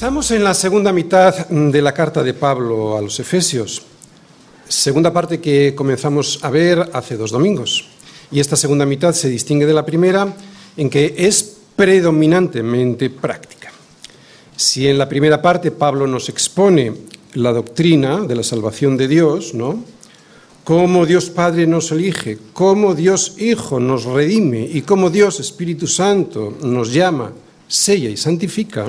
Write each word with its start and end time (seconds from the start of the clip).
Estamos 0.00 0.30
en 0.30 0.42
la 0.42 0.54
segunda 0.54 0.94
mitad 0.94 1.46
de 1.48 1.82
la 1.82 1.92
carta 1.92 2.22
de 2.22 2.32
Pablo 2.32 2.96
a 2.96 3.02
los 3.02 3.20
Efesios, 3.20 3.82
segunda 4.66 5.12
parte 5.12 5.42
que 5.42 5.74
comenzamos 5.74 6.38
a 6.40 6.48
ver 6.48 6.88
hace 6.94 7.18
dos 7.18 7.30
domingos. 7.30 7.84
Y 8.32 8.40
esta 8.40 8.56
segunda 8.56 8.86
mitad 8.86 9.12
se 9.12 9.28
distingue 9.28 9.66
de 9.66 9.74
la 9.74 9.84
primera 9.84 10.34
en 10.78 10.88
que 10.88 11.14
es 11.18 11.58
predominantemente 11.76 13.10
práctica. 13.10 13.72
Si 14.56 14.88
en 14.88 14.96
la 14.96 15.06
primera 15.06 15.42
parte 15.42 15.70
Pablo 15.70 16.06
nos 16.06 16.30
expone 16.30 16.94
la 17.34 17.52
doctrina 17.52 18.22
de 18.22 18.36
la 18.36 18.42
salvación 18.42 18.96
de 18.96 19.06
Dios, 19.06 19.52
¿no? 19.52 19.84
Cómo 20.64 21.04
Dios 21.04 21.28
Padre 21.28 21.66
nos 21.66 21.92
elige, 21.92 22.38
cómo 22.54 22.94
Dios 22.94 23.34
Hijo 23.36 23.78
nos 23.78 24.06
redime 24.06 24.62
y 24.62 24.80
cómo 24.80 25.10
Dios 25.10 25.40
Espíritu 25.40 25.86
Santo 25.86 26.56
nos 26.62 26.90
llama, 26.90 27.32
sella 27.68 28.08
y 28.08 28.16
santifica, 28.16 28.88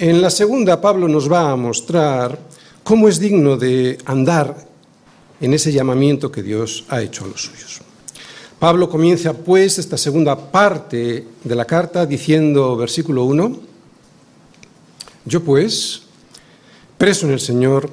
en 0.00 0.22
la 0.22 0.30
segunda, 0.30 0.80
Pablo 0.80 1.08
nos 1.08 1.30
va 1.30 1.50
a 1.50 1.56
mostrar 1.56 2.38
cómo 2.82 3.06
es 3.06 3.20
digno 3.20 3.58
de 3.58 3.98
andar 4.06 4.56
en 5.42 5.52
ese 5.52 5.72
llamamiento 5.72 6.32
que 6.32 6.42
Dios 6.42 6.86
ha 6.88 7.02
hecho 7.02 7.26
a 7.26 7.28
los 7.28 7.42
suyos. 7.42 7.82
Pablo 8.58 8.88
comienza 8.88 9.34
pues 9.34 9.78
esta 9.78 9.98
segunda 9.98 10.50
parte 10.50 11.26
de 11.44 11.54
la 11.54 11.66
carta 11.66 12.06
diciendo, 12.06 12.78
versículo 12.78 13.24
1, 13.24 13.60
yo 15.26 15.44
pues, 15.44 16.02
preso 16.96 17.26
en 17.26 17.32
el 17.32 17.40
Señor, 17.40 17.90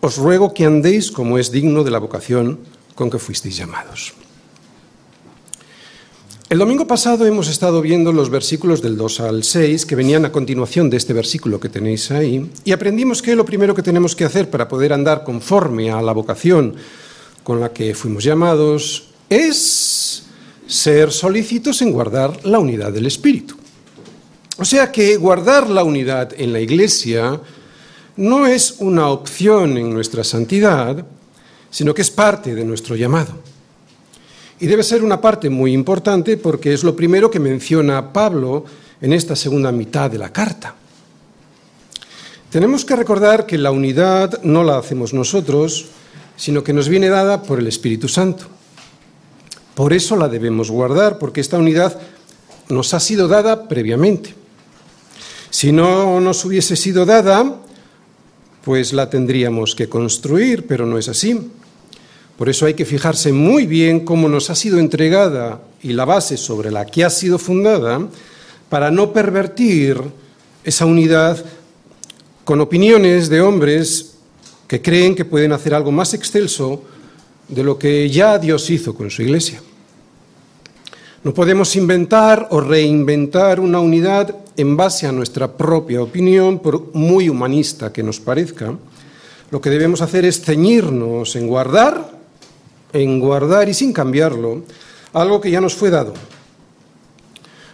os 0.00 0.18
ruego 0.18 0.54
que 0.54 0.66
andéis 0.66 1.10
como 1.10 1.36
es 1.36 1.50
digno 1.50 1.82
de 1.82 1.90
la 1.90 1.98
vocación 1.98 2.60
con 2.94 3.10
que 3.10 3.18
fuisteis 3.18 3.56
llamados. 3.56 4.14
El 6.50 6.58
domingo 6.58 6.84
pasado 6.84 7.26
hemos 7.26 7.46
estado 7.46 7.80
viendo 7.80 8.10
los 8.10 8.28
versículos 8.28 8.82
del 8.82 8.96
2 8.96 9.20
al 9.20 9.44
6 9.44 9.86
que 9.86 9.94
venían 9.94 10.24
a 10.24 10.32
continuación 10.32 10.90
de 10.90 10.96
este 10.96 11.12
versículo 11.12 11.60
que 11.60 11.68
tenéis 11.68 12.10
ahí 12.10 12.50
y 12.64 12.72
aprendimos 12.72 13.22
que 13.22 13.36
lo 13.36 13.44
primero 13.44 13.72
que 13.72 13.84
tenemos 13.84 14.16
que 14.16 14.24
hacer 14.24 14.50
para 14.50 14.66
poder 14.66 14.92
andar 14.92 15.22
conforme 15.22 15.92
a 15.92 16.02
la 16.02 16.10
vocación 16.10 16.74
con 17.44 17.60
la 17.60 17.72
que 17.72 17.94
fuimos 17.94 18.24
llamados 18.24 19.10
es 19.28 20.24
ser 20.66 21.12
solícitos 21.12 21.82
en 21.82 21.92
guardar 21.92 22.44
la 22.44 22.58
unidad 22.58 22.90
del 22.92 23.06
Espíritu. 23.06 23.54
O 24.58 24.64
sea 24.64 24.90
que 24.90 25.16
guardar 25.18 25.70
la 25.70 25.84
unidad 25.84 26.32
en 26.36 26.52
la 26.52 26.58
Iglesia 26.58 27.40
no 28.16 28.48
es 28.48 28.74
una 28.80 29.06
opción 29.06 29.78
en 29.78 29.94
nuestra 29.94 30.24
santidad, 30.24 31.06
sino 31.70 31.94
que 31.94 32.02
es 32.02 32.10
parte 32.10 32.56
de 32.56 32.64
nuestro 32.64 32.96
llamado. 32.96 33.38
Y 34.60 34.66
debe 34.66 34.82
ser 34.82 35.02
una 35.02 35.20
parte 35.20 35.48
muy 35.48 35.72
importante 35.72 36.36
porque 36.36 36.74
es 36.74 36.84
lo 36.84 36.94
primero 36.94 37.30
que 37.30 37.40
menciona 37.40 38.12
Pablo 38.12 38.64
en 39.00 39.14
esta 39.14 39.34
segunda 39.34 39.72
mitad 39.72 40.10
de 40.10 40.18
la 40.18 40.32
carta. 40.32 40.74
Tenemos 42.50 42.84
que 42.84 42.96
recordar 42.96 43.46
que 43.46 43.56
la 43.56 43.70
unidad 43.70 44.42
no 44.42 44.62
la 44.62 44.76
hacemos 44.76 45.14
nosotros, 45.14 45.86
sino 46.36 46.62
que 46.62 46.72
nos 46.72 46.88
viene 46.88 47.08
dada 47.08 47.42
por 47.42 47.58
el 47.58 47.68
Espíritu 47.68 48.08
Santo. 48.08 48.46
Por 49.74 49.94
eso 49.94 50.16
la 50.16 50.28
debemos 50.28 50.70
guardar, 50.70 51.18
porque 51.18 51.40
esta 51.40 51.56
unidad 51.56 51.98
nos 52.68 52.92
ha 52.92 53.00
sido 53.00 53.28
dada 53.28 53.66
previamente. 53.66 54.34
Si 55.48 55.72
no 55.72 56.20
nos 56.20 56.44
hubiese 56.44 56.76
sido 56.76 57.06
dada, 57.06 57.56
pues 58.62 58.92
la 58.92 59.08
tendríamos 59.08 59.74
que 59.74 59.88
construir, 59.88 60.66
pero 60.66 60.84
no 60.86 60.98
es 60.98 61.08
así. 61.08 61.50
Por 62.40 62.48
eso 62.48 62.64
hay 62.64 62.72
que 62.72 62.86
fijarse 62.86 63.34
muy 63.34 63.66
bien 63.66 64.00
cómo 64.00 64.26
nos 64.26 64.48
ha 64.48 64.54
sido 64.54 64.78
entregada 64.78 65.60
y 65.82 65.92
la 65.92 66.06
base 66.06 66.38
sobre 66.38 66.70
la 66.70 66.86
que 66.86 67.04
ha 67.04 67.10
sido 67.10 67.38
fundada 67.38 68.00
para 68.70 68.90
no 68.90 69.12
pervertir 69.12 70.00
esa 70.64 70.86
unidad 70.86 71.44
con 72.42 72.62
opiniones 72.62 73.28
de 73.28 73.42
hombres 73.42 74.14
que 74.66 74.80
creen 74.80 75.14
que 75.14 75.26
pueden 75.26 75.52
hacer 75.52 75.74
algo 75.74 75.92
más 75.92 76.14
excelso 76.14 76.82
de 77.46 77.62
lo 77.62 77.78
que 77.78 78.08
ya 78.08 78.38
Dios 78.38 78.70
hizo 78.70 78.94
con 78.94 79.10
su 79.10 79.20
iglesia. 79.20 79.60
No 81.22 81.34
podemos 81.34 81.76
inventar 81.76 82.48
o 82.52 82.62
reinventar 82.62 83.60
una 83.60 83.80
unidad 83.80 84.34
en 84.56 84.78
base 84.78 85.06
a 85.06 85.12
nuestra 85.12 85.58
propia 85.58 86.00
opinión, 86.00 86.60
por 86.60 86.94
muy 86.94 87.28
humanista 87.28 87.92
que 87.92 88.02
nos 88.02 88.18
parezca. 88.18 88.74
Lo 89.50 89.60
que 89.60 89.68
debemos 89.68 90.00
hacer 90.00 90.24
es 90.24 90.40
ceñirnos 90.40 91.36
en 91.36 91.46
guardar 91.46 92.19
en 92.92 93.20
guardar 93.20 93.68
y 93.68 93.74
sin 93.74 93.92
cambiarlo 93.92 94.62
algo 95.12 95.40
que 95.40 95.50
ya 95.50 95.60
nos 95.60 95.74
fue 95.74 95.90
dado. 95.90 96.14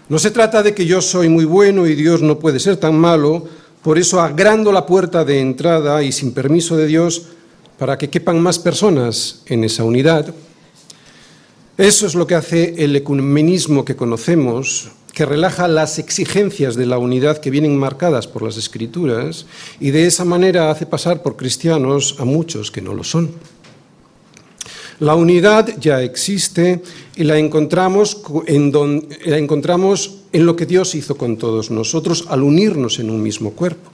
No 0.08 0.18
se 0.18 0.30
trata 0.30 0.62
de 0.62 0.74
que 0.74 0.86
yo 0.86 1.00
soy 1.00 1.28
muy 1.28 1.44
bueno 1.44 1.86
y 1.86 1.94
Dios 1.94 2.22
no 2.22 2.38
puede 2.38 2.60
ser 2.60 2.76
tan 2.76 2.96
malo, 2.96 3.46
por 3.82 3.98
eso 3.98 4.20
agrando 4.20 4.72
la 4.72 4.86
puerta 4.86 5.24
de 5.24 5.40
entrada 5.40 6.02
y 6.02 6.12
sin 6.12 6.32
permiso 6.32 6.76
de 6.76 6.86
Dios 6.86 7.26
para 7.78 7.98
que 7.98 8.08
quepan 8.08 8.40
más 8.40 8.58
personas 8.58 9.42
en 9.46 9.64
esa 9.64 9.84
unidad. 9.84 10.32
Eso 11.76 12.06
es 12.06 12.14
lo 12.14 12.26
que 12.26 12.36
hace 12.36 12.82
el 12.82 12.96
ecumenismo 12.96 13.84
que 13.84 13.96
conocemos, 13.96 14.90
que 15.12 15.26
relaja 15.26 15.66
las 15.68 15.98
exigencias 15.98 16.76
de 16.76 16.86
la 16.86 16.98
unidad 16.98 17.38
que 17.38 17.50
vienen 17.50 17.76
marcadas 17.76 18.26
por 18.26 18.42
las 18.42 18.56
escrituras 18.56 19.46
y 19.80 19.90
de 19.90 20.06
esa 20.06 20.24
manera 20.24 20.70
hace 20.70 20.86
pasar 20.86 21.22
por 21.22 21.36
cristianos 21.36 22.16
a 22.18 22.24
muchos 22.24 22.70
que 22.70 22.80
no 22.80 22.94
lo 22.94 23.02
son. 23.04 23.30
La 25.00 25.14
unidad 25.14 25.78
ya 25.78 26.00
existe 26.00 26.82
y 27.16 27.24
la 27.24 27.36
encontramos 27.36 28.22
en, 28.46 28.72
lo 28.72 30.56
que 30.56 30.66
Dios 30.66 30.94
hizo 30.94 31.16
con 31.16 31.36
todos 31.36 31.70
nosotros 31.70 32.26
al 32.28 32.42
unirnos 32.42 32.98
en 32.98 33.10
un 33.10 33.22
mismo 33.22 33.52
cuerpo. 33.52 33.90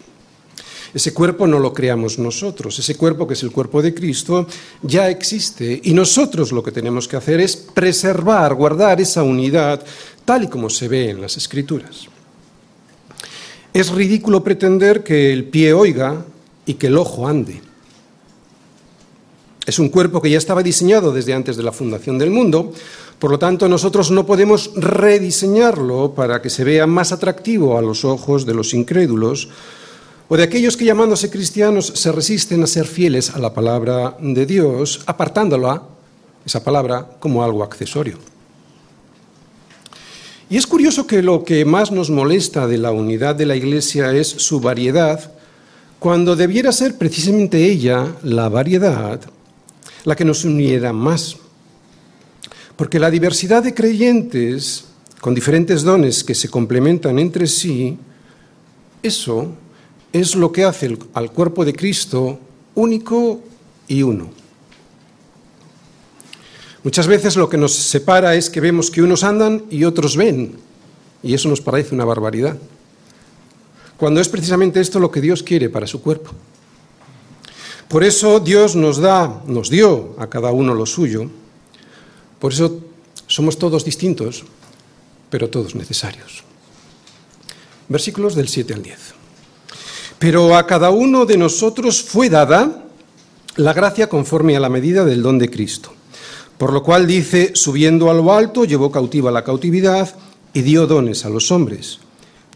Ese 0.94 1.12
cuerpo 1.12 1.46
no 1.46 1.58
lo 1.58 1.72
creamos 1.72 2.18
nosotros, 2.18 2.78
ese 2.78 2.94
cuerpo 2.96 3.26
que 3.26 3.32
es 3.32 3.42
el 3.42 3.50
cuerpo 3.50 3.80
de 3.80 3.94
Cristo 3.94 4.46
ya 4.82 5.08
existe 5.08 5.80
y 5.82 5.94
nosotros 5.94 6.52
lo 6.52 6.62
que 6.62 6.70
tenemos 6.70 7.08
que 7.08 7.16
hacer 7.16 7.40
es 7.40 7.56
preservar, 7.56 8.54
guardar 8.54 9.00
esa 9.00 9.22
unidad 9.22 9.82
tal 10.24 10.44
y 10.44 10.48
como 10.48 10.68
se 10.68 10.88
ve 10.88 11.10
en 11.10 11.20
las 11.20 11.36
escrituras. 11.36 12.08
Es 13.72 13.90
ridículo 13.90 14.44
pretender 14.44 15.02
que 15.02 15.32
el 15.32 15.44
pie 15.44 15.72
oiga 15.72 16.26
y 16.66 16.74
que 16.74 16.88
el 16.88 16.98
ojo 16.98 17.26
ande. 17.26 17.71
Es 19.66 19.78
un 19.78 19.90
cuerpo 19.90 20.20
que 20.20 20.30
ya 20.30 20.38
estaba 20.38 20.62
diseñado 20.62 21.12
desde 21.12 21.34
antes 21.34 21.56
de 21.56 21.62
la 21.62 21.70
fundación 21.70 22.18
del 22.18 22.30
mundo, 22.30 22.72
por 23.18 23.30
lo 23.30 23.38
tanto 23.38 23.68
nosotros 23.68 24.10
no 24.10 24.26
podemos 24.26 24.72
rediseñarlo 24.74 26.14
para 26.14 26.42
que 26.42 26.50
se 26.50 26.64
vea 26.64 26.86
más 26.88 27.12
atractivo 27.12 27.78
a 27.78 27.82
los 27.82 28.04
ojos 28.04 28.44
de 28.44 28.54
los 28.54 28.74
incrédulos 28.74 29.48
o 30.28 30.36
de 30.36 30.42
aquellos 30.42 30.76
que 30.76 30.84
llamándose 30.84 31.30
cristianos 31.30 31.92
se 31.94 32.10
resisten 32.10 32.62
a 32.62 32.66
ser 32.66 32.86
fieles 32.86 33.30
a 33.30 33.38
la 33.38 33.54
palabra 33.54 34.16
de 34.18 34.46
Dios, 34.46 35.02
apartándola, 35.06 35.82
esa 36.44 36.64
palabra, 36.64 37.06
como 37.20 37.44
algo 37.44 37.62
accesorio. 37.62 38.18
Y 40.50 40.56
es 40.56 40.66
curioso 40.66 41.06
que 41.06 41.22
lo 41.22 41.44
que 41.44 41.64
más 41.64 41.92
nos 41.92 42.10
molesta 42.10 42.66
de 42.66 42.78
la 42.78 42.90
unidad 42.90 43.36
de 43.36 43.46
la 43.46 43.56
Iglesia 43.56 44.12
es 44.12 44.26
su 44.28 44.60
variedad, 44.60 45.32
cuando 45.98 46.34
debiera 46.34 46.72
ser 46.72 46.98
precisamente 46.98 47.70
ella, 47.70 48.08
la 48.22 48.48
variedad, 48.48 49.20
la 50.04 50.16
que 50.16 50.24
nos 50.24 50.44
uniera 50.44 50.92
más. 50.92 51.36
Porque 52.76 52.98
la 52.98 53.10
diversidad 53.10 53.62
de 53.62 53.74
creyentes 53.74 54.84
con 55.20 55.34
diferentes 55.34 55.82
dones 55.82 56.24
que 56.24 56.34
se 56.34 56.48
complementan 56.48 57.18
entre 57.18 57.46
sí, 57.46 57.96
eso 59.02 59.52
es 60.12 60.34
lo 60.34 60.50
que 60.50 60.64
hace 60.64 60.98
al 61.14 61.30
cuerpo 61.30 61.64
de 61.64 61.72
Cristo 61.72 62.38
único 62.74 63.40
y 63.86 64.02
uno. 64.02 64.30
Muchas 66.82 67.06
veces 67.06 67.36
lo 67.36 67.48
que 67.48 67.56
nos 67.56 67.72
separa 67.72 68.34
es 68.34 68.50
que 68.50 68.60
vemos 68.60 68.90
que 68.90 69.02
unos 69.02 69.22
andan 69.22 69.64
y 69.70 69.84
otros 69.84 70.16
ven, 70.16 70.56
y 71.22 71.34
eso 71.34 71.48
nos 71.48 71.60
parece 71.60 71.94
una 71.94 72.04
barbaridad, 72.04 72.58
cuando 73.96 74.20
es 74.20 74.28
precisamente 74.28 74.80
esto 74.80 74.98
lo 74.98 75.12
que 75.12 75.20
Dios 75.20 75.44
quiere 75.44 75.68
para 75.68 75.86
su 75.86 76.02
cuerpo. 76.02 76.32
Por 77.92 78.04
eso 78.04 78.40
Dios 78.40 78.74
nos 78.74 78.96
da, 78.96 79.42
nos 79.44 79.68
dio 79.68 80.16
a 80.16 80.26
cada 80.32 80.50
uno 80.50 80.72
lo 80.72 80.86
suyo. 80.86 81.28
Por 82.40 82.54
eso 82.54 82.80
somos 83.26 83.58
todos 83.58 83.84
distintos, 83.84 84.44
pero 85.28 85.50
todos 85.50 85.74
necesarios. 85.74 86.42
Versículos 87.88 88.34
del 88.34 88.48
7 88.48 88.72
al 88.72 88.82
10. 88.82 88.98
Pero 90.18 90.56
a 90.56 90.66
cada 90.66 90.88
uno 90.88 91.26
de 91.26 91.36
nosotros 91.36 92.00
fue 92.02 92.30
dada 92.30 92.82
la 93.56 93.74
gracia 93.74 94.08
conforme 94.08 94.56
a 94.56 94.60
la 94.60 94.70
medida 94.70 95.04
del 95.04 95.20
don 95.20 95.38
de 95.38 95.50
Cristo. 95.50 95.92
Por 96.56 96.72
lo 96.72 96.82
cual 96.82 97.06
dice, 97.06 97.52
subiendo 97.52 98.10
a 98.10 98.14
lo 98.14 98.32
alto, 98.32 98.64
llevó 98.64 98.90
cautiva 98.90 99.30
la 99.30 99.44
cautividad 99.44 100.16
y 100.54 100.62
dio 100.62 100.86
dones 100.86 101.26
a 101.26 101.28
los 101.28 101.52
hombres. 101.52 101.98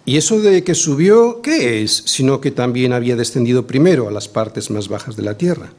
¿Y 0.07 0.17
eso 0.19 0.41
de 0.41 0.63
que 0.63 0.77
subió, 0.77 1.43
qué 1.43 1.83
es? 1.83 2.05
Sino 2.07 2.41
que 2.41 2.53
también 2.53 2.93
había 2.93 3.17
descendido 3.17 3.67
primero 3.67 4.07
a 4.07 4.13
las 4.13 4.29
partes 4.29 4.71
más 4.71 4.87
bajas 4.87 5.17
de 5.17 5.25
la 5.25 5.37
tierra. 5.37 5.73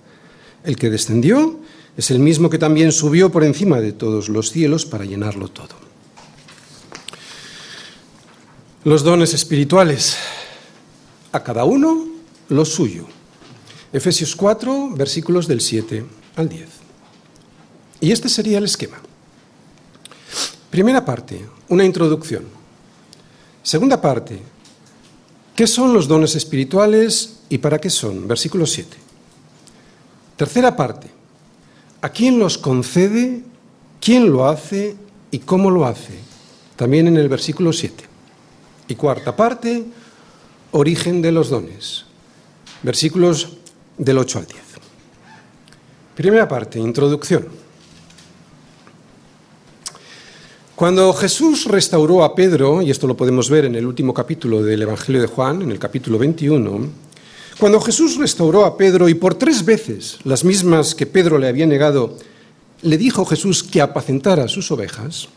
El 0.65 0.75
que 0.75 0.89
descendió 0.89 1.61
es 1.95 2.11
el 2.11 2.19
mismo 2.19 2.49
que 2.49 2.57
también 2.57 2.91
subió 2.91 3.31
por 3.31 3.45
encima 3.45 3.79
de 3.79 3.93
todos 3.93 4.27
los 4.27 4.51
cielos 4.51 4.85
para 4.85 5.05
llenarlo 5.05 5.47
todo. 5.47 5.75
Los 8.83 9.03
dones 9.03 9.33
espirituales. 9.33 10.17
a 11.31 11.43
cada 11.43 11.63
uno 11.63 12.07
lo 12.49 12.65
suyo. 12.65 13.05
Efesios 13.93 14.35
4, 14.35 14.91
versículos 14.95 15.47
del 15.47 15.61
7 15.61 16.05
al 16.35 16.49
10. 16.49 16.67
Y 18.01 18.11
este 18.11 18.27
sería 18.27 18.57
el 18.57 18.65
esquema. 18.65 18.97
Primera 20.69 21.05
parte, 21.05 21.45
una 21.69 21.85
introducción. 21.85 22.56
Segunda 23.67 23.99
parte, 23.99 24.39
¿qué 25.53 25.67
son 25.67 25.91
los 25.93 26.07
dones 26.07 26.37
espirituales 26.37 27.39
y 27.49 27.57
para 27.57 27.79
qué 27.79 27.89
son? 27.89 28.25
Versículo 28.25 28.65
7. 28.65 28.95
Tercera 30.37 30.73
parte, 30.73 31.09
¿a 32.01 32.07
quién 32.07 32.39
los 32.39 32.57
concede, 32.57 33.43
quién 33.99 34.31
lo 34.31 34.47
hace 34.47 34.95
y 35.31 35.39
cómo 35.39 35.69
lo 35.69 35.85
hace? 35.85 36.13
También 36.77 37.09
en 37.09 37.17
el 37.17 37.27
versículo 37.27 37.73
7. 37.73 38.05
Y 38.87 38.95
cuarta 38.95 39.35
parte, 39.35 39.83
origen 40.71 41.21
de 41.21 41.33
los 41.33 41.49
dones. 41.49 42.05
Versículos 42.83 43.57
del 43.97 44.17
8 44.17 44.39
al 44.39 44.45
10. 44.45 44.61
Primera 46.15 46.47
parte, 46.47 46.79
introducción. 46.79 47.66
Cuando 50.77 51.11
Jesús 51.11 51.65
restauró 51.65 52.23
a 52.23 52.35
Pedro, 52.35 52.83
y 52.83 52.91
esto 52.91 53.07
lo 53.07 53.17
podemos 53.17 53.49
ver 53.49 53.65
en 53.65 53.73
el 53.73 53.87
último 53.87 54.13
capítulo 54.13 54.61
del 54.61 54.83
Evangelio 54.83 55.19
de 55.19 55.25
Juan, 55.25 55.63
en 55.63 55.71
el 55.71 55.79
capítulo 55.79 56.19
21, 56.19 56.87
cuando 57.57 57.81
Jesús 57.81 58.17
restauró 58.17 58.63
a 58.63 58.77
Pedro 58.77 59.09
y 59.09 59.15
por 59.15 59.33
tres 59.33 59.65
veces, 59.65 60.19
las 60.23 60.43
mismas 60.43 60.93
que 60.93 61.07
Pedro 61.07 61.39
le 61.39 61.47
había 61.47 61.65
negado, 61.65 62.15
le 62.83 62.95
dijo 62.95 63.25
Jesús 63.25 63.63
que 63.63 63.81
apacentara 63.81 64.47
sus 64.47 64.69
ovejas, 64.69 65.29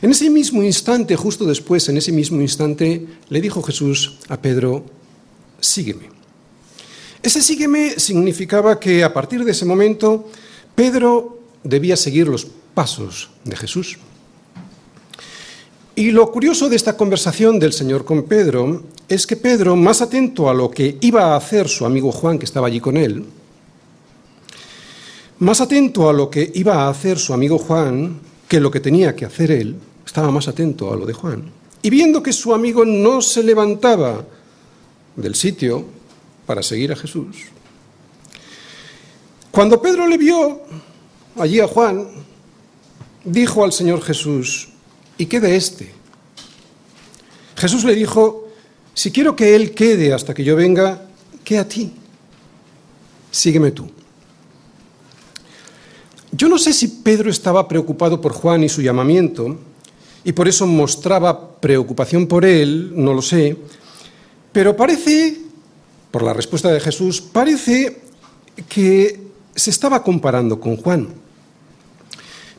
en 0.00 0.12
ese 0.12 0.30
mismo 0.30 0.62
instante, 0.62 1.16
justo 1.16 1.44
después, 1.44 1.88
en 1.88 1.96
ese 1.96 2.12
mismo 2.12 2.40
instante, 2.40 3.04
le 3.30 3.40
dijo 3.40 3.64
Jesús 3.64 4.18
a 4.28 4.40
Pedro, 4.40 4.84
sígueme. 5.58 6.08
Ese 7.20 7.42
sígueme 7.42 7.98
significaba 7.98 8.78
que 8.78 9.02
a 9.02 9.12
partir 9.12 9.44
de 9.44 9.50
ese 9.50 9.64
momento 9.64 10.30
Pedro 10.76 11.40
debía 11.64 11.96
seguir 11.96 12.28
los 12.28 12.46
pasos 12.74 13.28
de 13.42 13.56
Jesús. 13.56 13.98
Y 15.94 16.10
lo 16.10 16.32
curioso 16.32 16.70
de 16.70 16.76
esta 16.76 16.96
conversación 16.96 17.58
del 17.58 17.74
Señor 17.74 18.04
con 18.06 18.22
Pedro 18.22 18.82
es 19.08 19.26
que 19.26 19.36
Pedro, 19.36 19.76
más 19.76 20.00
atento 20.00 20.48
a 20.48 20.54
lo 20.54 20.70
que 20.70 20.96
iba 21.02 21.34
a 21.34 21.36
hacer 21.36 21.68
su 21.68 21.84
amigo 21.84 22.10
Juan, 22.10 22.38
que 22.38 22.46
estaba 22.46 22.68
allí 22.68 22.80
con 22.80 22.96
él, 22.96 23.26
más 25.40 25.60
atento 25.60 26.08
a 26.08 26.14
lo 26.14 26.30
que 26.30 26.50
iba 26.54 26.84
a 26.84 26.88
hacer 26.88 27.18
su 27.18 27.34
amigo 27.34 27.58
Juan 27.58 28.20
que 28.48 28.60
lo 28.60 28.70
que 28.70 28.80
tenía 28.80 29.14
que 29.14 29.26
hacer 29.26 29.50
él, 29.50 29.76
estaba 30.04 30.30
más 30.30 30.48
atento 30.48 30.92
a 30.92 30.96
lo 30.96 31.04
de 31.04 31.12
Juan. 31.12 31.50
Y 31.82 31.90
viendo 31.90 32.22
que 32.22 32.32
su 32.32 32.54
amigo 32.54 32.84
no 32.84 33.20
se 33.20 33.42
levantaba 33.42 34.24
del 35.16 35.34
sitio 35.34 35.84
para 36.46 36.62
seguir 36.62 36.92
a 36.92 36.96
Jesús, 36.96 37.36
cuando 39.50 39.82
Pedro 39.82 40.06
le 40.08 40.16
vio 40.16 40.62
allí 41.36 41.60
a 41.60 41.68
Juan, 41.68 42.08
dijo 43.24 43.64
al 43.64 43.72
Señor 43.72 44.00
Jesús, 44.00 44.71
¿y 45.18 45.26
qué 45.26 45.40
de 45.40 45.56
este? 45.56 45.92
Jesús 47.56 47.84
le 47.84 47.94
dijo, 47.94 48.48
si 48.94 49.10
quiero 49.10 49.36
que 49.36 49.54
él 49.54 49.72
quede 49.72 50.12
hasta 50.12 50.34
que 50.34 50.44
yo 50.44 50.56
venga, 50.56 51.02
¿qué 51.44 51.58
a 51.58 51.68
ti? 51.68 51.92
Sígueme 53.30 53.70
tú. 53.70 53.90
Yo 56.32 56.48
no 56.48 56.58
sé 56.58 56.72
si 56.72 56.88
Pedro 56.88 57.30
estaba 57.30 57.68
preocupado 57.68 58.20
por 58.20 58.32
Juan 58.32 58.64
y 58.64 58.68
su 58.68 58.82
llamamiento, 58.82 59.58
y 60.24 60.32
por 60.32 60.48
eso 60.48 60.66
mostraba 60.66 61.60
preocupación 61.60 62.26
por 62.26 62.44
él, 62.44 62.92
no 62.94 63.12
lo 63.12 63.22
sé, 63.22 63.56
pero 64.52 64.76
parece, 64.76 65.40
por 66.10 66.22
la 66.22 66.32
respuesta 66.32 66.70
de 66.70 66.80
Jesús, 66.80 67.20
parece 67.20 68.02
que 68.68 69.20
se 69.54 69.70
estaba 69.70 70.02
comparando 70.02 70.60
con 70.60 70.76
Juan. 70.76 71.08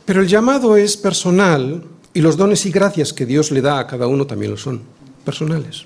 Pero 0.05 0.21
el 0.21 0.27
llamado 0.27 0.75
es 0.75 0.97
personal 0.97 1.83
y 2.13 2.21
los 2.21 2.37
dones 2.37 2.65
y 2.65 2.71
gracias 2.71 3.13
que 3.13 3.25
Dios 3.25 3.51
le 3.51 3.61
da 3.61 3.79
a 3.79 3.87
cada 3.87 4.07
uno 4.07 4.27
también 4.27 4.51
lo 4.51 4.57
son, 4.57 4.81
personales. 5.25 5.85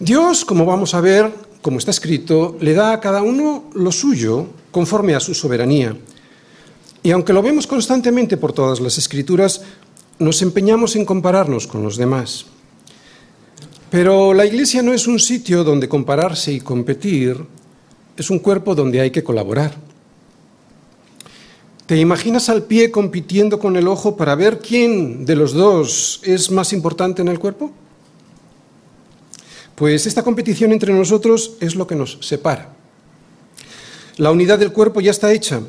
Dios, 0.00 0.44
como 0.44 0.66
vamos 0.66 0.94
a 0.94 1.00
ver, 1.00 1.32
como 1.62 1.78
está 1.78 1.92
escrito, 1.92 2.56
le 2.60 2.74
da 2.74 2.92
a 2.92 3.00
cada 3.00 3.22
uno 3.22 3.70
lo 3.74 3.92
suyo 3.92 4.48
conforme 4.70 5.14
a 5.14 5.20
su 5.20 5.34
soberanía. 5.34 5.96
Y 7.02 7.10
aunque 7.10 7.32
lo 7.32 7.42
vemos 7.42 7.66
constantemente 7.66 8.36
por 8.36 8.52
todas 8.52 8.80
las 8.80 8.98
escrituras, 8.98 9.62
nos 10.18 10.42
empeñamos 10.42 10.96
en 10.96 11.04
compararnos 11.04 11.66
con 11.66 11.82
los 11.82 11.96
demás. 11.96 12.46
Pero 13.90 14.34
la 14.34 14.46
iglesia 14.46 14.82
no 14.82 14.92
es 14.92 15.06
un 15.06 15.20
sitio 15.20 15.62
donde 15.62 15.88
compararse 15.88 16.52
y 16.52 16.60
competir, 16.60 17.36
es 18.16 18.30
un 18.30 18.40
cuerpo 18.40 18.74
donde 18.74 19.00
hay 19.00 19.10
que 19.10 19.22
colaborar. 19.22 19.76
¿Te 21.86 21.98
imaginas 21.98 22.48
al 22.48 22.62
pie 22.62 22.90
compitiendo 22.90 23.58
con 23.58 23.76
el 23.76 23.88
ojo 23.88 24.16
para 24.16 24.34
ver 24.34 24.60
quién 24.60 25.26
de 25.26 25.36
los 25.36 25.52
dos 25.52 26.20
es 26.22 26.50
más 26.50 26.72
importante 26.72 27.20
en 27.20 27.28
el 27.28 27.38
cuerpo? 27.38 27.72
Pues 29.74 30.06
esta 30.06 30.22
competición 30.22 30.72
entre 30.72 30.94
nosotros 30.94 31.56
es 31.60 31.74
lo 31.74 31.86
que 31.86 31.94
nos 31.94 32.16
separa. 32.22 32.70
La 34.16 34.30
unidad 34.30 34.58
del 34.58 34.72
cuerpo 34.72 35.02
ya 35.02 35.10
está 35.10 35.32
hecha 35.32 35.60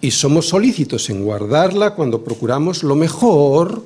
y 0.00 0.10
somos 0.12 0.48
solícitos 0.48 1.10
en 1.10 1.22
guardarla 1.22 1.94
cuando 1.94 2.24
procuramos 2.24 2.82
lo 2.82 2.94
mejor 2.94 3.84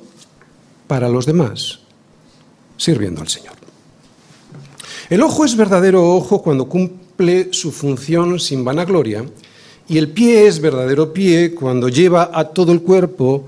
para 0.87 1.09
los 1.09 1.25
demás, 1.25 1.79
sirviendo 2.77 3.19
al 3.19 3.27
Señor. 3.27 3.55
El 5.09 5.21
ojo 5.21 5.43
es 5.43 5.57
verdadero 5.57 6.15
ojo 6.15 6.41
cuando 6.41 6.69
cumple 6.69 7.51
su 7.51 7.73
función 7.73 8.39
sin 8.39 8.63
vanagloria 8.63 9.25
y 9.91 9.97
el 9.97 10.07
pie 10.07 10.47
es 10.47 10.61
verdadero 10.61 11.11
pie 11.11 11.53
cuando 11.53 11.89
lleva 11.89 12.31
a 12.33 12.45
todo 12.45 12.71
el 12.71 12.81
cuerpo 12.81 13.43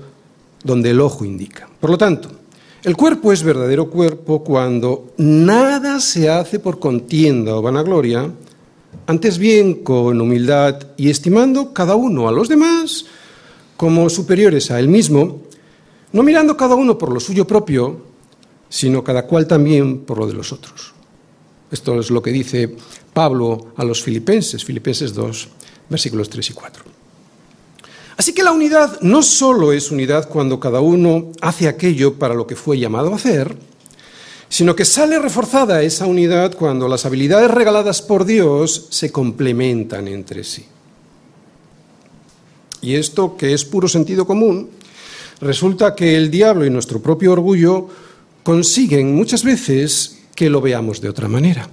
donde 0.62 0.90
el 0.90 1.00
ojo 1.00 1.24
indica. 1.24 1.66
Por 1.80 1.88
lo 1.88 1.96
tanto, 1.96 2.28
el 2.82 2.98
cuerpo 2.98 3.32
es 3.32 3.42
verdadero 3.42 3.88
cuerpo 3.88 4.44
cuando 4.44 5.14
nada 5.16 6.00
se 6.00 6.28
hace 6.28 6.58
por 6.58 6.78
contienda 6.78 7.56
o 7.56 7.62
vanagloria, 7.62 8.30
antes 9.06 9.38
bien 9.38 9.82
con 9.82 10.20
humildad 10.20 10.88
y 10.98 11.08
estimando 11.08 11.72
cada 11.72 11.94
uno 11.94 12.28
a 12.28 12.32
los 12.32 12.50
demás 12.50 13.06
como 13.78 14.10
superiores 14.10 14.70
a 14.70 14.78
él 14.78 14.88
mismo, 14.88 15.40
no 16.12 16.22
mirando 16.22 16.58
cada 16.58 16.74
uno 16.74 16.98
por 16.98 17.10
lo 17.10 17.20
suyo 17.20 17.46
propio, 17.46 18.02
sino 18.68 19.02
cada 19.02 19.26
cual 19.26 19.46
también 19.46 20.00
por 20.00 20.18
lo 20.18 20.26
de 20.26 20.34
los 20.34 20.52
otros. 20.52 20.92
Esto 21.70 21.98
es 21.98 22.10
lo 22.10 22.20
que 22.20 22.32
dice 22.32 22.76
Pablo 23.14 23.72
a 23.76 23.84
los 23.84 24.02
filipenses, 24.02 24.62
Filipenses 24.62 25.14
2, 25.14 25.48
versículos 25.88 26.30
3 26.30 26.50
y 26.50 26.52
4. 26.52 26.84
Así 28.16 28.32
que 28.32 28.44
la 28.44 28.52
unidad 28.52 29.00
no 29.00 29.22
solo 29.22 29.72
es 29.72 29.90
unidad 29.90 30.28
cuando 30.28 30.60
cada 30.60 30.80
uno 30.80 31.32
hace 31.40 31.66
aquello 31.66 32.14
para 32.14 32.34
lo 32.34 32.46
que 32.46 32.56
fue 32.56 32.78
llamado 32.78 33.12
a 33.12 33.16
hacer, 33.16 33.56
sino 34.48 34.76
que 34.76 34.84
sale 34.84 35.18
reforzada 35.18 35.82
esa 35.82 36.06
unidad 36.06 36.54
cuando 36.54 36.86
las 36.86 37.04
habilidades 37.06 37.50
regaladas 37.50 38.02
por 38.02 38.24
Dios 38.24 38.86
se 38.90 39.10
complementan 39.10 40.06
entre 40.06 40.44
sí. 40.44 40.66
Y 42.80 42.94
esto, 42.94 43.36
que 43.36 43.52
es 43.52 43.64
puro 43.64 43.88
sentido 43.88 44.26
común, 44.26 44.70
resulta 45.40 45.94
que 45.96 46.16
el 46.16 46.30
diablo 46.30 46.66
y 46.66 46.70
nuestro 46.70 47.00
propio 47.00 47.32
orgullo 47.32 47.88
consiguen 48.44 49.14
muchas 49.14 49.42
veces 49.42 50.18
que 50.36 50.50
lo 50.50 50.60
veamos 50.60 51.00
de 51.00 51.08
otra 51.08 51.26
manera. 51.26 51.68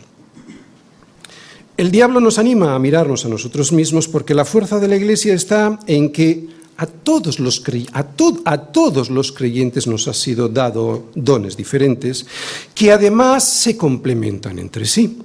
El 1.81 1.89
diablo 1.89 2.19
nos 2.19 2.37
anima 2.37 2.75
a 2.75 2.79
mirarnos 2.79 3.25
a 3.25 3.27
nosotros 3.27 3.71
mismos 3.71 4.07
porque 4.07 4.35
la 4.35 4.45
fuerza 4.45 4.79
de 4.79 4.87
la 4.87 4.97
Iglesia 4.97 5.33
está 5.33 5.79
en 5.87 6.11
que 6.11 6.45
a 6.77 6.85
todos 6.85 7.39
los, 7.39 7.63
a, 7.91 8.05
a 8.45 8.57
todos 8.71 9.09
los 9.09 9.31
creyentes 9.31 9.87
nos 9.87 10.07
ha 10.07 10.13
sido 10.13 10.47
dado 10.47 11.05
dones 11.15 11.57
diferentes 11.57 12.27
que 12.75 12.91
además 12.91 13.45
se 13.45 13.77
complementan 13.77 14.59
entre 14.59 14.85
sí. 14.85 15.23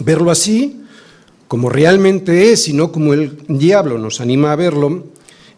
Verlo 0.00 0.30
así, 0.30 0.82
como 1.48 1.70
realmente 1.70 2.52
es 2.52 2.68
y 2.68 2.74
no 2.74 2.92
como 2.92 3.14
el 3.14 3.38
diablo 3.48 3.96
nos 3.96 4.20
anima 4.20 4.52
a 4.52 4.56
verlo, 4.56 5.06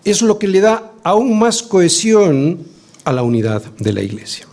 es 0.04 0.22
lo 0.22 0.38
que 0.38 0.46
le 0.46 0.60
da 0.60 0.92
aún 1.02 1.36
más 1.36 1.64
cohesión 1.64 2.60
a 3.02 3.12
la 3.12 3.24
unidad 3.24 3.64
de 3.80 3.92
la 3.92 4.02
Iglesia. 4.02 4.46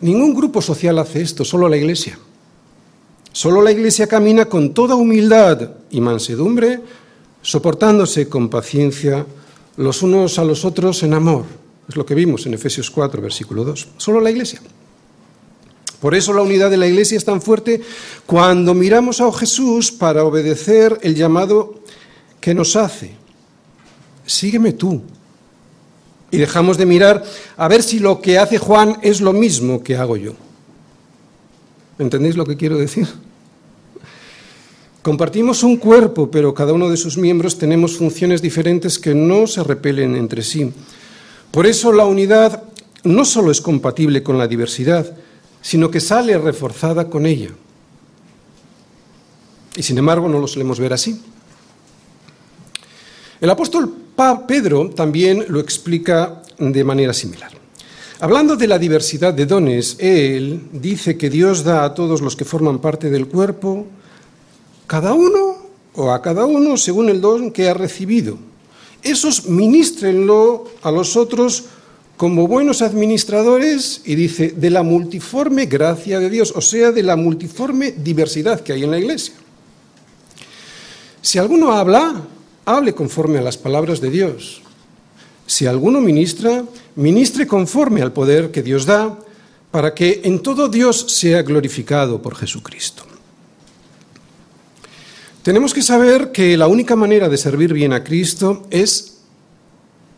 Ningún 0.00 0.34
grupo 0.34 0.62
social 0.62 1.00
hace 1.00 1.20
esto, 1.20 1.44
solo 1.44 1.68
la 1.68 1.76
Iglesia. 1.76 2.16
Solo 3.38 3.62
la 3.62 3.70
Iglesia 3.70 4.08
camina 4.08 4.46
con 4.46 4.74
toda 4.74 4.96
humildad 4.96 5.70
y 5.90 6.00
mansedumbre, 6.00 6.80
soportándose 7.40 8.28
con 8.28 8.48
paciencia 8.48 9.24
los 9.76 10.02
unos 10.02 10.40
a 10.40 10.44
los 10.44 10.64
otros 10.64 11.04
en 11.04 11.14
amor. 11.14 11.44
Es 11.88 11.94
lo 11.94 12.04
que 12.04 12.16
vimos 12.16 12.46
en 12.46 12.54
Efesios 12.54 12.90
4, 12.90 13.22
versículo 13.22 13.62
2. 13.62 13.90
Solo 13.96 14.20
la 14.20 14.32
Iglesia. 14.32 14.60
Por 16.00 16.16
eso 16.16 16.32
la 16.32 16.42
unidad 16.42 16.68
de 16.68 16.78
la 16.78 16.88
Iglesia 16.88 17.16
es 17.16 17.24
tan 17.24 17.40
fuerte 17.40 17.80
cuando 18.26 18.74
miramos 18.74 19.20
a 19.20 19.32
Jesús 19.32 19.92
para 19.92 20.24
obedecer 20.24 20.98
el 21.02 21.14
llamado 21.14 21.80
que 22.40 22.54
nos 22.54 22.74
hace. 22.74 23.12
Sígueme 24.26 24.72
tú. 24.72 25.00
Y 26.32 26.38
dejamos 26.38 26.76
de 26.76 26.86
mirar 26.86 27.22
a 27.56 27.68
ver 27.68 27.84
si 27.84 28.00
lo 28.00 28.20
que 28.20 28.36
hace 28.36 28.58
Juan 28.58 28.98
es 29.00 29.20
lo 29.20 29.32
mismo 29.32 29.84
que 29.84 29.96
hago 29.96 30.16
yo. 30.16 30.32
¿Entendéis 32.00 32.36
lo 32.36 32.44
que 32.44 32.56
quiero 32.56 32.76
decir? 32.76 33.06
Compartimos 35.08 35.62
un 35.62 35.78
cuerpo, 35.78 36.30
pero 36.30 36.52
cada 36.52 36.74
uno 36.74 36.90
de 36.90 36.98
sus 36.98 37.16
miembros 37.16 37.56
tenemos 37.56 37.96
funciones 37.96 38.42
diferentes 38.42 38.98
que 38.98 39.14
no 39.14 39.46
se 39.46 39.64
repelen 39.64 40.14
entre 40.14 40.42
sí. 40.42 40.70
Por 41.50 41.66
eso 41.66 41.94
la 41.94 42.04
unidad 42.04 42.64
no 43.04 43.24
solo 43.24 43.50
es 43.50 43.62
compatible 43.62 44.22
con 44.22 44.36
la 44.36 44.46
diversidad, 44.46 45.16
sino 45.62 45.90
que 45.90 46.00
sale 46.00 46.36
reforzada 46.36 47.08
con 47.08 47.24
ella. 47.24 47.48
Y 49.76 49.82
sin 49.82 49.96
embargo 49.96 50.28
no 50.28 50.38
lo 50.40 50.46
solemos 50.46 50.78
ver 50.78 50.92
así. 50.92 51.18
El 53.40 53.48
apóstol 53.48 53.90
Pedro 54.46 54.90
también 54.90 55.46
lo 55.48 55.60
explica 55.60 56.42
de 56.58 56.84
manera 56.84 57.14
similar. 57.14 57.52
Hablando 58.20 58.56
de 58.56 58.66
la 58.66 58.78
diversidad 58.78 59.32
de 59.32 59.46
dones, 59.46 59.96
él 60.00 60.68
dice 60.70 61.16
que 61.16 61.30
Dios 61.30 61.64
da 61.64 61.84
a 61.84 61.94
todos 61.94 62.20
los 62.20 62.36
que 62.36 62.44
forman 62.44 62.78
parte 62.80 63.08
del 63.08 63.26
cuerpo, 63.26 63.86
cada 64.88 65.12
uno 65.12 65.58
o 65.94 66.10
a 66.10 66.20
cada 66.22 66.46
uno 66.46 66.76
según 66.76 67.10
el 67.10 67.20
don 67.20 67.52
que 67.52 67.68
ha 67.68 67.74
recibido. 67.74 68.38
Esos 69.02 69.46
ministrenlo 69.46 70.64
a 70.82 70.90
los 70.90 71.14
otros 71.14 71.66
como 72.16 72.48
buenos 72.48 72.82
administradores, 72.82 74.02
y 74.04 74.16
dice, 74.16 74.50
de 74.50 74.70
la 74.70 74.82
multiforme 74.82 75.66
gracia 75.66 76.18
de 76.18 76.28
Dios, 76.28 76.52
o 76.56 76.60
sea, 76.60 76.90
de 76.90 77.04
la 77.04 77.14
multiforme 77.14 77.92
diversidad 77.92 78.60
que 78.60 78.72
hay 78.72 78.82
en 78.82 78.90
la 78.90 78.98
iglesia. 78.98 79.34
Si 81.22 81.38
alguno 81.38 81.70
habla, 81.70 82.20
hable 82.64 82.92
conforme 82.92 83.38
a 83.38 83.42
las 83.42 83.56
palabras 83.56 84.00
de 84.00 84.10
Dios. 84.10 84.62
Si 85.46 85.66
alguno 85.66 86.00
ministra, 86.00 86.64
ministre 86.96 87.46
conforme 87.46 88.02
al 88.02 88.12
poder 88.12 88.50
que 88.50 88.62
Dios 88.62 88.84
da, 88.84 89.16
para 89.70 89.94
que 89.94 90.22
en 90.24 90.40
todo 90.40 90.68
Dios 90.68 91.06
sea 91.08 91.42
glorificado 91.42 92.20
por 92.20 92.34
Jesucristo. 92.34 93.07
Tenemos 95.42 95.72
que 95.72 95.82
saber 95.82 96.32
que 96.32 96.56
la 96.56 96.66
única 96.66 96.96
manera 96.96 97.28
de 97.28 97.36
servir 97.36 97.72
bien 97.72 97.92
a 97.92 98.04
Cristo 98.04 98.66
es 98.70 99.18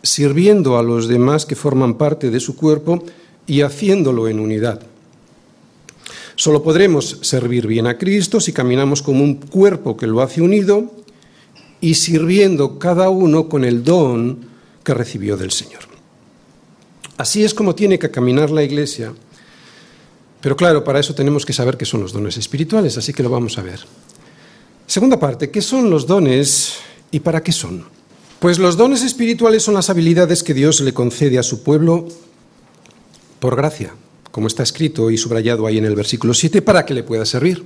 sirviendo 0.02 0.78
a 0.78 0.82
los 0.82 1.08
demás 1.08 1.46
que 1.46 1.54
forman 1.54 1.94
parte 1.94 2.30
de 2.30 2.40
su 2.40 2.56
cuerpo 2.56 3.04
y 3.46 3.60
haciéndolo 3.60 4.28
en 4.28 4.40
unidad. 4.40 4.80
Solo 6.36 6.62
podremos 6.62 7.18
servir 7.20 7.66
bien 7.66 7.86
a 7.86 7.98
Cristo 7.98 8.40
si 8.40 8.52
caminamos 8.52 9.02
como 9.02 9.22
un 9.22 9.34
cuerpo 9.34 9.96
que 9.96 10.06
lo 10.06 10.22
hace 10.22 10.40
unido 10.40 10.90
y 11.80 11.94
sirviendo 11.94 12.78
cada 12.78 13.10
uno 13.10 13.48
con 13.48 13.64
el 13.64 13.84
don 13.84 14.38
que 14.82 14.94
recibió 14.94 15.36
del 15.36 15.50
Señor. 15.50 15.82
Así 17.18 17.44
es 17.44 17.52
como 17.52 17.74
tiene 17.74 17.98
que 17.98 18.10
caminar 18.10 18.50
la 18.50 18.62
Iglesia. 18.62 19.12
Pero 20.40 20.56
claro, 20.56 20.82
para 20.82 21.00
eso 21.00 21.14
tenemos 21.14 21.44
que 21.44 21.52
saber 21.52 21.76
qué 21.76 21.84
son 21.84 22.00
los 22.00 22.14
dones 22.14 22.38
espirituales, 22.38 22.96
así 22.96 23.12
que 23.12 23.22
lo 23.22 23.28
vamos 23.28 23.58
a 23.58 23.62
ver. 23.62 23.80
Segunda 24.90 25.20
parte, 25.20 25.52
¿qué 25.52 25.62
son 25.62 25.88
los 25.88 26.08
dones 26.08 26.78
y 27.12 27.20
para 27.20 27.44
qué 27.44 27.52
son? 27.52 27.84
Pues 28.40 28.58
los 28.58 28.76
dones 28.76 29.04
espirituales 29.04 29.62
son 29.62 29.74
las 29.74 29.88
habilidades 29.88 30.42
que 30.42 30.52
Dios 30.52 30.80
le 30.80 30.92
concede 30.92 31.38
a 31.38 31.44
su 31.44 31.62
pueblo 31.62 32.08
por 33.38 33.54
gracia, 33.54 33.94
como 34.32 34.48
está 34.48 34.64
escrito 34.64 35.12
y 35.12 35.16
subrayado 35.16 35.68
ahí 35.68 35.78
en 35.78 35.84
el 35.84 35.94
versículo 35.94 36.34
7, 36.34 36.60
para 36.62 36.84
que 36.84 36.94
le 36.94 37.04
pueda 37.04 37.24
servir. 37.24 37.64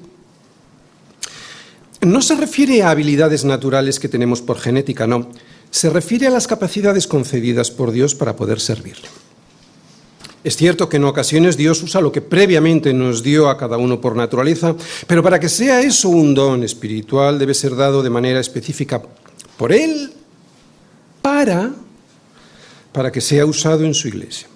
No 2.02 2.20
se 2.20 2.36
refiere 2.36 2.82
a 2.82 2.90
habilidades 2.90 3.46
naturales 3.46 3.98
que 3.98 4.10
tenemos 4.10 4.42
por 4.42 4.58
genética, 4.58 5.06
no. 5.06 5.30
Se 5.70 5.88
refiere 5.88 6.26
a 6.26 6.30
las 6.30 6.46
capacidades 6.46 7.06
concedidas 7.06 7.70
por 7.70 7.92
Dios 7.92 8.14
para 8.14 8.36
poder 8.36 8.60
servirle. 8.60 9.08
Es 10.44 10.58
cierto 10.58 10.90
que 10.90 10.98
en 10.98 11.04
ocasiones 11.04 11.56
Dios 11.56 11.82
usa 11.82 12.02
lo 12.02 12.12
que 12.12 12.20
previamente 12.20 12.92
nos 12.92 13.22
dio 13.22 13.48
a 13.48 13.56
cada 13.56 13.78
uno 13.78 13.98
por 13.98 14.14
naturaleza, 14.14 14.76
pero 15.06 15.22
para 15.22 15.40
que 15.40 15.48
sea 15.48 15.80
eso 15.80 16.10
un 16.10 16.34
don 16.34 16.62
espiritual 16.62 17.38
debe 17.38 17.54
ser 17.54 17.74
dado 17.74 18.02
de 18.02 18.10
manera 18.10 18.40
específica 18.40 19.00
por 19.56 19.72
Él 19.72 20.12
para, 21.22 21.72
para 22.92 23.10
que 23.10 23.22
sea 23.22 23.46
usado 23.46 23.84
en 23.84 23.94
su 23.94 24.08
iglesia. 24.08 24.46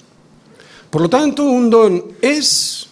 Por 0.90 1.00
lo 1.00 1.08
tanto, 1.08 1.44
un 1.44 1.70
don 1.70 2.04
es 2.20 2.88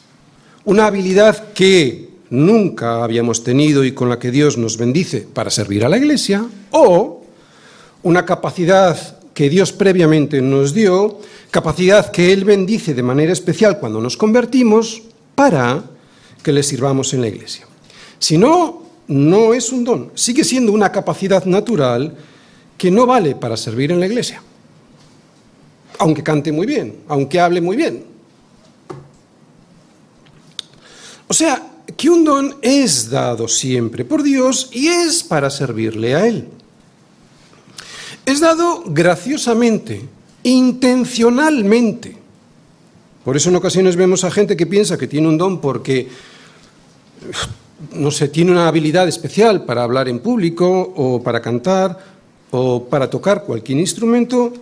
una 0.65 0.87
habilidad 0.87 1.53
que 1.53 2.09
nunca 2.31 3.05
habíamos 3.05 3.45
tenido 3.45 3.85
y 3.85 3.93
con 3.93 4.09
la 4.09 4.19
que 4.19 4.31
Dios 4.31 4.57
nos 4.57 4.79
bendice 4.79 5.21
para 5.21 5.50
servir 5.50 5.85
a 5.85 5.91
la 5.91 5.99
iglesia, 5.99 6.47
o 6.71 7.23
una 8.03 8.25
capacidad 8.25 9.16
que 9.37 9.50
Dios 9.50 9.71
previamente 9.71 10.40
nos 10.40 10.73
dio, 10.73 11.21
capacidad 11.50 12.11
que 12.11 12.33
Él 12.33 12.47
bendice 12.47 12.95
de 12.95 13.02
manera 13.02 13.35
especial 13.35 13.78
cuando 13.78 14.00
nos 14.00 14.16
convertimos 14.16 15.02
para 15.35 15.85
que 16.43 16.52
le 16.52 16.62
sirvamos 16.62 17.12
en 17.12 17.21
la 17.21 17.28
iglesia. 17.28 17.66
Si 18.19 18.38
no, 18.38 18.83
no 19.09 19.52
es 19.52 19.73
un 19.73 19.85
don, 19.85 20.11
sigue 20.14 20.43
siendo 20.43 20.73
una 20.73 20.90
capacidad 20.90 21.45
natural 21.45 22.16
que 22.78 22.90
no 22.90 23.05
vale 23.05 23.35
para 23.35 23.59
servir 23.59 23.93
en 23.93 24.00
la 24.00 24.07
iglesia, 24.07 24.43
aunque 25.99 26.23
cante 26.23 26.50
muy 26.50 26.66
bien, 26.66 27.00
aunque 27.07 27.38
hable 27.38 27.61
muy 27.61 27.76
bien. 27.76 28.07
O 31.28 31.35
sea, 31.35 31.83
que 31.95 32.09
un 32.09 32.25
don 32.25 32.57
es 32.62 33.11
dado 33.11 33.49
siempre 33.49 34.07
por 34.07 34.23
Dios 34.23 34.71
y 34.73 34.88
es 34.88 35.23
para 35.23 35.50
servirle 35.50 36.14
a 36.14 36.26
Él. 36.26 36.49
Es 38.26 38.40
dado 38.40 38.83
graciosamente, 38.87 40.02
intencionalmente. 40.42 42.16
Por 43.25 43.37
eso 43.37 43.50
en 43.50 43.56
ocasiones 43.56 43.95
vemos 43.95 44.25
a 44.25 44.33
gente 44.33 44.56
que 44.56 44.66
piensa 44.66 44.99
que 44.99 45.06
tiene 45.06 45.28
un 45.28 45.38
don 45.38 45.61
porque, 45.61 46.09
no 47.92 48.11
sé, 48.11 48.28
tiene 48.28 48.50
una 48.50 48.66
habilidad 48.66 49.06
especial 49.06 49.64
para 49.64 49.85
hablar 49.85 50.09
en 50.09 50.18
público 50.18 50.92
o 50.97 51.23
para 51.23 51.40
cantar 51.40 51.99
o 52.50 52.85
para 52.85 53.09
tocar 53.09 53.45
cualquier 53.45 53.78
instrumento 53.78 54.52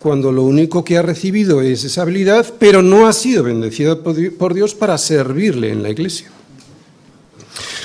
cuando 0.00 0.32
lo 0.32 0.42
único 0.42 0.84
que 0.84 0.98
ha 0.98 1.02
recibido 1.02 1.62
es 1.62 1.84
esa 1.84 2.02
habilidad, 2.02 2.52
pero 2.58 2.82
no 2.82 3.06
ha 3.06 3.12
sido 3.12 3.44
bendecido 3.44 4.02
por 4.02 4.54
Dios 4.54 4.74
para 4.74 4.98
servirle 4.98 5.70
en 5.70 5.84
la 5.84 5.90
iglesia. 5.90 6.30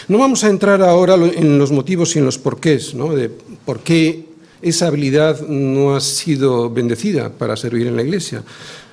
No 0.08 0.18
vamos 0.18 0.44
a 0.44 0.50
entrar 0.50 0.82
ahora 0.82 1.14
en 1.14 1.60
los 1.60 1.72
motivos 1.72 2.16
y 2.16 2.20
en 2.20 2.26
los 2.26 2.40
porqués, 2.40 2.96
¿no? 2.96 3.14
de 3.14 3.30
por 3.30 3.82
qué 3.82 4.29
esa 4.62 4.88
habilidad 4.88 5.42
no 5.48 5.96
ha 5.96 6.02
sido 6.02 6.70
bendecida 6.70 7.30
para 7.30 7.56
servir 7.56 7.88
en 7.88 7.96
la 7.96 8.04
iglesia. 8.04 8.44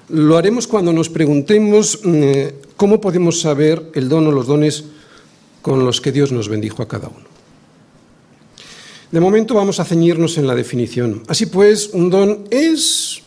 Lo 0.08 0.36
haremos 0.36 0.66
cuando 0.66 0.92
nos 0.92 1.08
preguntemos 1.08 2.00
mm, 2.04 2.74
cómo 2.76 3.00
podemos 3.00 3.40
saber 3.40 3.90
el 3.94 4.08
don 4.08 4.26
o 4.26 4.32
los 4.32 4.46
dones 4.46 4.84
con 5.62 5.84
los 5.84 6.00
que 6.00 6.12
Dios 6.12 6.30
nos 6.30 6.48
bendijo 6.48 6.82
a 6.82 6.88
cada 6.88 7.08
uno. 7.08 7.26
De 9.10 9.20
momento 9.20 9.54
vamos 9.54 9.80
a 9.80 9.84
ceñirnos 9.84 10.38
en 10.38 10.46
la 10.46 10.54
definición. 10.54 11.22
Así 11.28 11.46
pues, 11.46 11.90
un 11.92 12.10
don 12.10 12.44
es 12.50 13.22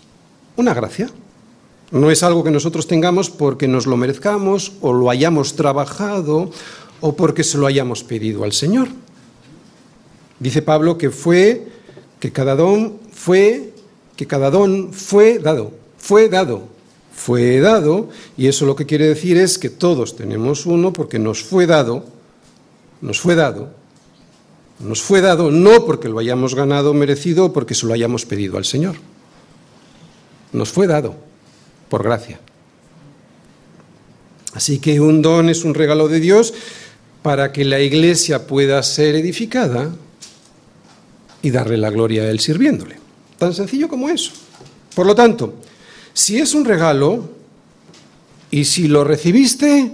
una 0.56 0.74
gracia. 0.74 1.10
No 1.92 2.12
es 2.12 2.22
algo 2.22 2.44
que 2.44 2.52
nosotros 2.52 2.86
tengamos 2.86 3.30
porque 3.30 3.68
nos 3.68 3.88
lo 3.88 3.98
merezcamos 3.98 4.74
o 4.82 4.94
lo 4.94 5.10
hayamos 5.10 5.56
trabajado 5.56 6.52
o 7.02 7.16
porque 7.16 7.44
se 7.44 7.58
lo 7.58 7.66
hayamos 7.66 8.04
pedido 8.04 8.44
al 8.44 8.54
Señor. 8.54 8.90
Dice 10.40 10.62
Pablo 10.62 10.98
que 10.98 11.10
fue, 11.10 11.68
que 12.20 12.32
cada 12.32 12.56
don 12.56 13.00
fue, 13.12 13.74
que 14.16 14.28
cada 14.28 14.50
don 14.52 14.94
fue 14.94 15.40
dado, 15.40 15.72
fue 15.98 16.30
dado, 16.30 16.64
fue 17.14 17.60
dado, 17.60 18.10
y 18.38 18.48
eso 18.48 18.66
lo 18.66 18.76
que 18.76 18.86
quiere 18.86 19.08
decir 19.08 19.38
es 19.38 19.58
que 19.58 19.70
todos 19.70 20.16
tenemos 20.16 20.66
uno 20.66 20.94
porque 20.94 21.20
nos 21.20 21.44
fue 21.44 21.66
dado, 21.66 22.06
nos 23.02 23.20
fue 23.20 23.36
dado 23.36 23.80
nos 24.80 25.02
fue 25.02 25.20
dado 25.20 25.52
no 25.52 25.86
porque 25.86 26.08
lo 26.08 26.20
hayamos 26.20 26.56
ganado 26.56 26.94
merecido 26.94 27.46
o 27.46 27.54
porque 27.54 27.76
se 27.76 27.86
lo 27.86 27.94
hayamos 27.94 28.26
pedido 28.26 28.58
al 28.58 28.64
Señor. 28.66 28.96
Nos 30.54 30.70
fue 30.72 30.88
dado 30.88 31.16
por 31.90 32.04
gracia. 32.04 32.40
Así 34.54 34.80
que 34.80 35.00
un 35.00 35.22
don 35.22 35.50
es 35.50 35.66
un 35.66 35.74
regalo 35.74 36.08
de 36.08 36.20
Dios 36.20 36.54
para 37.22 37.52
que 37.52 37.66
la 37.66 37.82
iglesia 37.82 38.48
pueda 38.48 38.82
ser 38.82 39.16
edificada 39.16 39.92
y 41.42 41.52
darle 41.52 41.78
la 41.78 41.90
gloria 41.90 42.24
a 42.24 42.30
Él 42.30 42.40
sirviéndole. 42.40 42.98
Tan 43.38 43.54
sencillo 43.54 43.88
como 43.88 44.10
eso. 44.10 44.32
Por 44.96 45.06
lo 45.06 45.16
tanto, 45.16 45.56
si 46.14 46.40
es 46.40 46.54
un 46.54 46.66
regalo 46.66 47.30
y 48.52 48.66
si 48.66 48.88
lo 48.88 49.04
recibiste, 49.04 49.92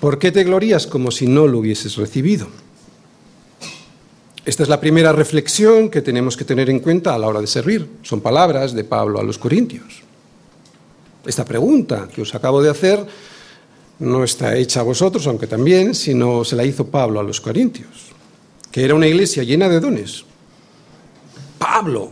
¿por 0.00 0.18
qué 0.18 0.32
te 0.32 0.44
glorías 0.44 0.86
como 0.86 1.10
si 1.10 1.26
no 1.26 1.46
lo 1.46 1.58
hubieses 1.60 1.96
recibido? 1.96 2.48
Esta 4.44 4.62
es 4.62 4.68
la 4.68 4.80
primera 4.80 5.12
reflexión 5.12 5.88
que 5.88 6.02
tenemos 6.02 6.36
que 6.36 6.44
tener 6.44 6.68
en 6.68 6.80
cuenta 6.80 7.14
a 7.14 7.18
la 7.18 7.28
hora 7.28 7.40
de 7.40 7.46
servir. 7.46 7.88
Son 8.02 8.20
palabras 8.20 8.74
de 8.74 8.84
Pablo 8.84 9.18
a 9.18 9.22
los 9.22 9.38
Corintios. 9.38 10.02
Esta 11.24 11.46
pregunta 11.46 12.08
que 12.14 12.20
os 12.20 12.34
acabo 12.34 12.60
de 12.60 12.68
hacer 12.68 13.06
no 14.00 14.22
está 14.24 14.56
hecha 14.56 14.80
a 14.80 14.82
vosotros, 14.82 15.26
aunque 15.26 15.46
también, 15.46 15.94
sino 15.94 16.44
se 16.44 16.56
la 16.56 16.64
hizo 16.64 16.86
Pablo 16.88 17.20
a 17.20 17.22
los 17.22 17.40
Corintios, 17.40 18.12
que 18.74 18.84
era 18.84 18.96
una 18.96 19.06
iglesia 19.06 19.44
llena 19.44 19.68
de 19.68 19.78
dones. 19.78 20.24
Pablo, 21.60 22.10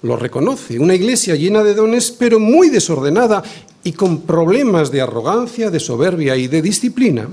lo 0.00 0.16
reconoce. 0.16 0.78
Una 0.78 0.94
iglesia 0.94 1.34
llena 1.34 1.62
de 1.62 1.74
dones, 1.74 2.10
pero 2.10 2.40
muy 2.40 2.70
desordenada 2.70 3.42
y 3.84 3.92
con 3.92 4.22
problemas 4.22 4.90
de 4.90 5.02
arrogancia, 5.02 5.68
de 5.68 5.78
soberbia 5.78 6.38
y 6.38 6.48
de 6.48 6.62
disciplina. 6.62 7.28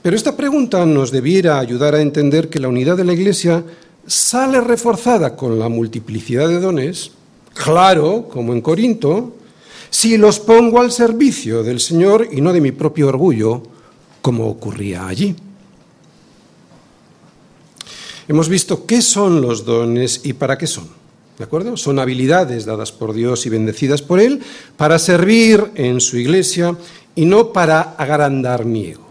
Pero 0.00 0.16
esta 0.16 0.34
pregunta 0.34 0.86
nos 0.86 1.10
debiera 1.10 1.58
ayudar 1.58 1.94
a 1.94 2.00
entender 2.00 2.48
que 2.48 2.58
la 2.58 2.68
unidad 2.68 2.96
de 2.96 3.04
la 3.04 3.12
iglesia 3.12 3.62
sale 4.06 4.62
reforzada 4.62 5.36
con 5.36 5.58
la 5.58 5.68
multiplicidad 5.68 6.48
de 6.48 6.58
dones, 6.58 7.10
claro, 7.52 8.28
como 8.32 8.54
en 8.54 8.62
Corinto, 8.62 9.34
si 9.90 10.16
los 10.16 10.40
pongo 10.40 10.80
al 10.80 10.90
servicio 10.90 11.62
del 11.62 11.80
Señor 11.80 12.26
y 12.32 12.40
no 12.40 12.54
de 12.54 12.62
mi 12.62 12.72
propio 12.72 13.08
orgullo, 13.08 13.62
como 14.22 14.46
ocurría 14.46 15.06
allí. 15.06 15.36
Hemos 18.28 18.48
visto 18.48 18.86
qué 18.86 19.02
son 19.02 19.40
los 19.40 19.64
dones 19.64 20.20
y 20.24 20.32
para 20.32 20.58
qué 20.58 20.66
son. 20.66 20.88
¿De 21.38 21.44
acuerdo? 21.44 21.76
Son 21.76 21.98
habilidades 21.98 22.64
dadas 22.64 22.92
por 22.92 23.12
Dios 23.12 23.44
y 23.46 23.50
bendecidas 23.50 24.02
por 24.02 24.20
Él 24.20 24.42
para 24.76 24.98
servir 24.98 25.70
en 25.74 26.00
su 26.00 26.16
iglesia 26.16 26.76
y 27.14 27.26
no 27.26 27.52
para 27.52 27.94
agrandar 27.98 28.64
mi 28.64 28.86
ego. 28.86 29.06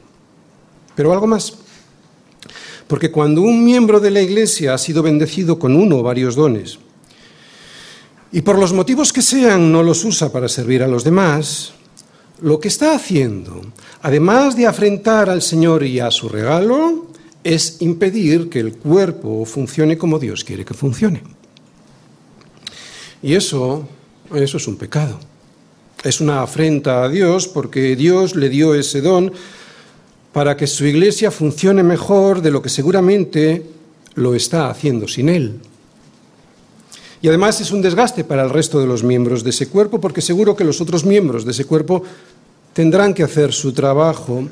Pero 0.96 1.14
algo 1.14 1.28
más. 1.28 1.54
Porque 2.88 3.12
cuando 3.12 3.42
un 3.42 3.64
miembro 3.64 4.00
de 4.00 4.12
la 4.12 4.22
iglesia 4.22 4.74
ha 4.74 4.78
sido 4.78 5.04
bendecido 5.04 5.60
con 5.60 5.76
uno 5.76 5.98
o 5.98 6.04
varios 6.04 6.36
dones 6.36 6.80
y 8.32 8.42
por 8.42 8.60
los 8.60 8.74
motivos 8.74 9.14
que 9.14 9.22
sean 9.22 9.72
no 9.72 9.82
los 9.82 10.04
usa 10.04 10.32
para 10.32 10.50
servir 10.50 10.84
a 10.84 10.88
los 10.88 11.04
demás, 11.04 11.74
lo 12.42 12.60
que 12.60 12.68
está 12.68 12.94
haciendo, 12.94 13.62
además 14.02 14.56
de 14.56 14.68
afrentar 14.68 15.30
al 15.30 15.42
Señor 15.42 15.84
y 15.84 16.00
a 16.00 16.12
su 16.12 16.28
regalo, 16.28 17.05
es 17.46 17.78
impedir 17.82 18.50
que 18.50 18.60
el 18.60 18.74
cuerpo 18.74 19.46
funcione 19.46 20.00
como 20.00 20.18
Dios 20.18 20.44
quiere 20.44 20.66
que 20.66 20.74
funcione. 20.74 21.22
Y 23.22 23.36
eso, 23.36 23.88
eso 24.34 24.58
es 24.58 24.68
un 24.68 24.78
pecado. 24.78 25.20
Es 26.04 26.22
una 26.22 26.42
afrenta 26.42 27.04
a 27.04 27.10
Dios 27.10 27.48
porque 27.48 27.96
Dios 27.96 28.36
le 28.36 28.50
dio 28.50 28.74
ese 28.74 29.00
don 29.00 29.32
para 30.34 30.58
que 30.58 30.66
su 30.66 30.86
iglesia 30.86 31.30
funcione 31.30 31.84
mejor 31.84 32.42
de 32.42 32.50
lo 32.50 32.64
que 32.64 32.70
seguramente 32.70 33.64
lo 34.16 34.34
está 34.34 34.72
haciendo 34.72 35.08
sin 35.08 35.30
él. 35.30 35.60
Y 37.22 37.28
además 37.28 37.62
es 37.62 37.70
un 37.70 37.84
desgaste 37.84 38.24
para 38.24 38.44
el 38.44 38.50
resto 38.50 38.80
de 38.80 38.88
los 38.88 39.04
miembros 39.04 39.44
de 39.44 39.52
ese 39.52 39.68
cuerpo, 39.68 40.02
porque 40.02 40.22
seguro 40.22 40.56
que 40.56 40.64
los 40.64 40.82
otros 40.82 41.06
miembros 41.06 41.46
de 41.46 41.52
ese 41.52 41.66
cuerpo 41.66 42.02
tendrán 42.74 43.14
que 43.14 43.24
hacer 43.24 43.54
su 43.54 43.72
trabajo, 43.72 44.48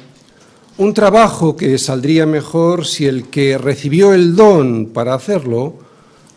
un 0.77 0.93
trabajo 0.93 1.55
que 1.55 1.77
saldría 1.77 2.25
mejor 2.25 2.85
si 2.85 3.05
el 3.05 3.29
que 3.29 3.57
recibió 3.57 4.13
el 4.13 4.35
don 4.35 4.87
para 4.87 5.13
hacerlo 5.13 5.75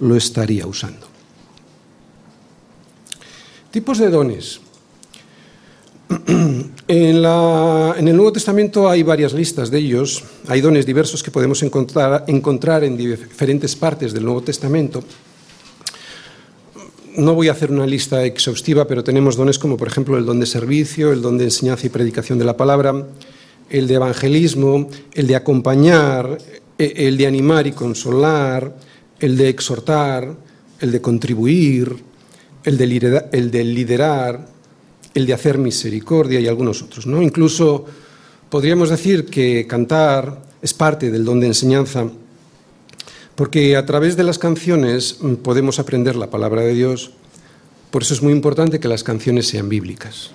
lo 0.01 0.17
estaría 0.17 0.67
usando. 0.67 1.07
Tipos 3.71 3.99
de 3.99 4.11
dones. 4.11 4.61
En, 6.89 7.17
el 7.17 8.17
Nuevo 8.17 8.33
Testamento 8.33 8.89
hay 8.89 9.03
varias 9.03 9.33
listas 9.33 9.73
de 9.73 9.79
ellos, 9.79 10.23
hay 10.47 10.61
dones 10.61 10.87
diversos 10.87 11.21
que 11.21 11.33
podemos 11.33 11.61
encontrar, 11.65 12.25
en 12.85 12.97
diferentes 12.97 13.75
partes 13.75 14.13
del 14.13 14.25
Nuevo 14.25 14.41
Testamento. 14.43 15.03
No 17.17 17.35
voy 17.35 17.49
a 17.49 17.53
hacer 17.53 17.73
una 17.73 17.89
lista 17.89 18.23
exhaustiva, 18.25 18.87
pero 18.87 19.03
tenemos 19.03 19.35
dones 19.35 19.59
como 19.59 19.77
por 19.77 19.89
ejemplo 19.89 20.17
el 20.17 20.25
don 20.25 20.39
de 20.39 20.47
servicio, 20.47 21.13
el 21.13 21.23
don 21.23 21.39
de 21.39 21.45
enseñanza 21.45 21.87
y 21.87 21.91
predicación 21.91 22.39
de 22.39 22.45
la 22.45 22.57
palabra, 22.57 23.05
el 23.71 23.87
de 23.87 23.95
evangelismo, 23.95 24.89
el 25.15 25.27
de 25.27 25.37
acompañar, 25.37 26.39
e, 26.79 27.09
el 27.09 27.17
de 27.17 27.27
animar 27.27 27.67
y 27.67 27.73
consolar, 27.73 28.77
el 29.19 29.37
de 29.37 29.49
exhortar, 29.49 30.37
el 30.81 30.93
de 30.93 31.01
contribuir, 31.01 31.97
el 32.65 32.77
de 32.77 32.87
liderar, 33.65 34.49
el 35.15 35.27
de 35.27 35.33
hacer 35.33 35.59
misericordia 35.59 36.41
y 36.41 36.49
algunos 36.49 36.83
otros. 36.83 37.07
¿no? 37.07 37.23
Incluso 37.23 37.87
podríamos 38.51 38.91
decir 38.91 39.27
que 39.27 39.67
cantar 39.67 40.43
es 40.61 40.75
parte 40.75 41.11
del 41.11 41.25
don 41.25 41.41
de 41.41 41.47
enseñanza, 41.47 42.11
porque 43.35 43.77
a 43.77 43.87
través 43.87 44.17
de 44.17 44.25
las 44.25 44.39
canciones 44.39 45.19
mm, 45.21 45.35
podemos 45.37 45.79
aprender 45.79 46.17
la 46.17 46.31
palabra 46.31 46.63
de 46.63 46.75
Dios. 46.75 47.13
Por 47.91 48.03
eso 48.03 48.15
es 48.15 48.23
muy 48.23 48.33
importante 48.33 48.81
que 48.81 48.89
las 48.89 49.05
canciones 49.05 49.47
sean 49.47 49.69
bíblicas. 49.69 50.33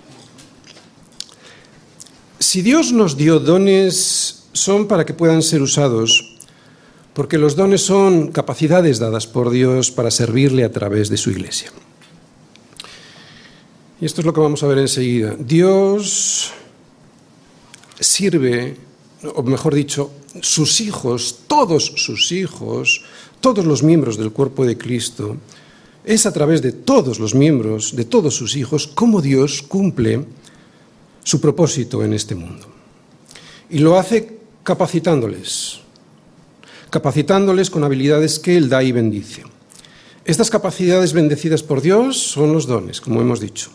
Si 2.41 2.63
Dios 2.63 2.91
nos 2.91 3.17
dio 3.17 3.37
dones, 3.39 4.49
son 4.51 4.87
para 4.87 5.05
que 5.05 5.13
puedan 5.13 5.43
ser 5.43 5.61
usados, 5.61 6.33
porque 7.13 7.37
los 7.37 7.55
dones 7.55 7.81
son 7.85 8.31
capacidades 8.31 8.97
dadas 8.97 9.27
por 9.27 9.51
Dios 9.51 9.91
para 9.91 10.09
servirle 10.09 10.63
a 10.63 10.71
través 10.71 11.09
de 11.09 11.17
su 11.17 11.29
iglesia. 11.29 11.71
Y 14.01 14.05
esto 14.05 14.21
es 14.21 14.25
lo 14.25 14.33
que 14.33 14.41
vamos 14.41 14.63
a 14.63 14.67
ver 14.67 14.79
enseguida. 14.79 15.35
Dios 15.37 16.49
sirve, 17.99 18.75
o 19.35 19.43
mejor 19.43 19.75
dicho, 19.75 20.09
sus 20.41 20.81
hijos, 20.81 21.41
todos 21.45 21.93
sus 21.97 22.31
hijos, 22.31 23.03
todos 23.39 23.65
los 23.65 23.83
miembros 23.83 24.17
del 24.17 24.31
cuerpo 24.31 24.65
de 24.65 24.79
Cristo, 24.79 25.37
es 26.03 26.25
a 26.25 26.33
través 26.33 26.63
de 26.63 26.71
todos 26.71 27.19
los 27.19 27.35
miembros, 27.35 27.95
de 27.95 28.05
todos 28.05 28.33
sus 28.35 28.55
hijos, 28.55 28.87
cómo 28.87 29.21
Dios 29.21 29.61
cumple 29.61 30.25
su 31.23 31.39
propósito 31.39 32.03
en 32.03 32.13
este 32.13 32.35
mundo. 32.35 32.67
Y 33.69 33.79
lo 33.79 33.97
hace 33.97 34.39
capacitándoles, 34.63 35.79
capacitándoles 36.89 37.69
con 37.69 37.83
habilidades 37.83 38.39
que 38.39 38.57
Él 38.57 38.69
da 38.69 38.83
y 38.83 38.91
bendice. 38.91 39.43
Estas 40.25 40.49
capacidades 40.49 41.13
bendecidas 41.13 41.63
por 41.63 41.81
Dios 41.81 42.17
son 42.17 42.53
los 42.53 42.67
dones, 42.67 43.01
como 43.01 43.21
hemos 43.21 43.39
dicho. 43.39 43.69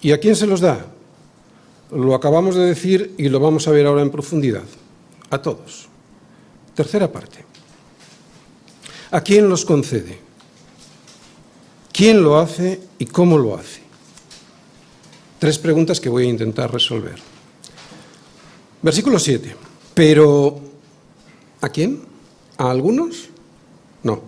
¿Y 0.00 0.12
a 0.12 0.18
quién 0.18 0.34
se 0.34 0.46
los 0.46 0.60
da? 0.60 0.86
Lo 1.90 2.14
acabamos 2.14 2.54
de 2.54 2.66
decir 2.66 3.14
y 3.16 3.28
lo 3.28 3.40
vamos 3.40 3.68
a 3.68 3.70
ver 3.70 3.86
ahora 3.86 4.02
en 4.02 4.10
profundidad. 4.10 4.64
A 5.30 5.38
todos. 5.38 5.88
Tercera 6.74 7.10
parte. 7.10 7.44
¿A 9.10 9.20
quién 9.20 9.48
los 9.48 9.64
concede? 9.64 10.18
¿Quién 11.92 12.22
lo 12.22 12.38
hace 12.38 12.80
y 12.98 13.06
cómo 13.06 13.38
lo 13.38 13.56
hace? 13.56 13.87
Tres 15.38 15.58
preguntas 15.58 16.00
que 16.00 16.08
voy 16.08 16.26
a 16.26 16.30
intentar 16.30 16.72
resolver. 16.72 17.16
Versículo 18.82 19.18
7. 19.18 19.54
Pero, 19.94 20.60
¿a 21.60 21.68
quién? 21.68 22.00
¿A 22.56 22.70
algunos? 22.70 23.28
No. 24.02 24.22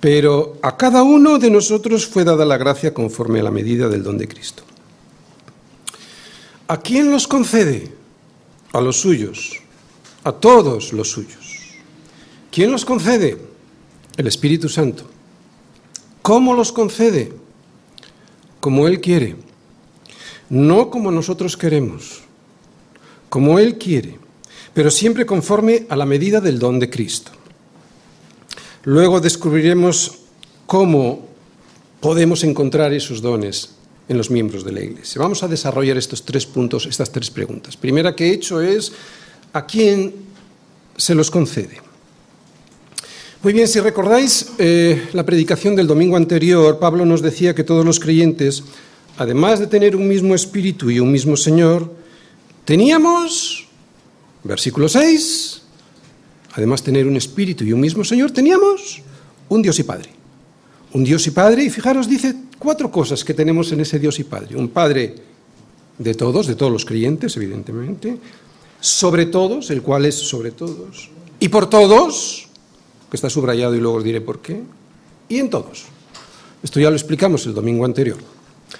Pero 0.00 0.58
a 0.62 0.76
cada 0.76 1.02
uno 1.02 1.38
de 1.38 1.50
nosotros 1.50 2.06
fue 2.06 2.24
dada 2.24 2.44
la 2.44 2.58
gracia 2.58 2.92
conforme 2.92 3.40
a 3.40 3.44
la 3.44 3.50
medida 3.50 3.88
del 3.88 4.02
don 4.02 4.18
de 4.18 4.28
Cristo. 4.28 4.62
¿A 6.68 6.78
quién 6.80 7.10
los 7.10 7.28
concede? 7.28 7.92
A 8.72 8.80
los 8.80 9.00
suyos, 9.00 9.60
a 10.24 10.32
todos 10.32 10.92
los 10.92 11.10
suyos. 11.10 11.76
¿Quién 12.50 12.70
los 12.70 12.84
concede? 12.84 13.38
El 14.16 14.26
Espíritu 14.26 14.68
Santo. 14.68 15.04
¿Cómo 16.22 16.54
los 16.54 16.72
concede? 16.72 17.32
Como 18.60 18.86
Él 18.86 19.00
quiere, 19.00 19.36
no 20.52 20.90
como 20.90 21.10
nosotros 21.10 21.56
queremos, 21.56 22.20
como 23.30 23.58
Él 23.58 23.78
quiere, 23.78 24.18
pero 24.74 24.90
siempre 24.90 25.24
conforme 25.24 25.86
a 25.88 25.96
la 25.96 26.04
medida 26.04 26.42
del 26.42 26.58
don 26.58 26.78
de 26.78 26.90
Cristo. 26.90 27.32
Luego 28.84 29.18
descubriremos 29.20 30.18
cómo 30.66 31.26
podemos 32.00 32.44
encontrar 32.44 32.92
esos 32.92 33.22
dones 33.22 33.70
en 34.08 34.18
los 34.18 34.30
miembros 34.30 34.62
de 34.62 34.72
la 34.72 34.82
Iglesia. 34.82 35.22
Vamos 35.22 35.42
a 35.42 35.48
desarrollar 35.48 35.96
estos 35.96 36.22
tres 36.22 36.44
puntos, 36.44 36.84
estas 36.84 37.10
tres 37.10 37.30
preguntas. 37.30 37.74
Primera 37.78 38.14
que 38.14 38.26
he 38.26 38.34
hecho 38.34 38.60
es, 38.60 38.92
¿a 39.54 39.64
quién 39.64 40.12
se 40.98 41.14
los 41.14 41.30
concede? 41.30 41.80
Muy 43.42 43.54
bien, 43.54 43.68
si 43.68 43.80
recordáis 43.80 44.52
eh, 44.58 45.08
la 45.14 45.24
predicación 45.24 45.74
del 45.76 45.86
domingo 45.86 46.16
anterior, 46.18 46.78
Pablo 46.78 47.06
nos 47.06 47.22
decía 47.22 47.54
que 47.54 47.64
todos 47.64 47.86
los 47.86 47.98
creyentes, 47.98 48.62
además 49.16 49.60
de 49.60 49.66
tener 49.66 49.96
un 49.96 50.08
mismo 50.08 50.34
espíritu 50.34 50.90
y 50.90 51.00
un 51.00 51.10
mismo 51.10 51.36
Señor, 51.36 51.92
teníamos, 52.64 53.66
versículo 54.44 54.88
6, 54.88 55.62
además 56.54 56.80
de 56.80 56.86
tener 56.86 57.06
un 57.06 57.16
espíritu 57.16 57.64
y 57.64 57.72
un 57.72 57.80
mismo 57.80 58.04
Señor, 58.04 58.30
teníamos 58.30 59.02
un 59.48 59.62
Dios 59.62 59.78
y 59.78 59.82
Padre. 59.82 60.10
Un 60.92 61.04
Dios 61.04 61.26
y 61.26 61.30
Padre, 61.30 61.64
y 61.64 61.70
fijaros, 61.70 62.08
dice 62.08 62.34
cuatro 62.58 62.90
cosas 62.90 63.24
que 63.24 63.34
tenemos 63.34 63.72
en 63.72 63.80
ese 63.80 63.98
Dios 63.98 64.18
y 64.18 64.24
Padre. 64.24 64.56
Un 64.56 64.68
Padre 64.68 65.14
de 65.98 66.14
todos, 66.14 66.46
de 66.46 66.54
todos 66.54 66.72
los 66.72 66.84
creyentes, 66.84 67.36
evidentemente, 67.36 68.18
sobre 68.80 69.26
todos, 69.26 69.70
el 69.70 69.82
cual 69.82 70.04
es 70.06 70.16
sobre 70.16 70.50
todos, 70.50 71.10
y 71.38 71.48
por 71.48 71.68
todos, 71.68 72.48
que 73.10 73.16
está 73.16 73.30
subrayado 73.30 73.74
y 73.74 73.80
luego 73.80 73.98
os 73.98 74.04
diré 74.04 74.20
por 74.20 74.40
qué, 74.40 74.62
y 75.28 75.38
en 75.38 75.50
todos. 75.50 75.84
Esto 76.62 76.80
ya 76.80 76.90
lo 76.90 76.96
explicamos 76.96 77.46
el 77.46 77.54
domingo 77.54 77.84
anterior. 77.84 78.18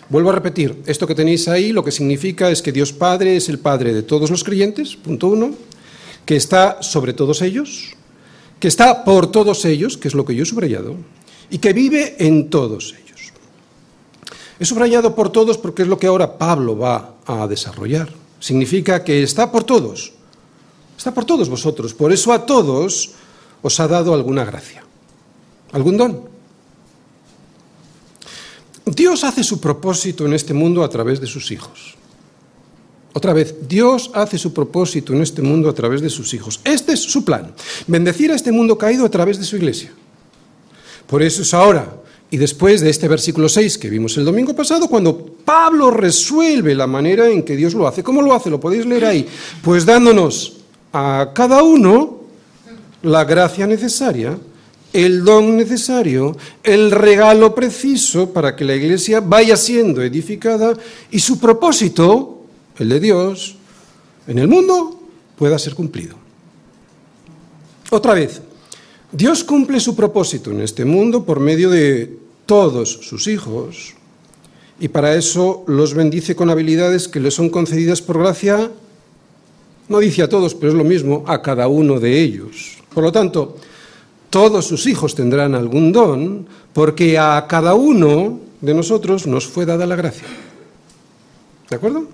Vuelvo 0.08 0.30
a 0.30 0.34
repetir, 0.34 0.82
esto 0.86 1.06
que 1.06 1.14
tenéis 1.14 1.48
ahí 1.48 1.72
lo 1.72 1.84
que 1.84 1.90
significa 1.90 2.50
es 2.50 2.62
que 2.62 2.72
Dios 2.72 2.92
Padre 2.92 3.36
es 3.36 3.48
el 3.48 3.58
Padre 3.58 3.92
de 3.94 4.02
todos 4.02 4.30
los 4.30 4.44
creyentes, 4.44 4.96
punto 4.96 5.28
uno, 5.28 5.54
que 6.24 6.36
está 6.36 6.82
sobre 6.82 7.12
todos 7.12 7.42
ellos, 7.42 7.94
que 8.60 8.68
está 8.68 9.04
por 9.04 9.30
todos 9.30 9.64
ellos, 9.64 9.96
que 9.96 10.08
es 10.08 10.14
lo 10.14 10.24
que 10.24 10.34
yo 10.34 10.42
he 10.42 10.46
subrayado, 10.46 10.96
y 11.50 11.58
que 11.58 11.72
vive 11.72 12.16
en 12.18 12.48
todos 12.48 12.94
ellos. 12.94 13.32
He 14.58 14.64
subrayado 14.64 15.14
por 15.14 15.30
todos 15.30 15.58
porque 15.58 15.82
es 15.82 15.88
lo 15.88 15.98
que 15.98 16.06
ahora 16.06 16.38
Pablo 16.38 16.78
va 16.78 17.16
a 17.26 17.46
desarrollar. 17.46 18.08
Significa 18.38 19.02
que 19.02 19.22
está 19.22 19.50
por 19.50 19.64
todos. 19.64 20.12
Está 20.96 21.12
por 21.12 21.24
todos 21.24 21.48
vosotros. 21.48 21.94
Por 21.94 22.12
eso 22.12 22.32
a 22.32 22.46
todos 22.46 23.10
os 23.60 23.80
ha 23.80 23.88
dado 23.88 24.14
alguna 24.14 24.44
gracia, 24.44 24.84
algún 25.72 25.96
don. 25.96 26.31
Dios 28.86 29.24
hace 29.24 29.44
su 29.44 29.60
propósito 29.60 30.26
en 30.26 30.32
este 30.32 30.54
mundo 30.54 30.82
a 30.82 30.88
través 30.88 31.20
de 31.20 31.26
sus 31.26 31.50
hijos. 31.50 31.96
Otra 33.14 33.32
vez, 33.32 33.54
Dios 33.68 34.10
hace 34.14 34.38
su 34.38 34.52
propósito 34.54 35.12
en 35.12 35.20
este 35.20 35.42
mundo 35.42 35.68
a 35.68 35.74
través 35.74 36.00
de 36.00 36.08
sus 36.08 36.32
hijos. 36.32 36.60
Este 36.64 36.92
es 36.92 37.00
su 37.00 37.24
plan, 37.24 37.52
bendecir 37.86 38.32
a 38.32 38.34
este 38.34 38.52
mundo 38.52 38.78
caído 38.78 39.04
a 39.04 39.10
través 39.10 39.38
de 39.38 39.44
su 39.44 39.56
iglesia. 39.56 39.92
Por 41.06 41.22
eso 41.22 41.42
es 41.42 41.52
ahora, 41.52 42.02
y 42.30 42.38
después 42.38 42.80
de 42.80 42.88
este 42.88 43.08
versículo 43.08 43.50
6 43.50 43.76
que 43.76 43.90
vimos 43.90 44.16
el 44.16 44.24
domingo 44.24 44.56
pasado, 44.56 44.88
cuando 44.88 45.26
Pablo 45.44 45.90
resuelve 45.90 46.74
la 46.74 46.86
manera 46.86 47.28
en 47.28 47.42
que 47.42 47.56
Dios 47.56 47.74
lo 47.74 47.86
hace. 47.86 48.02
¿Cómo 48.02 48.22
lo 48.22 48.32
hace? 48.32 48.48
Lo 48.48 48.58
podéis 48.58 48.86
leer 48.86 49.04
ahí. 49.04 49.28
Pues 49.60 49.84
dándonos 49.84 50.54
a 50.94 51.32
cada 51.34 51.62
uno 51.62 52.22
la 53.02 53.24
gracia 53.24 53.66
necesaria, 53.66 54.38
el 54.92 55.24
don 55.24 55.56
necesario, 55.56 56.36
el 56.62 56.90
regalo 56.90 57.54
preciso 57.54 58.32
para 58.32 58.54
que 58.54 58.64
la 58.64 58.74
iglesia 58.74 59.20
vaya 59.20 59.56
siendo 59.56 60.02
edificada 60.02 60.74
y 61.10 61.18
su 61.18 61.38
propósito, 61.38 62.42
el 62.78 62.88
de 62.88 63.00
Dios, 63.00 63.56
en 64.26 64.38
el 64.38 64.48
mundo 64.48 65.00
pueda 65.36 65.58
ser 65.58 65.74
cumplido. 65.74 66.16
Otra 67.90 68.14
vez, 68.14 68.40
Dios 69.10 69.44
cumple 69.44 69.80
su 69.80 69.94
propósito 69.94 70.50
en 70.50 70.60
este 70.60 70.84
mundo 70.84 71.24
por 71.24 71.40
medio 71.40 71.70
de 71.70 72.18
todos 72.46 72.90
sus 73.02 73.26
hijos 73.26 73.94
y 74.80 74.88
para 74.88 75.14
eso 75.14 75.64
los 75.66 75.94
bendice 75.94 76.34
con 76.34 76.50
habilidades 76.50 77.08
que 77.08 77.20
le 77.20 77.30
son 77.30 77.50
concedidas 77.50 78.02
por 78.02 78.18
gracia 78.18 78.70
no 79.88 79.98
dice 79.98 80.22
a 80.22 80.28
todos, 80.28 80.54
pero 80.54 80.72
es 80.72 80.78
lo 80.78 80.84
mismo, 80.84 81.24
a 81.26 81.42
cada 81.42 81.68
uno 81.68 82.00
de 82.00 82.20
ellos. 82.20 82.78
Por 82.94 83.04
lo 83.04 83.12
tanto, 83.12 83.56
todos 84.32 84.66
sus 84.66 84.86
hijos 84.86 85.14
tendrán 85.14 85.54
algún 85.54 85.92
don, 85.92 86.46
porque 86.72 87.18
a 87.18 87.44
cada 87.46 87.74
uno 87.74 88.40
de 88.62 88.72
nosotros 88.72 89.26
nos 89.26 89.46
fue 89.46 89.66
dada 89.66 89.84
la 89.84 89.94
gracia. 89.94 90.26
¿De 91.68 91.76
acuerdo? 91.76 92.06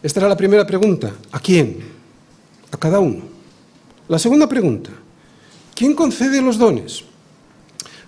Esta 0.00 0.20
era 0.20 0.28
la 0.28 0.36
primera 0.36 0.64
pregunta. 0.64 1.12
¿A 1.32 1.40
quién? 1.40 1.78
A 2.70 2.76
cada 2.76 3.00
uno. 3.00 3.22
La 4.06 4.16
segunda 4.16 4.48
pregunta. 4.48 4.90
¿Quién 5.74 5.94
concede 5.94 6.40
los 6.40 6.56
dones? 6.56 7.02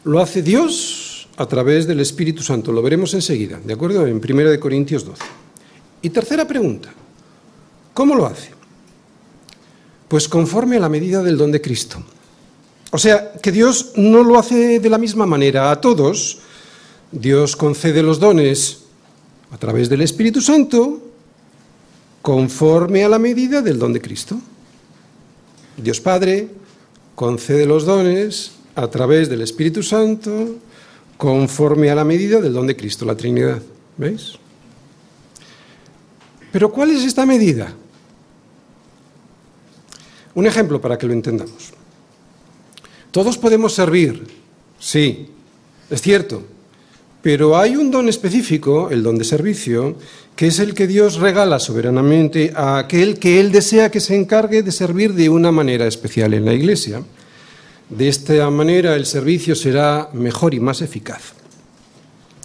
Lo 0.05 0.21
hace 0.21 0.41
Dios 0.41 1.27
a 1.37 1.47
través 1.47 1.89
del 1.89 1.99
Espíritu 1.99 2.45
Santo. 2.45 2.71
Lo 2.71 2.81
veremos 2.81 3.13
enseguida, 3.13 3.59
¿de 3.59 3.75
acuerdo? 3.75 4.07
En 4.07 4.23
1 4.25 4.61
Corintios 4.61 5.05
12. 5.05 5.21
Y 6.03 6.11
tercera 6.11 6.47
pregunta. 6.47 6.91
¿Cómo 7.93 8.15
lo 8.15 8.25
hace? 8.25 8.51
Pues 10.07 10.29
conforme 10.29 10.77
a 10.77 10.81
la 10.81 10.89
medida 10.89 11.25
del 11.25 11.37
don 11.37 11.51
de 11.51 11.61
Cristo. 11.61 12.01
O 12.95 12.99
sea, 12.99 13.33
que 13.43 13.51
Dios 13.51 13.91
no 13.97 14.23
lo 14.23 14.39
hace 14.39 14.79
de 14.79 14.89
la 14.89 14.99
misma 14.99 15.27
manera 15.27 15.73
a 15.73 15.81
todos. 15.81 16.39
Dios 17.11 17.57
concede 17.57 18.05
los 18.05 18.21
dones 18.21 18.85
a 19.51 19.59
través 19.59 19.89
del 19.89 20.01
Espíritu 20.03 20.41
Santo 20.41 21.03
conforme 22.23 23.03
a 23.03 23.09
la 23.09 23.19
medida 23.19 23.63
del 23.63 23.81
don 23.81 23.93
de 23.93 24.01
Cristo. 24.01 24.39
Dios 25.77 26.01
Padre 26.01 26.47
concede 27.17 27.67
los 27.67 27.85
dones 27.85 28.53
a 28.77 28.87
través 28.87 29.29
del 29.29 29.43
Espíritu 29.43 29.83
Santo 29.83 30.55
conforme 31.17 31.91
a 31.91 31.97
la 31.97 32.05
medida 32.05 32.41
del 32.41 32.53
don 32.53 32.69
de 32.69 32.77
Cristo, 32.77 33.05
la 33.05 33.17
Trinidad. 33.17 33.61
¿Veis? 33.97 34.35
Pero 36.53 36.71
¿cuál 36.71 36.93
es 36.93 37.03
esta 37.03 37.27
medida? 37.27 37.75
Un 40.37 40.47
ejemplo 40.47 40.81
para 40.81 40.97
que 40.97 41.09
lo 41.09 41.13
entendamos. 41.13 41.75
Todos 43.15 43.39
podemos 43.39 43.73
servir, 43.73 44.27
sí, 44.77 45.29
es 45.89 46.03
cierto, 46.03 46.43
pero 47.23 47.57
hay 47.57 47.77
un 47.77 47.93
don 47.93 48.09
específico, 48.09 48.91
el 48.91 49.05
don 49.05 49.19
de 49.19 49.25
servicio, 49.25 49.95
que 50.35 50.49
es 50.49 50.59
el 50.59 50.75
que 50.75 50.89
Dios 50.89 51.21
regala 51.21 51.61
soberanamente 51.61 52.53
a 52.57 52.77
aquel 52.77 53.21
que 53.21 53.39
Él 53.39 53.53
desea 53.53 53.93
que 53.93 54.01
se 54.01 54.17
encargue 54.17 54.65
de 54.65 54.73
servir 54.73 55.15
de 55.15 55.29
una 55.29 55.53
manera 55.53 55.87
especial 55.87 56.35
en 56.35 56.45
la 56.45 56.55
Iglesia. 56.55 57.05
De 57.89 58.09
esta 58.09 58.51
manera 58.51 58.97
el 58.97 59.07
servicio 59.07 59.55
será 59.55 60.11
mejor 60.13 60.53
y 60.53 60.59
más 60.59 60.83
eficaz. 60.83 61.35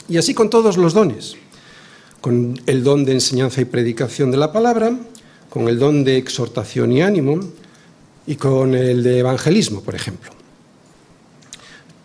Y 0.08 0.17
así 0.17 0.36
con 0.36 0.51
todos 0.51 0.77
los 0.77 0.93
dones, 0.93 1.36
con 2.21 2.62
el 2.67 2.84
don 2.84 3.05
de 3.05 3.13
enseñanza 3.13 3.60
y 3.60 3.65
predicación 3.65 4.29
de 4.29 4.38
la 4.38 4.53
palabra, 4.53 4.95
con 5.49 5.67
el 5.67 5.79
don 5.79 6.03
de 6.03 6.17
exhortación 6.17 6.91
y 6.91 7.01
ánimo, 7.01 7.39
y 8.27 8.36
con 8.36 8.75
el 8.75 9.01
de 9.01 9.17
evangelismo, 9.17 9.82
por 9.82 9.95
ejemplo. 9.95 10.38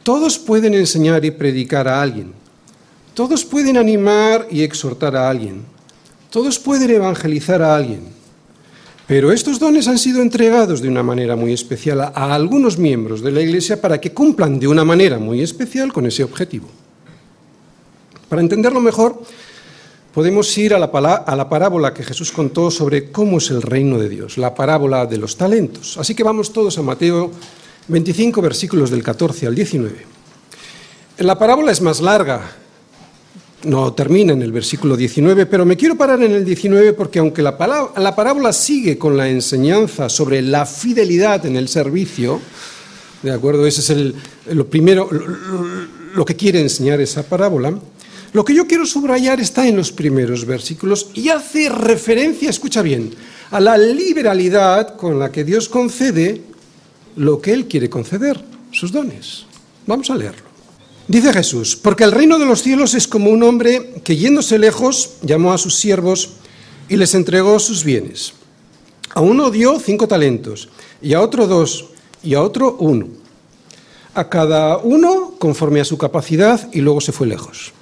Todos 0.05 0.39
pueden 0.39 0.75
enseñar 0.75 1.25
y 1.25 1.31
predicar 1.31 1.89
a 1.89 2.01
alguien. 2.01 2.33
Todos 3.15 3.43
pueden 3.43 3.79
animar 3.79 4.47
y 4.51 4.63
exhortar 4.63 5.17
a 5.17 5.31
alguien. 5.31 5.65
Todos 6.29 6.59
pueden 6.59 6.91
evangelizar 6.91 7.63
a 7.63 7.75
alguien. 7.75 8.03
Pero 9.07 9.33
estos 9.33 9.59
dones 9.59 9.89
han 9.89 9.99
sido 9.99 10.21
entregados 10.21 10.83
de 10.83 10.89
una 10.89 11.03
manera 11.03 11.37
muy 11.37 11.55
especial 11.55 12.03
a, 12.03 12.35
algunos 12.35 12.77
miembros 12.77 13.23
de 13.23 13.33
la 13.33 13.41
Iglesia 13.41 13.81
para 13.81 13.99
que 13.99 14.13
cumplan 14.13 14.61
de 14.61 14.69
una 14.69 14.85
manera 14.85 15.19
muy 15.19 15.41
especial 15.41 15.91
con 15.91 16.05
ese 16.05 16.23
objetivo. 16.23 16.69
Para 18.29 18.43
entenderlo 18.43 18.81
mejor, 18.81 19.23
podemos 20.13 20.57
ir 20.59 20.75
a 20.75 20.79
la, 20.79 21.49
parábola 21.49 21.95
que 21.95 22.03
Jesús 22.03 22.31
contó 22.31 22.71
sobre 22.71 23.11
cómo 23.11 23.39
es 23.39 23.51
el 23.51 23.63
reino 23.63 23.99
de 23.99 24.11
Dios, 24.11 24.37
la 24.37 24.55
parábola 24.55 25.07
de 25.07 25.17
los 25.17 25.37
talentos. 25.37 25.97
Así 25.97 26.15
que 26.15 26.25
vamos 26.25 26.53
todos 26.53 26.77
a 26.77 26.83
Mateo 26.83 27.31
25, 27.89 28.41
versículos 28.41 28.91
del 28.91 29.03
14 29.03 29.47
al 29.47 29.55
19. 29.55 29.95
La 31.19 31.39
parábola 31.39 31.71
es 31.71 31.81
más 31.81 32.01
larga, 32.01 32.41
no 33.65 33.93
termina 33.93 34.33
en 34.33 34.43
el 34.43 34.53
versículo 34.53 34.97
19, 34.97 35.47
pero 35.47 35.65
me 35.65 35.77
quiero 35.77 35.97
parar 35.97 36.23
en 36.23 36.33
el 36.33 36.45
19 36.45 36.93
porque 36.95 37.19
aunque 37.19 37.43
la, 37.43 37.57
la 37.97 38.17
parábola 38.17 38.53
sigue 38.53 38.99
con 38.99 39.17
la 39.17 39.29
enseñanza 39.29 40.09
sobre 40.09 40.43
la 40.43 40.67
fidelidad 40.67 41.45
en 41.47 41.57
el 41.57 41.69
servicio, 41.69 42.41
¿de 43.23 43.33
acuerdo? 43.33 43.67
Ese 43.67 43.81
es 43.81 43.91
el, 43.91 44.15
lo 44.53 44.67
primero, 44.67 45.09
lo 46.15 46.25
que 46.25 46.37
quiere 46.37 46.61
enseñar 46.61 47.01
esa 47.01 47.23
parábola. 47.23 47.79
Lo 48.33 48.45
que 48.45 48.55
yo 48.55 48.67
quiero 48.67 48.85
subrayar 48.85 49.41
está 49.41 49.69
en 49.69 49.77
los 49.77 49.93
primeros 49.93 50.45
versículos 50.45 51.11
y 51.15 51.29
hace 51.29 51.69
referencia, 51.69 52.51
escucha 52.51 52.83
bien, 52.83 53.15
a 53.51 53.61
la 53.61 53.79
liberalidad 53.79 54.97
con 54.97 55.21
la 55.21 55.31
que 55.31 55.45
Dios 55.45 55.69
concede 55.69 56.54
lo 57.17 57.41
que 57.41 57.53
Él 57.53 57.67
quiere 57.67 57.91
conceder, 57.91 58.43
sus 58.73 58.93
dones. 58.93 59.47
Vamos 59.87 60.11
a 60.11 60.17
leerlo. 60.17 60.55
Dice 61.07 61.33
Jesús, 61.33 61.77
porque 61.77 62.05
el 62.05 62.13
reino 62.13 62.39
de 62.39 62.47
los 62.47 62.63
cielos 62.63 62.95
es 62.95 63.07
como 63.07 63.31
un 63.31 63.43
hombre 63.43 64.01
que 64.03 64.17
yéndose 64.17 64.59
lejos 64.59 65.17
llamó 65.23 65.53
a 65.53 65.59
sus 65.59 65.75
siervos 65.75 66.31
y 66.89 66.97
les 66.97 67.15
entregó 67.15 67.59
sus 67.59 67.85
bienes. 67.85 68.33
A 69.13 69.21
uno 69.21 69.51
dio 69.51 69.79
cinco 69.79 70.09
talentos, 70.09 70.69
y 71.03 71.13
a 71.13 71.21
otro 71.21 71.47
dos, 71.47 71.91
y 72.23 72.35
a 72.35 72.43
otro 72.43 72.77
uno. 72.81 73.09
A 74.15 74.29
cada 74.29 74.79
uno 74.79 75.35
conforme 75.39 75.81
a 75.81 75.85
su 75.85 75.99
capacidad, 75.99 76.69
y 76.73 76.81
luego 76.81 77.01
se 77.01 77.13
fue 77.13 77.27
lejos. 77.27 77.73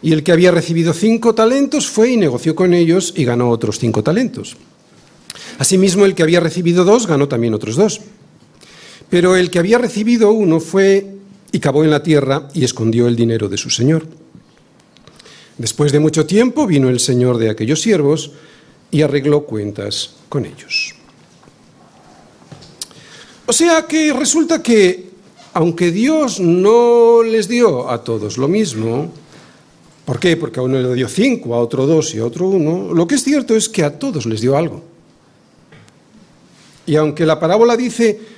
Y 0.00 0.12
el 0.12 0.24
que 0.24 0.32
había 0.32 0.50
recibido 0.50 0.94
cinco 0.94 1.34
talentos 1.34 1.88
fue 1.88 2.10
y 2.10 2.16
negoció 2.16 2.56
con 2.56 2.72
ellos 2.74 3.12
y 3.16 3.24
ganó 3.24 3.50
otros 3.50 3.78
cinco 3.78 4.02
talentos. 4.02 4.56
Asimismo, 5.58 6.06
el 6.06 6.14
que 6.14 6.22
había 6.22 6.40
recibido 6.40 6.84
dos 6.84 7.06
ganó 7.06 7.28
también 7.28 7.54
otros 7.54 7.76
dos. 7.76 8.00
Pero 9.12 9.36
el 9.36 9.50
que 9.50 9.58
había 9.58 9.76
recibido 9.76 10.32
uno 10.32 10.58
fue 10.58 11.06
y 11.52 11.60
cavó 11.60 11.84
en 11.84 11.90
la 11.90 12.02
tierra 12.02 12.48
y 12.54 12.64
escondió 12.64 13.06
el 13.06 13.14
dinero 13.14 13.46
de 13.46 13.58
su 13.58 13.68
señor. 13.68 14.06
Después 15.58 15.92
de 15.92 16.00
mucho 16.00 16.24
tiempo 16.24 16.66
vino 16.66 16.88
el 16.88 16.98
señor 16.98 17.36
de 17.36 17.50
aquellos 17.50 17.82
siervos 17.82 18.32
y 18.90 19.02
arregló 19.02 19.44
cuentas 19.44 20.14
con 20.30 20.46
ellos. 20.46 20.94
O 23.44 23.52
sea 23.52 23.86
que 23.86 24.14
resulta 24.14 24.62
que, 24.62 25.10
aunque 25.52 25.90
Dios 25.90 26.40
no 26.40 27.22
les 27.22 27.48
dio 27.48 27.90
a 27.90 28.02
todos 28.02 28.38
lo 28.38 28.48
mismo, 28.48 29.12
¿Por 30.06 30.18
qué? 30.18 30.36
Porque 30.36 30.58
a 30.58 30.62
uno 30.64 30.80
le 30.80 30.94
dio 30.94 31.08
cinco, 31.08 31.54
a 31.54 31.60
otro 31.60 31.86
dos 31.86 32.12
y 32.14 32.18
a 32.18 32.24
otro 32.24 32.48
uno. 32.48 32.92
Lo 32.92 33.06
que 33.06 33.14
es 33.14 33.22
cierto 33.22 33.54
es 33.54 33.68
que 33.68 33.84
a 33.84 33.98
todos 33.98 34.26
les 34.26 34.40
dio 34.40 34.56
algo. 34.56 34.82
Y 36.86 36.96
aunque 36.96 37.24
la 37.24 37.38
parábola 37.38 37.76
dice 37.76 38.31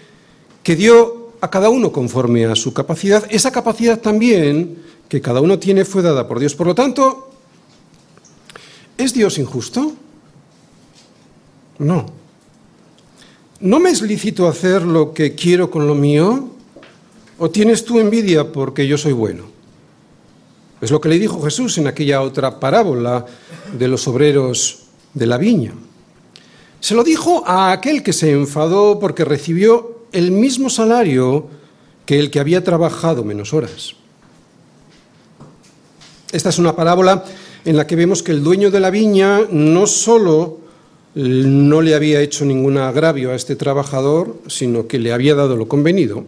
que 0.65 0.75
dio 0.75 1.29
a 1.41 1.51
cada 1.51 1.69
uno 1.69 1.93
conforme 1.93 2.47
a 2.47 2.57
su 2.57 2.73
capacidad, 2.73 3.25
esa 3.31 3.53
capacidad 3.53 4.01
también 4.01 4.83
que 5.09 5.21
cada 5.21 5.43
uno 5.43 5.59
tiene 5.59 5.85
fue 5.85 6.03
dada 6.03 6.27
por 6.27 6.41
Dios. 6.41 6.55
Por 6.55 6.67
lo 6.67 6.75
tanto, 6.75 7.31
¿es 8.97 9.13
Dios 9.13 9.39
injusto? 9.39 9.93
No. 11.79 12.07
¿No 13.61 13.79
me 13.79 13.91
es 13.91 14.01
lícito 14.01 14.49
hacer 14.49 14.83
lo 14.83 15.13
que 15.13 15.35
quiero 15.35 15.71
con 15.71 15.87
lo 15.87 15.95
mío? 15.95 16.49
¿O 17.39 17.51
tienes 17.51 17.85
tú 17.85 18.01
envidia 18.01 18.51
porque 18.51 18.87
yo 18.87 18.97
soy 18.97 19.13
bueno? 19.13 19.45
Es 20.81 20.91
lo 20.91 21.01
que 21.01 21.11
le 21.11 21.19
dijo 21.19 21.43
Jesús 21.43 21.77
en 21.77 21.87
aquella 21.87 22.23
otra 22.23 22.59
parábola 22.59 23.27
de 23.79 23.89
los 23.89 24.09
obreros 24.09 24.85
de 25.13 25.27
la 25.27 25.37
viña. 25.37 25.73
Se 26.81 26.95
lo 26.95 27.05
dijo 27.05 27.47
a 27.47 27.73
aquel 27.73 28.03
que 28.03 28.13
se 28.13 28.33
enfadó 28.33 28.99
porque 28.99 29.25
recibió 29.25 29.94
el 30.15 30.31
mismo 30.31 30.71
salario 30.71 31.49
que 32.07 32.19
el 32.19 32.31
que 32.31 32.41
había 32.41 32.65
trabajado 32.65 33.25
menos 33.25 33.53
horas. 33.53 33.95
Esta 36.33 36.49
es 36.49 36.59
una 36.59 36.75
parábola 36.75 37.25
en 37.65 37.77
la 37.77 37.87
que 37.87 37.97
vemos 37.97 38.23
que 38.23 38.33
el 38.33 38.43
dueño 38.43 38.71
de 38.71 38.81
la 38.81 38.91
viña 38.91 39.41
no 39.51 39.87
solo 39.87 40.61
no 41.15 41.81
le 41.81 41.95
había 41.95 42.21
hecho 42.21 42.45
ningún 42.45 42.79
agravio 42.79 43.31
a 43.31 43.35
este 43.35 43.57
trabajador, 43.57 44.41
sino 44.47 44.87
que 44.87 44.99
le 44.99 45.13
había 45.13 45.35
dado 45.35 45.57
lo 45.57 45.69
convenido. 45.69 46.25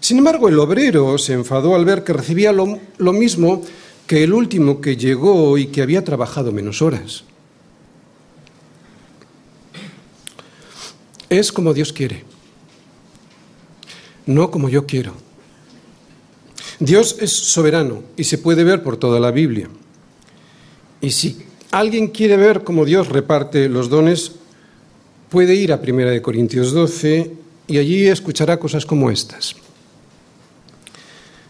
Sin 0.00 0.18
embargo, 0.18 0.48
el 0.48 0.58
obrero 0.58 1.16
se 1.16 1.32
enfadó 1.32 1.74
al 1.74 1.84
ver 1.84 2.04
que 2.04 2.12
recibía 2.12 2.52
lo, 2.52 2.78
lo 2.98 3.12
mismo 3.12 3.62
que 4.06 4.22
el 4.22 4.34
último 4.34 4.80
que 4.80 4.96
llegó 4.96 5.56
y 5.56 5.68
que 5.68 5.82
había 5.82 6.04
trabajado 6.04 6.52
menos 6.52 6.82
horas. 6.82 7.24
Es 11.30 11.50
como 11.50 11.72
Dios 11.72 11.92
quiere, 11.92 12.24
no 14.26 14.50
como 14.50 14.68
yo 14.68 14.86
quiero. 14.86 15.14
Dios 16.78 17.16
es 17.20 17.32
soberano 17.32 18.02
y 18.16 18.24
se 18.24 18.38
puede 18.38 18.64
ver 18.64 18.82
por 18.82 18.96
toda 18.96 19.20
la 19.20 19.30
Biblia. 19.30 19.68
Y 21.00 21.10
si 21.10 21.44
alguien 21.70 22.08
quiere 22.08 22.36
ver 22.36 22.64
cómo 22.64 22.84
Dios 22.84 23.08
reparte 23.08 23.68
los 23.68 23.88
dones, 23.88 24.32
puede 25.28 25.54
ir 25.54 25.72
a 25.72 25.80
1 25.82 26.22
Corintios 26.22 26.72
12 26.72 27.30
y 27.66 27.78
allí 27.78 28.06
escuchará 28.06 28.58
cosas 28.58 28.86
como 28.86 29.10
estas. 29.10 29.54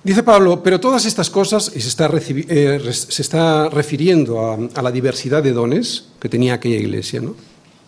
Dice 0.03 0.23
Pablo, 0.23 0.63
pero 0.63 0.81
todas 0.81 1.07
estas 1.07 1.31
cosas, 1.31 1.73
y 1.75 1.81
se 1.81 1.89
está, 1.89 2.11
eh, 2.13 2.81
se 2.93 3.23
está 3.23 3.71
refiriendo 3.71 4.41
a, 4.41 4.59
a, 4.75 4.83
la 4.83 4.93
diversidad 4.93 5.43
de 5.43 5.53
dones 5.53 6.09
que 6.21 6.29
tenía 6.29 6.55
aquella 6.55 6.77
iglesia, 6.77 7.23
¿no? 7.23 7.35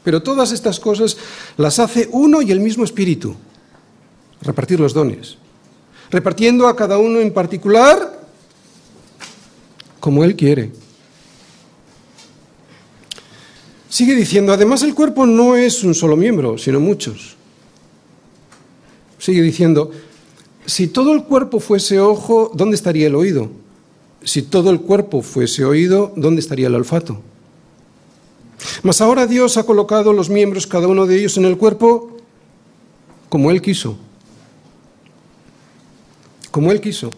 Pero 0.03 0.22
todas 0.22 0.53
estas 0.53 0.81
cosas 0.81 1.18
las 1.59 1.79
hace 1.79 2.09
uno 2.12 2.40
y 2.40 2.53
el 2.53 2.61
mismo 2.61 2.85
espíritu, 2.85 3.37
repartir 4.42 4.81
los 4.81 4.92
dones, 4.94 5.38
repartiendo 6.11 6.68
a 6.68 6.77
cada 6.77 6.99
uno 6.99 7.20
en 7.20 7.33
particular 7.33 8.20
como 10.01 10.25
él 10.25 10.37
quiere. 10.37 10.70
Sigue 13.88 14.14
diciendo, 14.14 14.53
además 14.53 14.83
el 14.83 14.94
cuerpo 14.94 15.27
no 15.27 15.57
es 15.57 15.83
un 15.83 15.94
solo 15.94 16.16
miembro, 16.16 16.59
sino 16.59 16.81
muchos. 16.81 17.37
Sigue 19.18 19.40
diciendo, 19.40 19.90
si 20.66 20.88
todo 20.88 21.12
el 21.12 21.25
cuerpo 21.25 21.61
fuese 21.61 21.99
ojo, 22.01 22.51
¿dónde 22.55 22.77
estaría 22.77 23.07
el 23.07 23.14
oído? 23.14 23.51
Si 24.22 24.42
todo 24.42 24.70
el 24.70 24.81
cuerpo 24.81 25.22
fuese 25.22 25.64
oído, 25.64 26.12
¿dónde 26.16 26.40
estaría 26.40 26.66
el 26.66 26.75
olfato? 26.75 27.20
Mas 28.83 29.01
ahora 29.01 29.27
Dios 29.27 29.57
ha 29.57 29.64
colocado 29.64 30.12
los 30.12 30.29
miembros, 30.29 30.66
cada 30.66 30.88
uno 30.88 31.07
de 31.07 31.18
ellos, 31.18 31.37
en 31.37 31.44
el 31.44 31.57
cuerpo 31.57 32.18
como 33.29 33.51
Él 33.51 33.62
quiso. 33.62 33.96
Como 36.57 36.73
Él 36.73 36.81
quiso. 36.81 37.11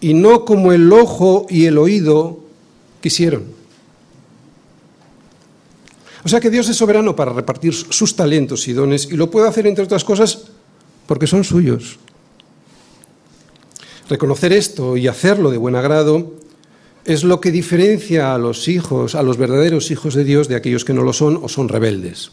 Y 0.00 0.14
no 0.14 0.44
como 0.44 0.72
el 0.72 0.92
ojo 0.92 1.48
y 1.50 1.64
el 1.64 1.78
oído 1.78 2.44
quisieron. 3.00 3.42
O 6.24 6.28
sea 6.28 6.38
que 6.38 6.48
Dios 6.48 6.68
es 6.68 6.76
soberano 6.76 7.16
para 7.16 7.32
repartir 7.32 7.74
sus 7.74 8.14
talentos 8.14 8.68
y 8.68 8.72
dones 8.72 9.08
y 9.10 9.16
lo 9.16 9.32
puede 9.32 9.48
hacer, 9.48 9.66
entre 9.66 9.82
otras 9.82 10.04
cosas, 10.04 10.44
porque 11.08 11.26
son 11.26 11.42
suyos. 11.42 11.98
Reconocer 14.08 14.52
esto 14.52 14.96
y 14.96 15.08
hacerlo 15.08 15.50
de 15.50 15.58
buen 15.58 15.74
agrado 15.74 16.34
es 17.04 17.24
lo 17.24 17.40
que 17.40 17.50
diferencia 17.50 18.32
a 18.32 18.38
los 18.38 18.68
hijos, 18.68 19.16
a 19.16 19.24
los 19.24 19.38
verdaderos 19.38 19.90
hijos 19.90 20.14
de 20.14 20.22
Dios 20.22 20.46
de 20.46 20.54
aquellos 20.54 20.84
que 20.84 20.94
no 20.94 21.02
lo 21.02 21.12
son 21.12 21.40
o 21.42 21.48
son 21.48 21.68
rebeldes. 21.68 22.30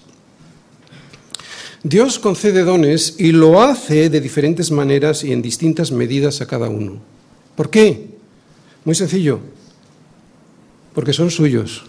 Dios 1.83 2.19
concede 2.19 2.63
dones 2.63 3.15
y 3.17 3.31
lo 3.31 3.61
hace 3.61 4.09
de 4.09 4.21
diferentes 4.21 4.69
maneras 4.69 5.23
y 5.23 5.31
en 5.31 5.41
distintas 5.41 5.91
medidas 5.91 6.39
a 6.39 6.45
cada 6.45 6.69
uno. 6.69 6.99
¿Por 7.55 7.71
qué? 7.71 8.07
Muy 8.85 8.93
sencillo, 8.93 9.39
porque 10.93 11.11
son 11.11 11.31
suyos. 11.31 11.83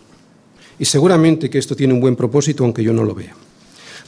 Y 0.78 0.86
seguramente 0.86 1.50
que 1.50 1.58
esto 1.58 1.76
tiene 1.76 1.92
un 1.92 2.00
buen 2.00 2.16
propósito, 2.16 2.64
aunque 2.64 2.82
yo 2.82 2.94
no 2.94 3.04
lo 3.04 3.14
vea. 3.14 3.34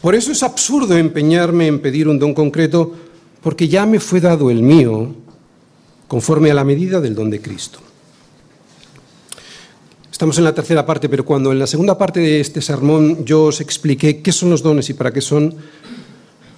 Por 0.00 0.14
eso 0.14 0.32
es 0.32 0.42
absurdo 0.42 0.96
empeñarme 0.96 1.66
en 1.66 1.80
pedir 1.80 2.08
un 2.08 2.18
don 2.18 2.32
concreto, 2.32 2.94
porque 3.42 3.68
ya 3.68 3.84
me 3.84 4.00
fue 4.00 4.20
dado 4.20 4.50
el 4.50 4.62
mío 4.62 5.14
conforme 6.08 6.50
a 6.50 6.54
la 6.54 6.64
medida 6.64 7.00
del 7.00 7.14
don 7.14 7.28
de 7.28 7.40
Cristo. 7.40 7.80
Estamos 10.14 10.38
en 10.38 10.44
la 10.44 10.54
tercera 10.54 10.86
parte, 10.86 11.08
pero 11.08 11.24
cuando 11.24 11.50
en 11.50 11.58
la 11.58 11.66
segunda 11.66 11.98
parte 11.98 12.20
de 12.20 12.38
este 12.38 12.62
sermón 12.62 13.24
yo 13.24 13.46
os 13.46 13.60
expliqué 13.60 14.22
qué 14.22 14.30
son 14.30 14.48
los 14.48 14.62
dones 14.62 14.88
y 14.88 14.94
para 14.94 15.12
qué 15.12 15.20
son, 15.20 15.56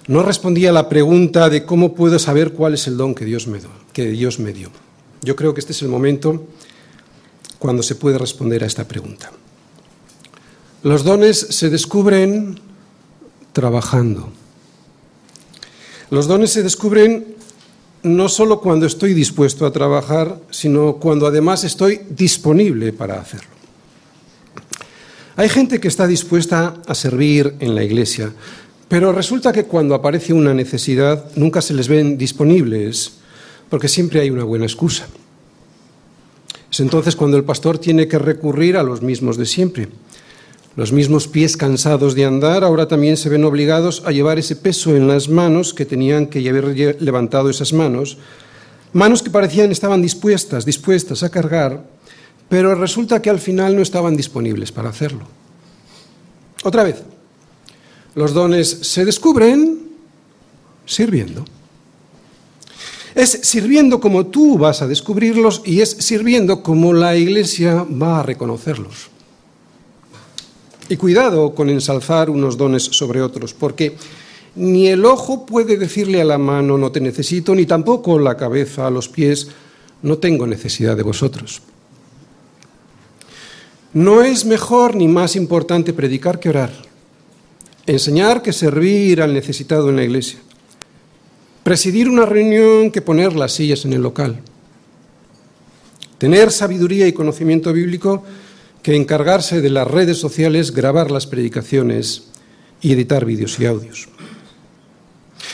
no 0.05 0.21
respondí 0.21 0.67
a 0.67 0.71
la 0.71 0.87
pregunta 0.87 1.49
de 1.49 1.65
cómo 1.65 1.95
puedo 1.95 2.19
saber 2.19 2.53
cuál 2.53 2.75
es 2.75 2.85
el 2.85 2.97
don 2.97 3.15
que 3.15 3.25
Dios 3.25 3.47
me, 3.47 3.57
dio, 3.57 3.69
que 3.93 4.11
Dios 4.11 4.37
me 4.37 4.53
dio. 4.53 4.69
Yo 5.23 5.35
creo 5.35 5.55
que 5.55 5.61
este 5.61 5.71
es 5.71 5.81
el 5.81 5.87
momento 5.87 6.45
cuando 7.57 7.81
se 7.81 7.95
puede 7.95 8.19
responder 8.19 8.63
a 8.63 8.67
esta 8.67 8.87
pregunta. 8.87 9.31
Los 10.83 11.03
dones 11.03 11.39
se 11.39 11.71
descubren 11.71 12.59
trabajando. 13.53 14.29
Los 16.11 16.27
dones 16.27 16.51
se 16.51 16.61
descubren 16.61 17.35
no 18.03 18.29
solo 18.29 18.61
cuando 18.61 18.85
estoy 18.85 19.13
dispuesto 19.13 19.65
a 19.65 19.71
trabajar, 19.71 20.39
sino 20.49 20.97
cuando 20.97 21.27
además 21.27 21.63
estoy 21.63 22.01
disponible 22.09 22.93
para 22.93 23.19
hacerlo. 23.19 23.49
Hay 25.35 25.49
gente 25.49 25.79
que 25.79 25.87
está 25.87 26.07
dispuesta 26.07 26.75
a 26.87 26.95
servir 26.95 27.55
en 27.59 27.75
la 27.75 27.83
iglesia, 27.83 28.33
pero 28.87 29.11
resulta 29.11 29.53
que 29.53 29.65
cuando 29.65 29.93
aparece 29.93 30.33
una 30.33 30.53
necesidad 30.53 31.25
nunca 31.35 31.61
se 31.61 31.73
les 31.73 31.87
ven 31.87 32.17
disponibles, 32.17 33.13
porque 33.69 33.87
siempre 33.87 34.21
hay 34.21 34.29
una 34.29 34.43
buena 34.43 34.65
excusa. 34.65 35.07
Es 36.71 36.79
entonces 36.79 37.15
cuando 37.15 37.37
el 37.37 37.43
pastor 37.43 37.77
tiene 37.77 38.07
que 38.07 38.19
recurrir 38.19 38.77
a 38.77 38.83
los 38.83 39.01
mismos 39.01 39.37
de 39.37 39.45
siempre. 39.45 39.89
Los 40.77 40.91
mismos 40.91 41.27
pies 41.27 41.57
cansados 41.57 42.13
de 42.13 42.23
andar 42.23 42.63
ahora 42.63 42.87
también 42.87 43.17
se 43.17 43.29
ven 43.29 43.43
obligados 43.45 44.03
a 44.05 44.11
llevar 44.11 44.37
ese 44.37 44.55
peso 44.55 44.95
en 44.95 45.07
las 45.07 45.27
manos 45.27 45.73
que 45.73 45.87
tenían 45.87 46.27
que 46.27 46.47
haber 46.47 47.01
levantado 47.01 47.49
esas 47.49 47.73
manos, 47.73 48.19
manos 48.93 49.23
que 49.23 49.31
parecían 49.31 49.71
estaban 49.71 50.03
dispuestas, 50.03 50.65
dispuestas 50.65 51.23
a 51.23 51.29
cargar, 51.29 51.83
pero 52.47 52.75
resulta 52.75 53.23
que 53.23 53.31
al 53.31 53.39
final 53.39 53.75
no 53.75 53.81
estaban 53.81 54.15
disponibles 54.15 54.71
para 54.71 54.89
hacerlo. 54.89 55.25
Otra 56.63 56.83
vez, 56.83 57.01
los 58.13 58.35
dones 58.35 58.69
se 58.69 59.03
descubren 59.03 59.79
sirviendo. 60.85 61.43
Es 63.15 63.31
sirviendo 63.31 63.99
como 63.99 64.27
tú 64.27 64.59
vas 64.59 64.83
a 64.83 64.87
descubrirlos 64.87 65.63
y 65.65 65.81
es 65.81 65.89
sirviendo 65.89 66.61
como 66.61 66.93
la 66.93 67.15
Iglesia 67.15 67.83
va 67.83 68.19
a 68.19 68.23
reconocerlos. 68.23 69.16
Y 70.89 70.95
cuidado 70.97 71.53
con 71.53 71.69
ensalzar 71.69 72.29
unos 72.29 72.57
dones 72.57 72.83
sobre 72.83 73.21
otros, 73.21 73.53
porque 73.53 73.97
ni 74.55 74.87
el 74.87 75.05
ojo 75.05 75.45
puede 75.45 75.77
decirle 75.77 76.21
a 76.21 76.25
la 76.25 76.37
mano 76.37 76.77
no 76.77 76.91
te 76.91 76.99
necesito, 76.99 77.53
ni 77.53 77.65
tampoco 77.65 78.17
la 78.17 78.37
cabeza 78.37 78.87
a 78.87 78.91
los 78.91 79.09
pies 79.09 79.49
no 80.01 80.17
tengo 80.17 80.47
necesidad 80.47 80.95
de 80.95 81.03
vosotros. 81.03 81.61
No 83.93 84.23
es 84.23 84.45
mejor 84.45 84.95
ni 84.95 85.07
más 85.07 85.35
importante 85.35 85.93
predicar 85.93 86.39
que 86.39 86.49
orar, 86.49 86.71
enseñar 87.85 88.41
que 88.41 88.53
servir 88.53 89.21
al 89.21 89.33
necesitado 89.33 89.89
en 89.89 89.95
la 89.95 90.03
iglesia, 90.03 90.39
presidir 91.63 92.09
una 92.09 92.25
reunión 92.25 92.91
que 92.91 93.01
poner 93.01 93.35
las 93.35 93.53
sillas 93.53 93.85
en 93.85 93.93
el 93.93 94.01
local, 94.01 94.39
tener 96.17 96.51
sabiduría 96.51 97.07
y 97.07 97.13
conocimiento 97.13 97.73
bíblico 97.73 98.23
que 98.83 98.95
encargarse 98.95 99.61
de 99.61 99.69
las 99.69 99.87
redes 99.87 100.17
sociales, 100.17 100.71
grabar 100.71 101.11
las 101.11 101.27
predicaciones 101.27 102.29
y 102.81 102.93
editar 102.93 103.25
vídeos 103.25 103.59
y 103.59 103.65
audios. 103.65 104.07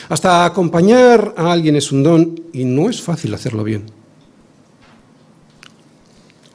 Hasta 0.08 0.44
acompañar 0.44 1.34
a 1.36 1.52
alguien 1.52 1.76
es 1.76 1.90
un 1.90 2.02
don 2.02 2.40
y 2.52 2.64
no 2.64 2.90
es 2.90 3.00
fácil 3.00 3.34
hacerlo 3.34 3.64
bien. 3.64 3.86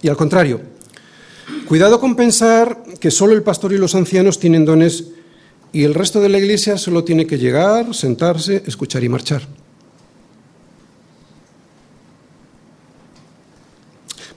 Y 0.01 0.07
al 0.07 0.15
contrario, 0.15 0.61
cuidado 1.67 1.99
con 1.99 2.15
pensar 2.15 2.83
que 2.99 3.11
solo 3.11 3.33
el 3.33 3.43
pastor 3.43 3.73
y 3.73 3.77
los 3.77 3.95
ancianos 3.95 4.39
tienen 4.39 4.65
dones 4.65 5.05
y 5.71 5.83
el 5.83 5.93
resto 5.93 6.21
de 6.21 6.29
la 6.29 6.37
iglesia 6.37 6.77
solo 6.77 7.03
tiene 7.03 7.27
que 7.27 7.37
llegar, 7.37 7.93
sentarse, 7.93 8.63
escuchar 8.65 9.03
y 9.03 9.09
marchar. 9.09 9.41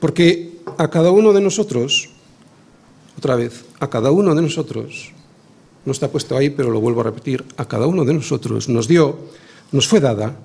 Porque 0.01 0.59
a 0.79 0.90
cada 0.90 1.11
uno 1.11 1.33
de 1.33 1.40
nosotros 1.40 2.11
otra 3.16 3.37
vez, 3.37 3.64
a 3.81 3.88
cada 3.88 4.11
uno 4.11 4.35
de 4.35 4.42
nosotros, 4.42 5.12
no 5.85 5.92
está 5.92 6.11
puesto 6.11 6.37
ahí, 6.37 6.51
pero 6.51 6.70
lo 6.70 6.81
vuelvo 6.81 7.01
a 7.01 7.05
repetir, 7.05 7.44
a 7.57 7.66
cada 7.66 7.87
uno 7.87 8.05
de 8.05 8.14
nosotros 8.14 8.68
nos 8.68 8.88
dio, 8.88 9.18
nos 9.72 9.88
fue 9.88 10.01
dada 10.01 10.37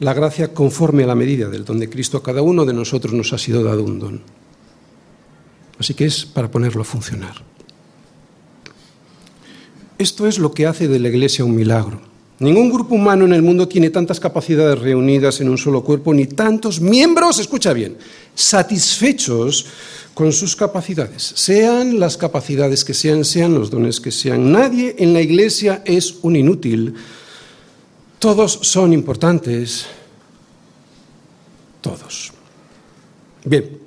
la 0.00 0.14
gracia 0.14 0.54
conforme 0.54 1.04
a 1.04 1.06
la 1.06 1.14
medida 1.14 1.48
del 1.48 1.64
don 1.64 1.80
de 1.80 1.88
Cristo. 1.88 2.18
A 2.18 2.22
cada 2.22 2.42
uno 2.42 2.64
de 2.64 2.72
nosotros 2.72 3.12
nos 3.14 3.32
ha 3.32 3.38
sido 3.38 3.64
dado 3.64 3.82
un 3.82 3.98
don. 3.98 4.20
Así 5.78 5.94
que 5.94 6.06
es 6.06 6.24
para 6.24 6.50
ponerlo 6.50 6.82
a 6.82 6.84
funcionar. 6.84 7.42
Esto 9.98 10.26
es 10.26 10.38
lo 10.38 10.52
que 10.52 10.66
hace 10.66 10.86
de 10.86 10.98
la 10.98 11.08
Iglesia 11.08 11.44
un 11.44 11.56
milagro. 11.56 12.00
Ningún 12.40 12.70
grupo 12.70 12.94
humano 12.94 13.24
en 13.24 13.32
el 13.32 13.42
mundo 13.42 13.66
tiene 13.66 13.90
tantas 13.90 14.20
capacidades 14.20 14.78
reunidas 14.78 15.40
en 15.40 15.48
un 15.48 15.58
solo 15.58 15.82
cuerpo, 15.82 16.14
ni 16.14 16.26
tantos 16.26 16.80
miembros, 16.80 17.40
escucha 17.40 17.72
bien, 17.72 17.96
satisfechos 18.34 19.66
con 20.14 20.32
sus 20.32 20.54
capacidades, 20.54 21.22
sean 21.22 21.98
las 21.98 22.16
capacidades 22.16 22.84
que 22.84 22.94
sean, 22.94 23.24
sean 23.24 23.54
los 23.54 23.70
dones 23.70 24.00
que 24.00 24.12
sean. 24.12 24.52
Nadie 24.52 24.94
en 24.98 25.12
la 25.12 25.20
Iglesia 25.20 25.82
es 25.84 26.16
un 26.22 26.36
inútil. 26.36 26.94
Todos 28.18 28.58
son 28.62 28.92
importantes. 28.92 29.86
Todos. 31.80 32.32
Bien, 33.44 33.78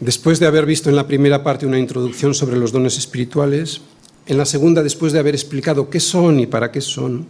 después 0.00 0.38
de 0.38 0.46
haber 0.46 0.66
visto 0.66 0.88
en 0.88 0.96
la 0.96 1.06
primera 1.06 1.42
parte 1.42 1.66
una 1.66 1.78
introducción 1.78 2.34
sobre 2.34 2.56
los 2.56 2.72
dones 2.72 2.98
espirituales, 2.98 3.80
en 4.28 4.36
la 4.36 4.44
segunda 4.44 4.82
después 4.82 5.12
de 5.12 5.18
haber 5.18 5.34
explicado 5.34 5.88
qué 5.88 5.98
son 5.98 6.38
y 6.38 6.46
para 6.46 6.70
qué 6.70 6.82
son, 6.82 7.26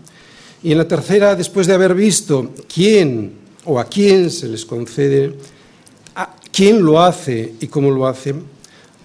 y 0.62 0.72
en 0.72 0.78
la 0.78 0.88
tercera 0.88 1.36
después 1.36 1.68
de 1.68 1.74
haber 1.74 1.94
visto 1.94 2.50
quién 2.72 3.32
o 3.64 3.78
a 3.78 3.84
quién 3.84 4.30
se 4.30 4.48
les 4.48 4.66
concede, 4.66 5.34
a 6.16 6.34
quién 6.52 6.84
lo 6.84 7.00
hace 7.00 7.54
y 7.60 7.68
cómo 7.68 7.92
lo 7.92 8.08
hace, 8.08 8.34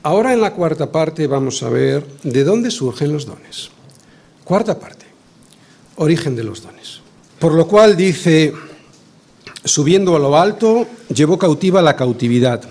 ahora 0.02 0.34
en 0.34 0.42
la 0.42 0.54
cuarta 0.54 0.92
parte 0.92 1.28
vamos 1.28 1.62
a 1.62 1.70
ver 1.70 2.04
de 2.24 2.44
dónde 2.44 2.72
surgen 2.72 3.14
los 3.14 3.28
dones. 3.28 3.70
Cuarta 4.44 4.80
parte, 4.80 5.06
origen 5.98 6.36
de 6.36 6.44
los 6.44 6.64
dones. 6.64 7.00
Por 7.38 7.54
lo 7.54 7.68
cual 7.68 7.96
dice, 7.96 8.54
subiendo 9.64 10.16
a 10.16 10.20
lo 10.20 10.36
alto, 10.36 10.88
llevó 11.14 11.38
cautiva 11.38 11.82
la 11.82 11.96
cautividad 11.96 12.64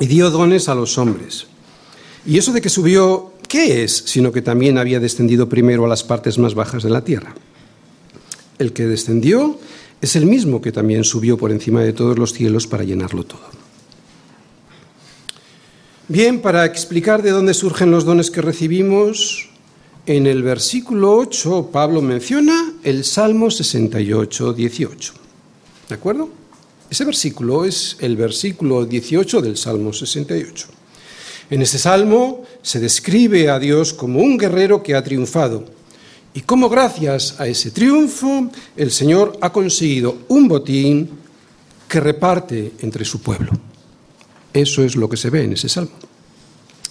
y 0.00 0.06
dio 0.06 0.30
dones 0.30 0.68
a 0.68 0.74
los 0.74 0.98
hombres. 0.98 1.46
Y 2.26 2.38
eso 2.38 2.52
de 2.52 2.60
que 2.60 2.70
subió 2.70 3.33
¿Qué 3.54 3.84
es? 3.84 3.92
Sino 4.06 4.32
que 4.32 4.42
también 4.42 4.78
había 4.78 4.98
descendido 4.98 5.48
primero 5.48 5.84
a 5.84 5.88
las 5.88 6.02
partes 6.02 6.38
más 6.38 6.56
bajas 6.56 6.82
de 6.82 6.90
la 6.90 7.04
tierra. 7.04 7.36
El 8.58 8.72
que 8.72 8.84
descendió 8.84 9.60
es 10.00 10.16
el 10.16 10.26
mismo 10.26 10.60
que 10.60 10.72
también 10.72 11.04
subió 11.04 11.38
por 11.38 11.52
encima 11.52 11.80
de 11.80 11.92
todos 11.92 12.18
los 12.18 12.32
cielos 12.32 12.66
para 12.66 12.82
llenarlo 12.82 13.22
todo. 13.22 13.44
Bien, 16.08 16.42
para 16.42 16.64
explicar 16.64 17.22
de 17.22 17.30
dónde 17.30 17.54
surgen 17.54 17.92
los 17.92 18.04
dones 18.04 18.32
que 18.32 18.42
recibimos, 18.42 19.50
en 20.06 20.26
el 20.26 20.42
versículo 20.42 21.16
8 21.16 21.70
Pablo 21.70 22.02
menciona 22.02 22.72
el 22.82 23.04
Salmo 23.04 23.52
68, 23.52 24.52
18. 24.52 25.12
¿De 25.90 25.94
acuerdo? 25.94 26.28
Ese 26.90 27.04
versículo 27.04 27.64
es 27.64 27.98
el 28.00 28.16
versículo 28.16 28.84
18 28.84 29.40
del 29.42 29.56
Salmo 29.56 29.92
68. 29.92 30.66
En 31.50 31.62
ese 31.62 31.78
salmo 31.78 32.42
se 32.62 32.80
describe 32.80 33.50
a 33.50 33.58
Dios 33.58 33.92
como 33.92 34.20
un 34.20 34.38
guerrero 34.38 34.82
que 34.82 34.94
ha 34.94 35.04
triunfado. 35.04 35.64
Y 36.32 36.40
como 36.40 36.68
gracias 36.68 37.38
a 37.38 37.46
ese 37.46 37.70
triunfo, 37.70 38.50
el 38.76 38.90
Señor 38.90 39.38
ha 39.40 39.52
conseguido 39.52 40.18
un 40.28 40.48
botín 40.48 41.10
que 41.86 42.00
reparte 42.00 42.72
entre 42.80 43.04
su 43.04 43.20
pueblo. 43.20 43.52
Eso 44.52 44.82
es 44.82 44.96
lo 44.96 45.08
que 45.08 45.16
se 45.16 45.30
ve 45.30 45.44
en 45.44 45.52
ese 45.52 45.68
salmo. 45.68 45.92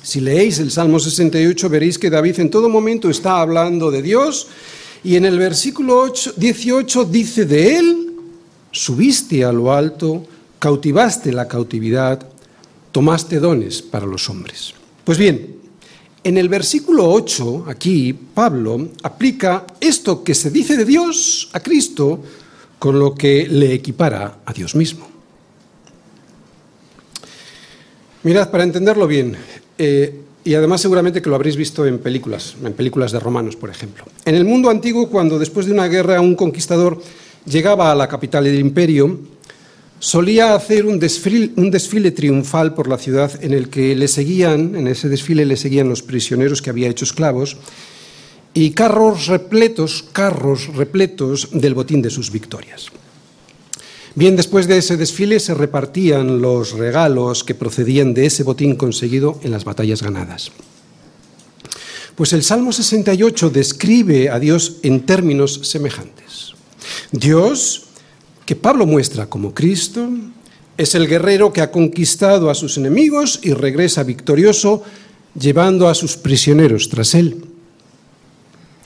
Si 0.01 0.19
leéis 0.19 0.59
el 0.59 0.69
Salmo 0.69 0.99
68 0.99 1.69
veréis 1.69 1.97
que 1.97 2.09
David 2.09 2.41
en 2.41 2.49
todo 2.49 2.67
momento 2.67 3.09
está 3.09 3.39
hablando 3.39 3.89
de 3.89 4.01
Dios 4.01 4.47
y 5.01 5.15
en 5.15 5.25
el 5.25 5.39
versículo 5.39 6.11
18 6.35 7.05
dice 7.05 7.45
de 7.45 7.77
él, 7.77 8.13
subiste 8.71 9.45
a 9.45 9.53
lo 9.53 9.71
alto, 9.71 10.25
cautivaste 10.59 11.31
la 11.31 11.47
cautividad, 11.47 12.32
tomaste 12.93 13.39
dones 13.39 13.81
para 13.81 14.05
los 14.05 14.29
hombres. 14.29 14.73
Pues 15.03 15.17
bien, 15.17 15.57
en 16.23 16.37
el 16.37 16.47
versículo 16.47 17.11
8, 17.11 17.65
aquí, 17.67 18.13
Pablo 18.13 18.87
aplica 19.01 19.65
esto 19.81 20.23
que 20.23 20.33
se 20.33 20.51
dice 20.51 20.77
de 20.77 20.85
Dios 20.85 21.49
a 21.51 21.59
Cristo 21.59 22.21
con 22.79 22.97
lo 22.97 23.13
que 23.13 23.47
le 23.49 23.73
equipara 23.73 24.39
a 24.45 24.53
Dios 24.53 24.75
mismo. 24.75 25.07
Mirad, 28.23 28.49
para 28.51 28.63
entenderlo 28.63 29.05
bien, 29.05 29.35
eh, 29.77 30.21
y 30.45 30.53
además 30.53 30.79
seguramente 30.79 31.21
que 31.21 31.29
lo 31.29 31.35
habréis 31.35 31.57
visto 31.57 31.85
en 31.85 31.99
películas, 31.99 32.55
en 32.63 32.73
películas 32.73 33.11
de 33.11 33.19
romanos, 33.19 33.55
por 33.55 33.69
ejemplo. 33.69 34.05
En 34.23 34.35
el 34.35 34.45
mundo 34.45 34.69
antiguo, 34.69 35.09
cuando 35.09 35.39
después 35.39 35.65
de 35.65 35.73
una 35.73 35.87
guerra 35.87 36.21
un 36.21 36.35
conquistador 36.35 37.01
llegaba 37.45 37.91
a 37.91 37.95
la 37.95 38.07
capital 38.07 38.43
del 38.43 38.59
imperio, 38.59 39.19
solía 40.03 40.53
hacer 40.53 40.85
un 40.85 40.99
desfile, 40.99 42.11
triunfal 42.11 42.73
por 42.73 42.89
la 42.89 42.97
ciudad 42.97 43.41
en 43.41 43.53
el 43.53 43.69
que 43.69 43.95
le 43.95 44.09
seguían, 44.09 44.75
en 44.75 44.87
ese 44.89 45.07
desfile 45.07 45.45
le 45.45 45.55
seguían 45.55 45.87
los 45.87 46.03
prisioneros 46.03 46.61
que 46.61 46.69
había 46.69 46.89
hecho 46.89 47.05
esclavos 47.05 47.55
y 48.53 48.71
carros 48.71 49.27
repletos, 49.27 50.03
carros 50.11 50.67
repletos 50.75 51.47
del 51.53 51.73
botín 51.73 52.01
de 52.01 52.09
sus 52.09 52.31
victorias. 52.31 52.87
Bien, 54.13 54.35
después 54.35 54.67
de 54.67 54.77
ese 54.77 54.97
desfile 54.97 55.39
se 55.39 55.53
repartían 55.53 56.41
los 56.41 56.73
regalos 56.73 57.45
que 57.45 57.55
procedían 57.55 58.13
de 58.13 58.25
ese 58.25 58.43
botín 58.43 58.75
conseguido 58.75 59.39
en 59.41 59.51
las 59.51 59.63
batallas 59.63 60.03
ganadas. 60.03 60.51
Pues 62.15 62.33
el 62.33 62.43
Salmo 62.43 62.73
68 62.73 63.49
describe 63.49 64.29
a 64.29 64.37
Dios 64.37 64.79
en 64.83 65.05
términos 65.05 65.61
semejantes. 65.63 66.53
Dios 67.13 67.83
que 68.45 68.55
Pablo 68.55 68.85
muestra 68.85 69.27
como 69.27 69.53
Cristo, 69.53 70.09
es 70.77 70.95
el 70.95 71.07
guerrero 71.07 71.53
que 71.53 71.61
ha 71.61 71.71
conquistado 71.71 72.49
a 72.49 72.55
sus 72.55 72.77
enemigos 72.77 73.39
y 73.43 73.53
regresa 73.53 74.03
victorioso 74.03 74.83
llevando 75.39 75.87
a 75.87 75.95
sus 75.95 76.17
prisioneros 76.17 76.89
tras 76.89 77.13
él. 77.15 77.45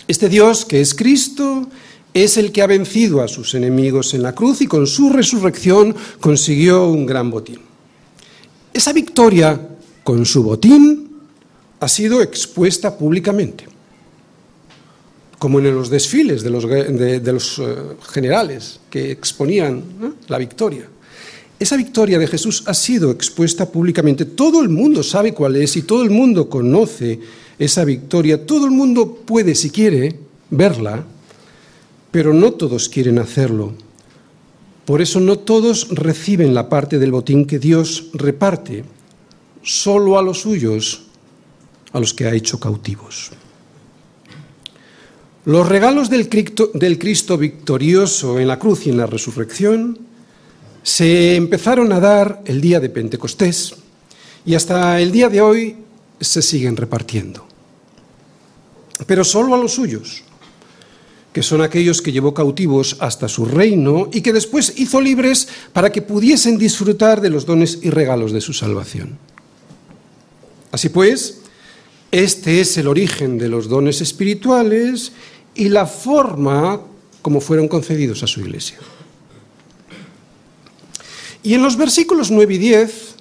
Este 0.07 0.29
Dios 0.29 0.65
que 0.65 0.81
es 0.81 0.93
Cristo 0.93 1.67
es 2.13 2.37
el 2.37 2.51
que 2.51 2.61
ha 2.61 2.67
vencido 2.67 3.21
a 3.21 3.27
sus 3.27 3.53
enemigos 3.53 4.13
en 4.13 4.23
la 4.23 4.33
cruz 4.33 4.61
y 4.61 4.67
con 4.67 4.87
su 4.87 5.09
resurrección 5.09 5.95
consiguió 6.19 6.87
un 6.87 7.05
gran 7.05 7.29
botín. 7.29 7.59
Esa 8.73 8.93
victoria 8.93 9.69
con 10.03 10.25
su 10.25 10.43
botín 10.43 11.09
ha 11.79 11.87
sido 11.87 12.21
expuesta 12.21 12.97
públicamente 12.97 13.76
como 15.39 15.59
en 15.59 15.73
los 15.73 15.89
desfiles 15.89 16.43
de 16.43 16.49
los, 16.49 16.65
eh, 17.59 17.73
generales 18.11 18.79
que 18.89 19.11
exponían 19.11 19.83
la 20.27 20.37
victoria. 20.37 20.89
Esa 21.59 21.77
victoria 21.77 22.19
de 22.19 22.27
Jesús 22.27 22.63
ha 22.67 22.73
sido 22.73 23.11
expuesta 23.11 23.69
públicamente. 23.71 24.25
Todo 24.25 24.61
el 24.61 24.69
mundo 24.69 25.01
sabe 25.03 25.33
cuál 25.33 25.55
es 25.55 25.75
y 25.75 25.83
todo 25.83 26.03
el 26.03 26.11
mundo 26.11 26.49
conoce 26.49 27.19
esa 27.57 27.83
victoria. 27.83 28.45
Todo 28.45 28.65
el 28.65 28.71
mundo 28.71 29.15
puede, 29.25 29.55
si 29.55 29.69
quiere, 29.71 30.19
verla, 30.49 31.03
pero 32.11 32.33
no 32.33 32.53
todos 32.53 32.89
quieren 32.89 33.17
hacerlo. 33.17 33.73
Por 34.85 35.01
eso 35.01 35.19
no 35.19 35.39
todos 35.39 35.89
reciben 35.89 36.53
la 36.53 36.69
parte 36.69 36.99
del 36.99 37.11
botín 37.11 37.45
que 37.45 37.59
Dios 37.59 38.09
reparte, 38.13 38.85
solo 39.61 40.17
a 40.17 40.21
los 40.21 40.41
suyos, 40.41 41.03
a 41.91 41.99
los 41.99 42.13
que 42.13 42.25
ha 42.25 42.33
hecho 42.33 42.59
cautivos. 42.59 43.31
Los 45.47 45.69
regalos 45.69 46.09
del 46.09 46.27
Cristo, 46.27 47.37
victorioso 47.37 48.37
en 48.37 48.49
la 48.49 48.59
cruz 48.59 48.85
y 48.85 48.89
en 48.89 48.97
la 48.97 49.05
resurrección 49.05 49.97
se 50.83 51.37
empezaron 51.37 51.93
a 51.93 52.01
dar 52.01 52.41
el 52.43 52.59
día 52.59 52.81
de 52.81 52.89
Pentecostés 52.89 53.73
y 54.45 54.55
hasta 54.55 54.99
el 54.99 55.09
día 55.09 55.29
de 55.29 55.39
hoy 55.39 55.77
se 56.19 56.41
siguen 56.41 56.75
repartiendo. 56.75 57.47
Pero 59.05 59.23
solo 59.23 59.55
a 59.55 59.57
los 59.57 59.71
suyos, 59.71 60.21
que 61.31 61.41
son 61.41 61.61
aquellos 61.61 62.01
que 62.01 62.11
llevó 62.11 62.33
cautivos 62.33 62.97
hasta 62.99 63.29
su 63.29 63.45
reino 63.45 64.09
y 64.11 64.19
que 64.19 64.33
después 64.33 64.73
hizo 64.75 64.99
libres 64.99 65.47
para 65.71 65.93
que 65.93 66.01
pudiesen 66.01 66.57
disfrutar 66.57 67.21
de 67.21 67.29
los 67.29 67.45
dones 67.45 67.79
y 67.83 67.89
regalos 67.89 68.33
de 68.33 68.41
su 68.41 68.51
salvación. 68.51 69.17
Así 70.73 70.89
pues, 70.89 71.39
este 72.11 72.59
es 72.59 72.77
el 72.77 72.87
origen 72.87 73.37
de 73.37 73.47
los 73.47 73.69
dones 73.69 74.01
espirituales 74.01 75.13
y 75.57 75.69
la 75.69 75.85
forma 75.85 76.79
como 77.21 77.41
fueron 77.41 77.67
concedidos 77.67 78.23
a 78.23 78.27
su 78.27 78.39
iglesia. 78.39 78.77
Y 81.43 81.53
en 81.53 81.63
los 81.63 81.75
versículos 81.75 82.31
9 82.31 82.53
y 82.53 82.57
10, 82.57 83.15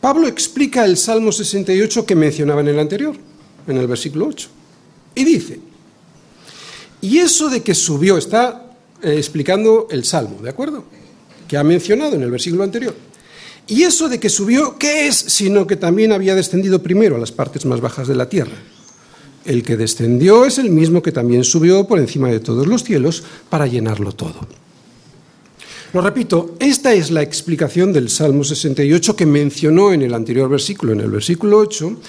Pablo 0.00 0.26
explica 0.26 0.84
el 0.84 0.96
Salmo 0.96 1.32
68 1.32 2.04
que 2.04 2.14
mencionaba 2.14 2.60
en 2.60 2.68
el 2.68 2.78
anterior, 2.78 3.16
en 3.66 3.76
el 3.76 3.86
versículo 3.86 4.26
8. 4.26 4.48
Y 5.14 5.24
dice, 5.24 5.60
y 7.00 7.18
eso 7.18 7.48
de 7.48 7.62
que 7.62 7.74
subió, 7.74 8.18
está 8.18 8.72
eh, 9.02 9.14
explicando 9.16 9.86
el 9.90 10.04
Salmo, 10.04 10.40
¿de 10.42 10.50
acuerdo? 10.50 10.84
Que 11.46 11.56
ha 11.56 11.64
mencionado 11.64 12.16
en 12.16 12.22
el 12.22 12.30
versículo 12.30 12.64
anterior. 12.64 12.94
Y 13.68 13.82
eso 13.82 14.08
de 14.08 14.20
que 14.20 14.28
subió, 14.28 14.76
¿qué 14.78 15.06
es? 15.06 15.16
Sino 15.16 15.66
que 15.66 15.76
también 15.76 16.12
había 16.12 16.34
descendido 16.34 16.82
primero 16.82 17.16
a 17.16 17.18
las 17.18 17.32
partes 17.32 17.64
más 17.64 17.80
bajas 17.80 18.08
de 18.08 18.14
la 18.14 18.28
tierra. 18.28 18.56
El 19.46 19.62
que 19.62 19.76
descendió 19.76 20.44
es 20.44 20.58
el 20.58 20.70
mismo 20.70 21.02
que 21.02 21.12
también 21.12 21.44
subió 21.44 21.86
por 21.86 21.98
encima 21.98 22.28
de 22.28 22.40
todos 22.40 22.66
los 22.66 22.82
cielos 22.82 23.22
para 23.48 23.66
llenarlo 23.66 24.12
todo. 24.12 24.46
Lo 25.92 26.00
repito, 26.00 26.56
esta 26.58 26.92
es 26.92 27.10
la 27.10 27.22
explicación 27.22 27.92
del 27.92 28.10
Salmo 28.10 28.44
68 28.44 29.16
que 29.16 29.24
mencionó 29.24 29.92
en 29.92 30.02
el 30.02 30.14
anterior 30.14 30.48
versículo, 30.48 30.92
en 30.92 31.00
el 31.00 31.10
versículo 31.10 31.58
8, 31.58 32.00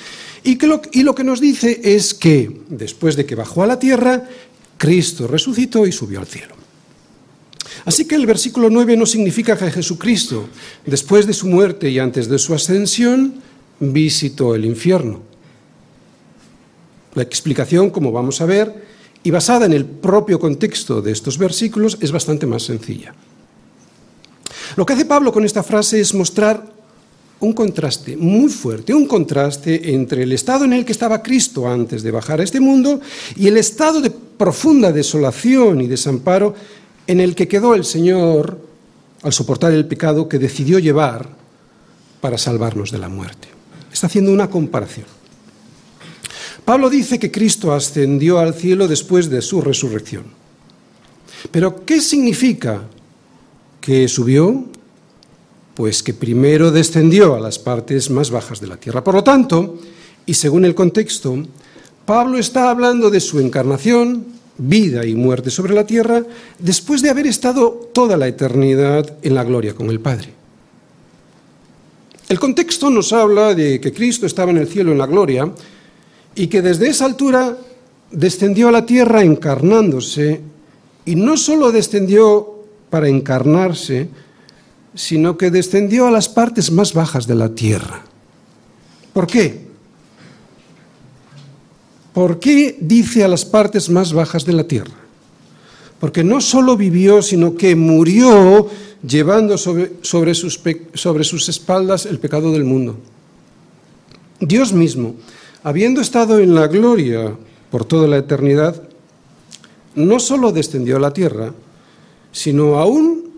y, 0.44 0.58
que 0.58 0.68
lo, 0.68 0.82
y 0.92 1.04
lo 1.04 1.14
que 1.14 1.24
nos 1.24 1.40
dice 1.40 1.80
es 1.84 2.14
que 2.14 2.62
después 2.70 3.16
de 3.16 3.26
que 3.26 3.36
bajó 3.36 3.64
a 3.64 3.68
la 3.68 3.80
tierra, 3.80 4.28
Cristo 4.78 5.28
resucitó 5.28 5.86
y 5.86 5.92
subió 5.92 6.20
al 6.20 6.28
cielo. 6.28 6.56
Así 7.86 8.06
que 8.06 8.16
el 8.16 8.26
versículo 8.26 8.70
9 8.70 8.98
no 8.98 9.06
significa 9.06 9.58
que 9.58 9.72
Jesucristo, 9.72 10.50
después 10.86 11.26
de 11.26 11.34
su 11.34 11.48
muerte 11.48 11.90
y 11.90 12.00
antes 12.00 12.28
de 12.28 12.40
su 12.40 12.54
ascensión, 12.54 13.36
visitó 13.80 14.56
el 14.56 14.66
infierno. 14.66 15.22
La 17.18 17.24
explicación, 17.24 17.90
como 17.90 18.12
vamos 18.12 18.42
a 18.42 18.46
ver, 18.46 18.72
y 19.24 19.32
basada 19.32 19.66
en 19.66 19.74
el 19.74 19.86
propio 19.86 20.40
contexto 20.40 21.02
de 21.02 21.12
estos 21.12 21.40
versículos, 21.40 21.98
es 22.00 22.12
bastante 22.12 22.46
más 22.46 22.62
sencilla. 22.62 23.16
Lo 24.76 24.86
que 24.86 24.94
hace 24.94 25.06
Pablo 25.06 25.34
con 25.34 25.44
esta 25.44 25.64
frase 25.64 26.00
es 26.00 26.14
mostrar 26.14 26.64
un 27.40 27.54
contraste 27.54 28.16
muy 28.16 28.50
fuerte, 28.50 28.94
un 28.94 29.08
contraste 29.08 29.96
entre 29.96 30.22
el 30.22 30.32
estado 30.32 30.66
en 30.66 30.74
el 30.74 30.86
que 30.86 30.92
estaba 30.92 31.24
Cristo 31.24 31.68
antes 31.68 32.04
de 32.04 32.12
bajar 32.12 32.40
a 32.40 32.44
este 32.44 32.60
mundo 32.60 33.02
y 33.36 33.48
el 33.48 33.58
estado 33.58 34.00
de 34.00 34.12
profunda 34.12 34.92
desolación 34.92 35.82
y 35.82 35.88
desamparo 35.88 36.54
en 37.08 37.20
el 37.20 37.34
que 37.34 37.48
quedó 37.48 37.74
el 37.74 37.84
Señor 37.84 38.62
al 39.24 39.34
soportar 39.34 39.72
el 39.72 39.88
pecado 39.88 40.30
que 40.30 40.38
decidió 40.38 40.78
llevar 40.78 41.30
para 42.22 42.38
salvarnos 42.38 42.92
de 42.92 43.00
la 43.00 43.10
muerte. 43.10 43.48
Está 43.92 44.06
haciendo 44.06 44.32
una 44.32 44.52
comparación. 44.52 45.18
Pablo 46.68 46.90
dice 46.90 47.18
que 47.18 47.32
Cristo 47.32 47.72
ascendió 47.72 48.40
al 48.40 48.54
cielo 48.54 48.90
después 48.90 49.30
de 49.30 49.42
su 49.42 49.62
resurrección. 49.62 50.26
Pero 51.50 51.86
¿qué 51.86 52.02
significa 52.02 52.82
que 53.80 54.06
subió? 54.10 54.66
Pues 55.76 56.04
que 56.04 56.14
primero 56.14 56.70
descendió 56.70 57.36
a 57.36 57.40
las 57.40 57.58
partes 57.58 58.10
más 58.10 58.32
bajas 58.32 58.60
de 58.60 58.68
la 58.68 58.76
tierra. 58.76 59.02
Por 59.02 59.16
lo 59.16 59.24
tanto, 59.24 59.78
y 60.26 60.34
según 60.34 60.66
el 60.66 60.76
contexto, 60.76 61.42
Pablo 62.06 62.38
está 62.38 62.70
hablando 62.70 63.10
de 63.10 63.22
su 63.22 63.40
encarnación, 63.40 64.26
vida 64.58 65.06
y 65.06 65.16
muerte 65.16 65.52
sobre 65.52 65.74
la 65.74 65.86
tierra, 65.86 66.22
después 66.60 67.02
de 67.02 67.10
haber 67.10 67.28
estado 67.28 67.90
toda 67.94 68.18
la 68.18 68.28
eternidad 68.28 69.16
en 69.22 69.36
la 69.36 69.46
gloria 69.46 69.74
con 69.74 69.90
el 69.90 70.02
Padre. 70.02 70.34
El 72.28 72.42
contexto 72.42 72.90
nos 72.90 73.14
habla 73.14 73.56
de 73.56 73.80
que 73.80 73.94
Cristo 73.94 74.26
estaba 74.26 74.52
en 74.52 74.58
el 74.58 74.68
cielo 74.68 74.92
en 74.92 74.98
la 74.98 75.06
gloria, 75.06 75.50
y 76.38 76.48
que 76.48 76.62
desde 76.62 76.88
esa 76.88 77.06
altura 77.06 77.58
descendió 78.12 78.70
a 78.70 78.72
la 78.72 78.86
tierra 78.86 79.24
encarnándose, 79.24 80.42
y 81.04 81.16
no 81.16 81.36
solo 81.36 81.72
descendió 81.72 82.64
para 82.92 83.08
encarnarse, 83.08 84.08
sino 84.94 85.36
que 85.36 85.50
descendió 85.50 86.06
a 86.06 86.12
las 86.12 86.30
partes 86.30 86.70
más 86.72 86.94
bajas 86.94 87.26
de 87.26 87.36
la 87.36 87.50
tierra. 87.50 88.04
¿Por 89.14 89.26
qué? 89.26 89.66
¿Por 92.14 92.40
qué 92.40 92.78
dice 92.80 93.24
a 93.24 93.28
las 93.28 93.44
partes 93.44 93.90
más 93.90 94.14
bajas 94.14 94.46
de 94.46 94.54
la 94.54 94.66
tierra? 94.66 94.94
Porque 96.00 96.24
no 96.24 96.40
solo 96.40 96.78
vivió, 96.78 97.24
sino 97.24 97.56
que 97.56 97.76
murió 97.76 98.70
llevando 99.08 99.58
sobre, 99.58 100.36
sus 100.36 101.50
espaldas 101.50 102.06
el 102.06 102.20
pecado 102.20 102.52
del 102.52 102.64
mundo. 102.64 102.96
Dios 104.40 104.72
mismo 104.72 105.16
habiendo 105.64 106.02
estado 106.02 106.40
en 106.40 106.56
la 106.56 106.68
gloria 106.68 107.36
por 107.72 107.86
toda 107.86 108.08
la 108.08 108.18
eternidad, 108.18 108.82
no 109.96 110.20
solo 110.20 110.52
descendió 110.52 110.98
a 110.98 111.00
la 111.00 111.14
tierra, 111.14 111.54
sino 112.32 112.80
aún 112.80 113.32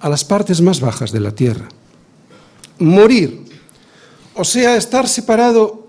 a 0.00 0.08
las 0.08 0.24
partes 0.24 0.60
más 0.60 0.80
bajas 0.80 1.12
de 1.12 1.20
la 1.20 1.34
tierra. 1.34 1.68
Morir, 2.78 3.40
o 4.34 4.44
sea, 4.44 4.76
estar 4.76 5.08
separado 5.08 5.88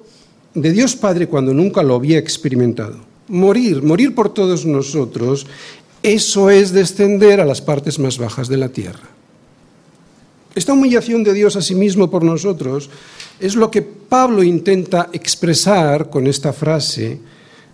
de 0.53 0.71
Dios 0.71 0.95
Padre 0.95 1.27
cuando 1.27 1.53
nunca 1.53 1.83
lo 1.83 1.95
había 1.95 2.17
experimentado. 2.17 2.97
Morir, 3.27 3.81
morir 3.81 4.13
por 4.13 4.33
todos 4.33 4.65
nosotros, 4.65 5.47
eso 6.03 6.49
es 6.49 6.71
descender 6.73 7.39
a 7.39 7.45
las 7.45 7.61
partes 7.61 7.97
más 7.97 8.17
bajas 8.17 8.47
de 8.47 8.57
la 8.57 8.69
tierra. 8.69 9.09
Esta 10.55 10.73
humillación 10.73 11.23
de 11.23 11.33
Dios 11.33 11.55
a 11.55 11.61
sí 11.61 11.73
mismo 11.73 12.09
por 12.09 12.23
nosotros 12.23 12.89
es 13.39 13.55
lo 13.55 13.71
que 13.71 13.81
Pablo 13.81 14.43
intenta 14.43 15.09
expresar 15.11 16.09
con 16.09 16.27
esta 16.27 16.53
frase, 16.53 17.19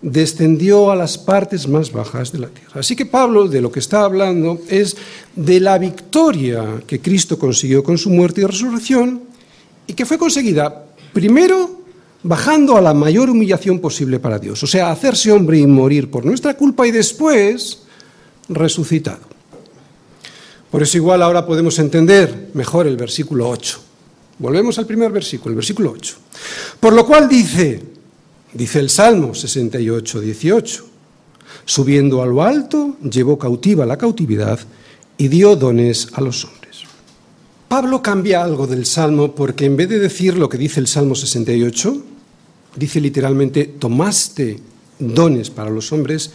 descendió 0.00 0.90
a 0.90 0.96
las 0.96 1.18
partes 1.18 1.68
más 1.68 1.92
bajas 1.92 2.32
de 2.32 2.38
la 2.38 2.48
tierra. 2.48 2.80
Así 2.80 2.96
que 2.96 3.04
Pablo 3.04 3.48
de 3.48 3.60
lo 3.60 3.70
que 3.70 3.80
está 3.80 4.02
hablando 4.02 4.60
es 4.68 4.96
de 5.36 5.60
la 5.60 5.76
victoria 5.76 6.82
que 6.86 7.00
Cristo 7.00 7.38
consiguió 7.38 7.82
con 7.82 7.98
su 7.98 8.08
muerte 8.08 8.40
y 8.40 8.44
resurrección 8.44 9.24
y 9.86 9.92
que 9.92 10.06
fue 10.06 10.16
conseguida 10.16 10.86
primero 11.12 11.82
bajando 12.22 12.76
a 12.76 12.80
la 12.80 12.94
mayor 12.94 13.28
humillación 13.28 13.78
posible 13.78 14.18
para 14.18 14.38
Dios, 14.38 14.62
o 14.62 14.66
sea, 14.66 14.90
hacerse 14.90 15.32
hombre 15.32 15.58
y 15.58 15.66
morir 15.66 16.10
por 16.10 16.24
nuestra 16.24 16.54
culpa 16.54 16.86
y 16.86 16.90
después 16.90 17.82
resucitado. 18.48 19.29
Por 20.70 20.82
eso 20.82 20.96
igual 20.96 21.22
ahora 21.22 21.44
podemos 21.44 21.78
entender 21.78 22.50
mejor 22.54 22.86
el 22.86 22.96
versículo 22.96 23.48
8. 23.48 23.80
Volvemos 24.38 24.78
al 24.78 24.86
primer 24.86 25.10
versículo, 25.10 25.50
el 25.50 25.56
versículo 25.56 25.90
8. 25.92 26.16
Por 26.78 26.92
lo 26.92 27.04
cual 27.04 27.28
dice, 27.28 27.82
dice 28.52 28.78
el 28.78 28.88
Salmo 28.88 29.34
68, 29.34 30.20
18, 30.20 30.86
subiendo 31.64 32.22
a 32.22 32.26
lo 32.26 32.42
alto, 32.42 32.96
llevó 33.02 33.38
cautiva 33.38 33.84
la 33.84 33.98
cautividad 33.98 34.60
y 35.18 35.28
dio 35.28 35.56
dones 35.56 36.08
a 36.12 36.20
los 36.20 36.44
hombres. 36.44 36.84
Pablo 37.68 38.00
cambia 38.00 38.42
algo 38.42 38.66
del 38.66 38.86
Salmo 38.86 39.34
porque 39.34 39.64
en 39.64 39.76
vez 39.76 39.88
de 39.88 39.98
decir 39.98 40.38
lo 40.38 40.48
que 40.48 40.58
dice 40.58 40.80
el 40.80 40.86
Salmo 40.86 41.14
68, 41.14 42.02
dice 42.76 43.00
literalmente, 43.00 43.64
tomaste 43.64 44.58
dones 44.98 45.50
para 45.50 45.70
los 45.70 45.92
hombres, 45.92 46.30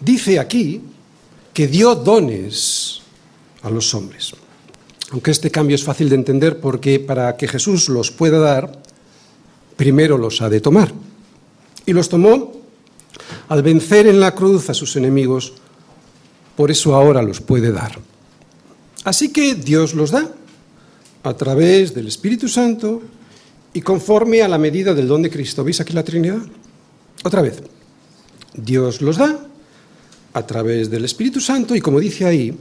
dice 0.00 0.38
aquí 0.38 0.80
que 1.52 1.66
dio 1.66 1.94
dones 1.94 3.02
a 3.62 3.70
los 3.70 3.94
hombres. 3.94 4.32
Aunque 5.10 5.30
este 5.30 5.50
cambio 5.50 5.74
es 5.74 5.84
fácil 5.84 6.08
de 6.08 6.16
entender 6.16 6.60
porque 6.60 7.00
para 7.00 7.36
que 7.36 7.48
Jesús 7.48 7.88
los 7.88 8.10
pueda 8.10 8.38
dar, 8.38 8.82
primero 9.76 10.18
los 10.18 10.42
ha 10.42 10.48
de 10.48 10.60
tomar. 10.60 10.92
Y 11.86 11.92
los 11.92 12.08
tomó 12.08 12.52
al 13.48 13.62
vencer 13.62 14.06
en 14.06 14.20
la 14.20 14.34
cruz 14.34 14.68
a 14.68 14.74
sus 14.74 14.96
enemigos, 14.96 15.54
por 16.56 16.70
eso 16.70 16.94
ahora 16.94 17.22
los 17.22 17.40
puede 17.40 17.72
dar. 17.72 17.98
Así 19.04 19.32
que 19.32 19.54
Dios 19.54 19.94
los 19.94 20.10
da 20.10 20.28
a 21.22 21.34
través 21.34 21.94
del 21.94 22.08
Espíritu 22.08 22.48
Santo 22.48 23.02
y 23.72 23.80
conforme 23.80 24.42
a 24.42 24.48
la 24.48 24.58
medida 24.58 24.92
del 24.92 25.08
don 25.08 25.22
de 25.22 25.30
Cristo. 25.30 25.64
¿Veis 25.64 25.80
aquí 25.80 25.92
la 25.92 26.04
Trinidad? 26.04 26.40
Otra 27.24 27.42
vez. 27.42 27.62
Dios 28.54 29.00
los 29.00 29.16
da 29.16 29.38
a 30.32 30.46
través 30.46 30.90
del 30.90 31.04
Espíritu 31.04 31.40
Santo 31.40 31.74
y 31.74 31.80
como 31.80 32.00
dice 32.00 32.26
ahí, 32.26 32.56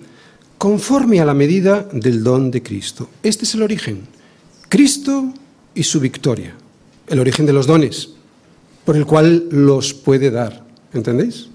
conforme 0.58 1.20
a 1.20 1.26
la 1.26 1.34
medida 1.34 1.88
del 1.91 2.24
don 2.24 2.49
de 2.49 2.64
Cristo. 2.64 3.10
Este 3.22 3.45
es 3.45 3.53
el 3.53 3.62
origen. 3.62 4.01
Cristo 4.70 5.34
y 5.76 5.84
su 5.84 5.99
victoria. 5.99 6.55
El 7.08 7.20
origen 7.20 7.45
de 7.45 7.53
los 7.53 7.68
dones, 7.68 8.10
por 8.84 8.97
el 8.97 9.05
cual 9.05 9.47
los 9.51 9.93
puede 9.93 10.32
dar. 10.32 10.66
¿Entendéis? 10.93 11.47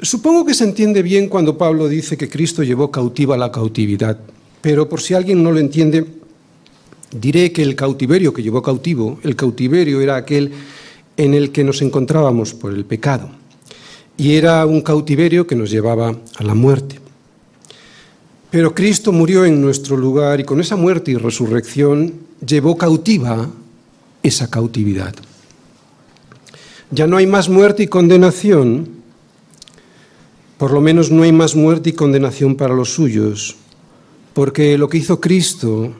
Supongo 0.00 0.44
que 0.44 0.54
se 0.54 0.64
entiende 0.64 1.02
bien 1.02 1.28
cuando 1.28 1.56
Pablo 1.56 1.88
dice 1.88 2.16
que 2.16 2.28
Cristo 2.28 2.62
llevó 2.62 2.90
cautiva 2.90 3.38
la 3.38 3.50
cautividad, 3.50 4.18
pero 4.60 4.88
por 4.88 5.00
si 5.00 5.14
alguien 5.14 5.42
no 5.42 5.50
lo 5.50 5.60
entiende, 5.60 6.04
diré 7.10 7.52
que 7.52 7.62
el 7.62 7.74
cautiverio 7.74 8.34
que 8.34 8.42
llevó 8.42 8.60
cautivo, 8.60 9.18
el 9.22 9.34
cautiverio 9.34 10.02
era 10.02 10.16
aquel 10.16 10.52
en 11.16 11.32
el 11.32 11.52
que 11.52 11.64
nos 11.64 11.80
encontrábamos 11.80 12.52
por 12.52 12.74
el 12.74 12.84
pecado 12.84 13.30
y 14.16 14.34
era 14.34 14.64
un 14.66 14.80
cautiverio 14.80 15.46
que 15.46 15.56
nos 15.56 15.70
llevaba 15.70 16.14
a 16.36 16.42
la 16.44 16.54
muerte. 16.54 17.00
Pero 18.50 18.74
Cristo 18.74 19.10
murió 19.10 19.44
en 19.44 19.60
nuestro 19.60 19.96
lugar 19.96 20.40
y 20.40 20.44
con 20.44 20.60
esa 20.60 20.76
muerte 20.76 21.10
y 21.10 21.16
resurrección 21.16 22.14
llevó 22.46 22.76
cautiva 22.78 23.50
esa 24.22 24.48
cautividad. 24.48 25.14
Ya 26.90 27.08
no 27.08 27.16
hay 27.16 27.26
más 27.26 27.48
muerte 27.48 27.82
y 27.82 27.86
condenación, 27.88 28.88
por 30.58 30.70
lo 30.72 30.80
menos 30.80 31.10
no 31.10 31.24
hay 31.24 31.32
más 31.32 31.56
muerte 31.56 31.90
y 31.90 31.92
condenación 31.94 32.54
para 32.54 32.74
los 32.74 32.94
suyos, 32.94 33.56
porque 34.32 34.78
lo 34.78 34.88
que 34.88 34.98
hizo 34.98 35.20
Cristo 35.20 35.92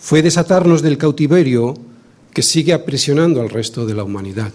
fue 0.00 0.22
desatarnos 0.22 0.80
del 0.80 0.96
cautiverio 0.96 1.74
que 2.32 2.42
sigue 2.42 2.72
aprisionando 2.72 3.42
al 3.42 3.50
resto 3.50 3.84
de 3.84 3.94
la 3.94 4.04
humanidad. 4.04 4.52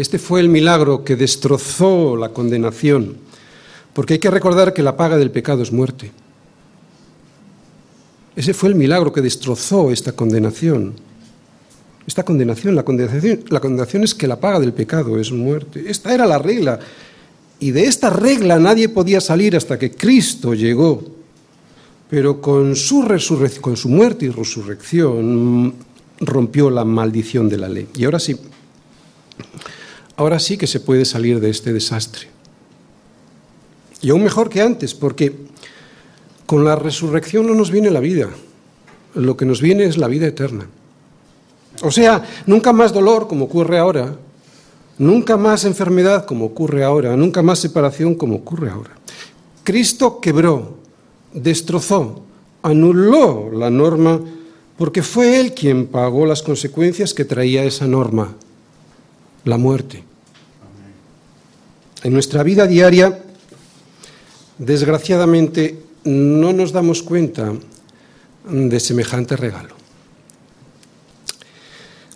Este 0.00 0.18
fue 0.18 0.40
el 0.40 0.48
milagro 0.48 1.04
que 1.04 1.14
destrozó 1.14 2.16
la 2.16 2.30
condenación, 2.30 3.18
porque 3.92 4.14
hay 4.14 4.18
que 4.18 4.30
recordar 4.30 4.72
que 4.72 4.82
la 4.82 4.96
paga 4.96 5.18
del 5.18 5.30
pecado 5.30 5.62
es 5.62 5.70
muerte. 5.70 6.10
Ese 8.34 8.54
fue 8.54 8.70
el 8.70 8.76
milagro 8.76 9.12
que 9.12 9.20
destrozó 9.20 9.90
esta 9.90 10.12
condenación. 10.12 10.94
esta 12.06 12.24
condenación. 12.24 12.74
La 12.74 12.82
condenación, 12.82 14.02
es 14.02 14.14
que 14.14 14.26
la 14.26 14.40
paga 14.40 14.58
del 14.58 14.72
pecado 14.72 15.20
es 15.20 15.32
muerte. 15.32 15.84
Esta 15.86 16.14
era 16.14 16.24
la 16.24 16.38
regla. 16.38 16.80
Y 17.58 17.70
de 17.70 17.84
esta 17.84 18.08
regla 18.08 18.58
nadie 18.58 18.88
podía 18.88 19.20
salir 19.20 19.54
hasta 19.54 19.78
que 19.78 19.90
Cristo 19.90 20.54
llegó. 20.54 21.04
Pero 22.08 22.40
con 22.40 22.74
su, 22.74 23.06
con 23.60 23.76
su 23.76 23.90
muerte 23.90 24.24
y 24.24 24.30
resurrección 24.30 25.74
rompió 26.20 26.70
la 26.70 26.86
maldición 26.86 27.50
de 27.50 27.58
la 27.58 27.68
ley. 27.68 27.86
Y 27.94 28.04
ahora 28.04 28.18
sí, 28.18 28.34
ahora 30.20 30.38
sí 30.38 30.58
que 30.58 30.66
se 30.66 30.80
puede 30.80 31.06
salir 31.06 31.40
de 31.40 31.48
este 31.48 31.72
desastre. 31.72 32.28
Y 34.02 34.10
aún 34.10 34.22
mejor 34.22 34.50
que 34.50 34.60
antes, 34.60 34.92
porque 34.92 35.34
con 36.44 36.62
la 36.62 36.76
resurrección 36.76 37.46
no 37.46 37.54
nos 37.54 37.70
viene 37.70 37.90
la 37.90 38.00
vida, 38.00 38.28
lo 39.14 39.34
que 39.38 39.46
nos 39.46 39.62
viene 39.62 39.84
es 39.84 39.96
la 39.96 40.08
vida 40.08 40.26
eterna. 40.26 40.66
O 41.82 41.90
sea, 41.90 42.22
nunca 42.44 42.74
más 42.74 42.92
dolor 42.92 43.28
como 43.28 43.46
ocurre 43.46 43.78
ahora, 43.78 44.14
nunca 44.98 45.38
más 45.38 45.64
enfermedad 45.64 46.26
como 46.26 46.44
ocurre 46.44 46.84
ahora, 46.84 47.16
nunca 47.16 47.40
más 47.40 47.58
separación 47.58 48.14
como 48.14 48.36
ocurre 48.36 48.68
ahora. 48.68 48.98
Cristo 49.64 50.20
quebró, 50.20 50.74
destrozó, 51.32 52.24
anuló 52.60 53.50
la 53.50 53.70
norma 53.70 54.20
porque 54.76 55.02
fue 55.02 55.40
Él 55.40 55.54
quien 55.54 55.86
pagó 55.86 56.26
las 56.26 56.42
consecuencias 56.42 57.14
que 57.14 57.24
traía 57.24 57.64
esa 57.64 57.86
norma, 57.86 58.34
la 59.44 59.56
muerte. 59.56 60.09
En 62.02 62.12
nuestra 62.12 62.42
vida 62.42 62.66
diaria, 62.66 63.18
desgraciadamente, 64.58 65.78
no 66.04 66.52
nos 66.52 66.72
damos 66.72 67.02
cuenta 67.02 67.52
de 68.44 68.80
semejante 68.80 69.36
regalo. 69.36 69.76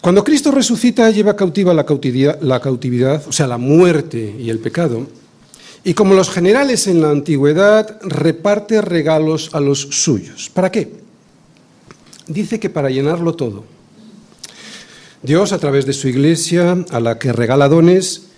Cuando 0.01 0.25
Cristo 0.25 0.51
resucita, 0.51 1.11
lleva 1.11 1.37
cautiva 1.37 1.73
la 1.73 1.87
cautividad, 1.87 2.41
la 2.41 2.61
cautividad, 2.61 3.27
o 3.27 3.33
sea, 3.33 3.47
la 3.47 3.59
muerte 3.59 4.37
y 4.39 4.51
el 4.51 4.59
pecado, 4.59 5.07
y 5.83 5.93
como 5.93 6.15
los 6.15 6.31
generales 6.31 6.87
en 6.87 7.03
la 7.03 7.11
antigüedad, 7.11 7.99
reparte 8.03 8.81
regalos 8.81 9.51
a 9.53 9.61
los 9.61 9.81
suyos. 9.81 10.51
¿Para 10.53 10.71
qué? 10.71 10.93
Dice 12.27 12.59
que 12.59 12.71
para 12.71 12.89
llenarlo 12.89 13.35
todo. 13.35 13.65
Dios, 15.23 15.53
a 15.53 15.59
través 15.59 15.85
de 15.85 15.93
su 15.93 16.09
iglesia, 16.09 16.85
a 16.91 17.01
la 17.01 17.19
que 17.19 17.33
regala 17.33 17.69
dones, 17.69 18.29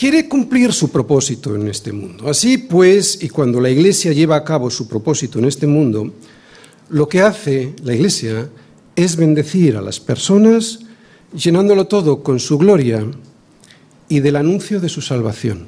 quiere 0.00 0.30
cumplir 0.30 0.72
su 0.72 0.88
propósito 0.88 1.54
en 1.54 1.68
este 1.68 1.92
mundo. 1.92 2.26
Así 2.26 2.56
pues, 2.56 3.22
y 3.22 3.28
cuando 3.28 3.60
la 3.60 3.68
iglesia 3.68 4.14
lleva 4.14 4.34
a 4.34 4.44
cabo 4.44 4.70
su 4.70 4.88
propósito 4.88 5.38
en 5.38 5.44
este 5.44 5.66
mundo, 5.66 6.14
lo 6.88 7.06
que 7.06 7.20
hace 7.20 7.74
la 7.84 7.94
iglesia 7.94 8.48
es 8.96 9.16
bendecir 9.16 9.76
a 9.76 9.82
las 9.82 10.00
personas 10.00 10.78
llenándolo 11.36 11.86
todo 11.86 12.22
con 12.22 12.40
su 12.40 12.56
gloria 12.56 13.04
y 14.08 14.20
del 14.20 14.36
anuncio 14.36 14.80
de 14.80 14.88
su 14.88 15.02
salvación. 15.02 15.66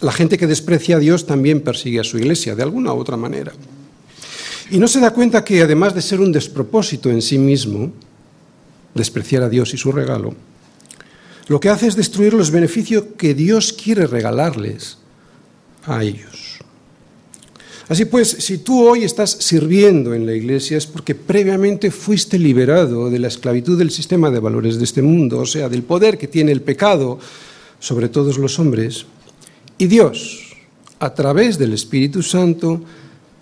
La 0.00 0.12
gente 0.12 0.38
que 0.38 0.46
desprecia 0.46 0.98
a 0.98 1.00
Dios 1.00 1.26
también 1.26 1.62
persigue 1.62 1.98
a 1.98 2.04
su 2.04 2.16
iglesia, 2.16 2.54
de 2.54 2.62
alguna 2.62 2.94
u 2.94 2.98
otra 3.00 3.16
manera. 3.16 3.50
Y 4.70 4.78
no 4.78 4.86
se 4.86 5.00
da 5.00 5.10
cuenta 5.10 5.42
que 5.42 5.62
además 5.62 5.96
de 5.96 6.00
ser 6.00 6.20
un 6.20 6.30
despropósito 6.30 7.10
en 7.10 7.22
sí 7.22 7.38
mismo, 7.38 7.90
despreciar 8.94 9.42
a 9.42 9.48
Dios 9.48 9.74
y 9.74 9.76
su 9.76 9.90
regalo, 9.90 10.32
lo 11.50 11.58
que 11.58 11.68
hace 11.68 11.88
es 11.88 11.96
destruir 11.96 12.32
los 12.32 12.52
beneficios 12.52 13.02
que 13.18 13.34
Dios 13.34 13.72
quiere 13.72 14.06
regalarles 14.06 14.98
a 15.84 16.04
ellos. 16.04 16.60
Así 17.88 18.04
pues, 18.04 18.28
si 18.28 18.58
tú 18.58 18.86
hoy 18.86 19.02
estás 19.02 19.32
sirviendo 19.32 20.14
en 20.14 20.26
la 20.26 20.32
iglesia 20.32 20.78
es 20.78 20.86
porque 20.86 21.16
previamente 21.16 21.90
fuiste 21.90 22.38
liberado 22.38 23.10
de 23.10 23.18
la 23.18 23.26
esclavitud 23.26 23.76
del 23.76 23.90
sistema 23.90 24.30
de 24.30 24.38
valores 24.38 24.78
de 24.78 24.84
este 24.84 25.02
mundo, 25.02 25.40
o 25.40 25.44
sea, 25.44 25.68
del 25.68 25.82
poder 25.82 26.18
que 26.18 26.28
tiene 26.28 26.52
el 26.52 26.62
pecado 26.62 27.18
sobre 27.80 28.08
todos 28.08 28.38
los 28.38 28.56
hombres. 28.60 29.06
Y 29.76 29.88
Dios, 29.88 30.54
a 31.00 31.12
través 31.14 31.58
del 31.58 31.72
Espíritu 31.72 32.22
Santo, 32.22 32.80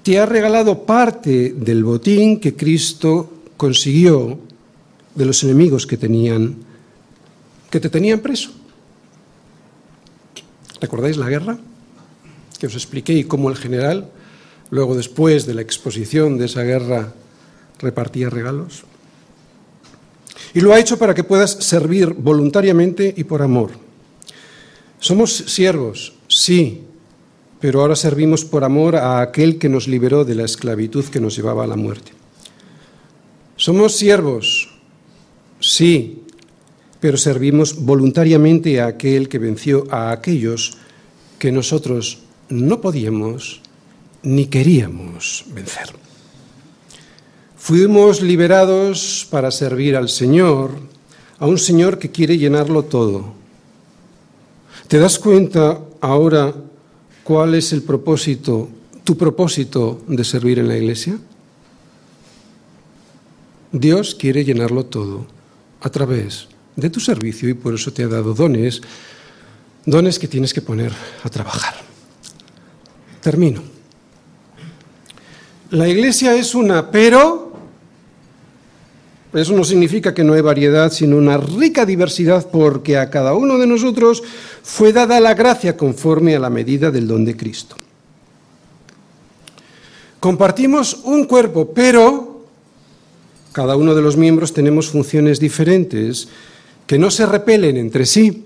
te 0.02 0.18
ha 0.18 0.24
regalado 0.24 0.86
parte 0.86 1.52
del 1.54 1.84
botín 1.84 2.40
que 2.40 2.56
Cristo 2.56 3.30
consiguió 3.58 4.38
de 5.14 5.26
los 5.26 5.44
enemigos 5.44 5.86
que 5.86 5.98
tenían 5.98 6.67
que 7.70 7.80
te 7.80 7.90
tenían 7.90 8.20
preso. 8.20 8.50
¿Recordáis 10.80 11.16
la 11.16 11.28
guerra? 11.28 11.58
Que 12.58 12.66
os 12.66 12.74
expliqué 12.74 13.12
y 13.12 13.24
cómo 13.24 13.50
el 13.50 13.56
general 13.56 14.10
Luego, 14.70 14.94
después 14.94 15.46
de 15.46 15.54
la 15.54 15.62
exposición 15.62 16.36
de 16.36 16.46
esa 16.46 16.62
guerra, 16.62 17.14
repartía 17.78 18.28
regalos. 18.28 18.84
Y 20.54 20.60
lo 20.60 20.72
ha 20.72 20.80
hecho 20.80 20.98
para 20.98 21.14
que 21.14 21.24
puedas 21.24 21.52
servir 21.52 22.12
voluntariamente 22.12 23.14
y 23.16 23.24
por 23.24 23.42
amor. 23.42 23.70
Somos 24.98 25.32
siervos, 25.32 26.14
sí, 26.26 26.82
pero 27.60 27.80
ahora 27.80 27.96
servimos 27.96 28.44
por 28.44 28.64
amor 28.64 28.96
a 28.96 29.20
aquel 29.20 29.58
que 29.58 29.68
nos 29.68 29.88
liberó 29.88 30.24
de 30.24 30.34
la 30.34 30.44
esclavitud 30.44 31.04
que 31.06 31.20
nos 31.20 31.36
llevaba 31.36 31.64
a 31.64 31.68
la 31.68 31.76
muerte. 31.76 32.12
Somos 33.56 33.96
siervos, 33.96 34.68
sí, 35.60 36.24
pero 37.00 37.16
servimos 37.16 37.84
voluntariamente 37.84 38.80
a 38.80 38.86
aquel 38.86 39.28
que 39.28 39.38
venció 39.38 39.86
a 39.90 40.10
aquellos 40.10 40.78
que 41.38 41.52
nosotros 41.52 42.18
no 42.48 42.80
podíamos 42.80 43.62
ni 44.22 44.46
queríamos 44.46 45.44
vencer. 45.54 45.94
Fuimos 47.56 48.22
liberados 48.22 49.26
para 49.30 49.50
servir 49.50 49.96
al 49.96 50.08
Señor, 50.08 50.72
a 51.38 51.46
un 51.46 51.58
Señor 51.58 51.98
que 51.98 52.10
quiere 52.10 52.38
llenarlo 52.38 52.84
todo. 52.84 53.34
¿Te 54.88 54.98
das 54.98 55.18
cuenta 55.18 55.78
ahora 56.00 56.54
cuál 57.22 57.54
es 57.54 57.72
el 57.72 57.82
propósito, 57.82 58.68
tu 59.04 59.16
propósito 59.16 60.02
de 60.08 60.24
servir 60.24 60.58
en 60.58 60.68
la 60.68 60.76
iglesia? 60.76 61.18
Dios 63.70 64.14
quiere 64.14 64.44
llenarlo 64.44 64.86
todo 64.86 65.26
a 65.80 65.90
través 65.90 66.48
de 66.78 66.90
tu 66.90 67.00
servicio 67.00 67.48
y 67.48 67.54
por 67.54 67.74
eso 67.74 67.92
te 67.92 68.04
ha 68.04 68.08
dado 68.08 68.34
dones, 68.34 68.80
dones 69.84 70.18
que 70.18 70.28
tienes 70.28 70.54
que 70.54 70.62
poner 70.62 70.92
a 71.24 71.28
trabajar. 71.28 71.74
Termino. 73.20 73.62
La 75.70 75.88
iglesia 75.88 76.36
es 76.36 76.54
una, 76.54 76.90
pero 76.90 77.52
eso 79.34 79.52
no 79.54 79.64
significa 79.64 80.14
que 80.14 80.22
no 80.22 80.34
hay 80.34 80.40
variedad, 80.40 80.92
sino 80.92 81.16
una 81.16 81.36
rica 81.36 81.84
diversidad, 81.84 82.48
porque 82.48 82.96
a 82.96 83.10
cada 83.10 83.34
uno 83.34 83.58
de 83.58 83.66
nosotros 83.66 84.22
fue 84.62 84.92
dada 84.92 85.18
la 85.20 85.34
gracia 85.34 85.76
conforme 85.76 86.36
a 86.36 86.38
la 86.38 86.48
medida 86.48 86.92
del 86.92 87.08
don 87.08 87.24
de 87.24 87.36
Cristo. 87.36 87.76
Compartimos 90.20 91.00
un 91.04 91.24
cuerpo, 91.24 91.72
pero 91.74 92.46
cada 93.52 93.74
uno 93.74 93.96
de 93.96 94.02
los 94.02 94.16
miembros 94.16 94.52
tenemos 94.52 94.88
funciones 94.88 95.40
diferentes 95.40 96.28
que 96.88 96.98
no 96.98 97.10
se 97.10 97.26
repelen 97.26 97.76
entre 97.76 98.06
sí. 98.06 98.44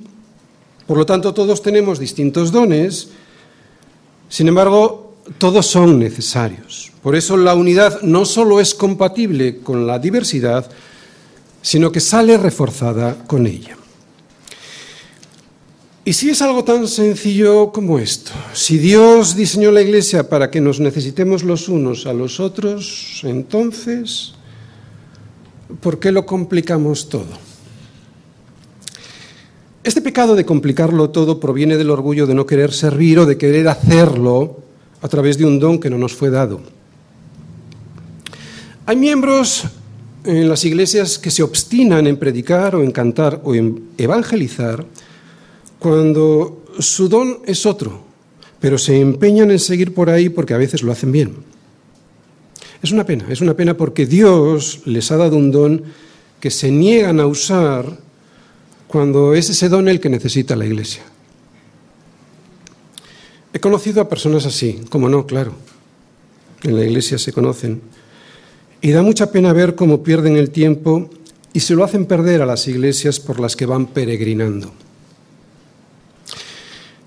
Por 0.87 0.99
lo 0.99 1.07
tanto, 1.07 1.33
todos 1.33 1.63
tenemos 1.63 2.01
distintos 2.01 2.51
dones. 2.51 3.11
Sin 4.29 4.49
embargo, 4.49 5.15
todos 5.39 5.65
son 5.65 6.01
necesarios. 6.01 6.91
Por 7.05 7.15
eso 7.15 7.37
la 7.37 7.55
unidad 7.55 8.03
no 8.03 8.25
solo 8.25 8.61
es 8.61 8.75
compatible 8.75 9.59
con 9.59 9.87
la 9.87 10.01
diversidad, 10.01 10.69
sino 11.63 11.93
que 11.93 12.01
sale 12.01 12.37
reforzada 12.37 13.17
con 13.29 13.47
ella. 13.47 13.77
Y 16.05 16.15
si 16.15 16.31
es 16.31 16.43
algo 16.43 16.65
tan 16.65 16.89
sencillo 16.89 17.71
como 17.71 18.01
esto, 18.01 18.33
si 18.55 18.77
Dios 18.77 19.37
diseñó 19.37 19.71
la 19.71 19.83
Iglesia 19.83 20.29
para 20.29 20.51
que 20.51 20.61
nos 20.61 20.81
necesitemos 20.81 21.45
los 21.45 21.69
unos 21.69 22.07
a 22.07 22.13
los 22.13 22.41
otros, 22.41 23.21
entonces, 23.23 24.35
¿por 25.81 26.01
qué 26.01 26.11
lo 26.11 26.27
complicamos 26.27 27.09
todo? 27.09 27.52
Este 29.85 30.01
pecado 30.01 30.37
de 30.37 30.47
complicarlo 30.47 31.11
todo 31.11 31.41
proviene 31.41 31.77
del 31.77 31.91
orgullo 31.91 32.29
de 32.29 32.35
no 32.35 32.47
querer 32.47 32.73
servir 32.73 33.19
o 33.19 33.27
de 33.27 33.37
querer 33.37 33.67
hacerlo 33.67 34.61
a 35.01 35.09
través 35.09 35.39
de 35.39 35.45
un 35.45 35.59
don 35.59 35.81
que 35.81 35.91
no 35.91 35.99
nos 35.99 36.15
fue 36.15 36.31
dado. 36.31 36.61
Hay 38.87 38.95
miembros 38.95 39.65
en 40.25 40.49
las 40.49 40.65
iglesias 40.65 41.19
que 41.19 41.33
se 41.33 41.43
obstinan 41.43 42.07
en 42.07 42.17
predicar 42.17 42.77
o 42.77 42.85
en 42.85 42.93
cantar 42.93 43.41
o 43.43 43.57
en 43.57 43.91
evangelizar 43.99 44.87
cuando 45.81 46.65
su 46.79 47.09
don 47.09 47.39
es 47.45 47.67
otro, 47.67 48.05
pero 48.61 48.79
se 48.79 49.01
empeñan 49.01 49.51
en 49.51 49.59
seguir 49.59 49.93
por 49.95 50.11
ahí 50.11 50.29
porque 50.29 50.55
a 50.55 50.59
veces 50.59 50.85
lo 50.85 50.93
hacen 50.93 51.11
bien. 51.11 51.35
Es 52.85 52.93
una 52.93 53.05
pena, 53.05 53.25
es 53.29 53.41
una 53.41 53.55
pena 53.55 53.77
porque 53.77 54.07
Dios 54.07 54.83
les 54.85 55.11
ha 55.11 55.17
dado 55.17 55.37
un 55.37 55.51
don 55.51 55.83
que 56.39 56.51
se 56.51 56.71
niegan 56.71 57.19
a 57.19 57.27
usar 57.27 57.99
cuando 58.93 59.33
es 59.33 59.49
ese 59.49 59.71
don 59.71 59.89
el 59.89 60.01
que 60.01 60.11
necesita 60.11 60.55
la 60.55 60.67
iglesia. 60.67 61.03
He 63.55 63.59
conocido 63.59 64.03
a 64.03 64.09
personas 64.09 64.45
así, 64.45 64.83
como 64.91 65.09
no, 65.09 65.25
claro. 65.27 65.55
En 66.63 66.77
la 66.77 66.85
iglesia 66.85 67.17
se 67.17 67.33
conocen. 67.33 67.81
Y 68.83 68.91
da 68.91 69.01
mucha 69.01 69.33
pena 69.33 69.55
ver 69.55 69.77
cómo 69.77 70.03
pierden 70.03 70.37
el 70.37 70.51
tiempo 70.51 71.09
y 71.55 71.61
se 71.61 71.75
lo 71.75 71.85
hacen 71.85 72.05
perder 72.05 72.43
a 72.43 72.47
las 72.47 72.69
iglesias 72.69 73.19
por 73.19 73.41
las 73.41 73.57
que 73.57 73.65
van 73.65 73.87
peregrinando. 73.87 74.71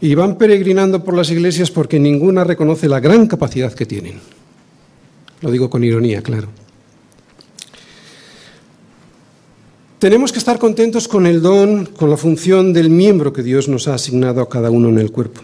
Y 0.02 0.16
van 0.16 0.40
peregrinando 0.40 1.04
por 1.04 1.16
las 1.16 1.30
iglesias 1.30 1.70
porque 1.70 2.00
ninguna 2.00 2.44
reconoce 2.44 2.88
la 2.88 3.00
gran 3.00 3.28
capacidad 3.28 3.72
que 3.74 3.86
tienen. 3.86 4.20
Lo 5.42 5.52
digo 5.52 5.70
con 5.70 5.84
ironía, 5.84 6.24
claro. 6.24 6.48
Tenemos 10.06 10.32
que 10.32 10.38
estar 10.38 10.60
contentos 10.60 11.08
con 11.08 11.26
el 11.26 11.42
don, 11.42 11.88
con 11.88 12.12
la 12.12 12.16
función 12.16 12.74
del 12.74 12.92
miembro 12.92 13.34
que 13.34 13.42
Dios 13.42 13.68
nos 13.68 13.88
ha 13.88 13.96
asignado 13.96 14.40
a 14.40 14.48
cada 14.48 14.70
uno 14.70 14.90
en 14.90 15.00
el 15.00 15.12
cuerpo. 15.12 15.42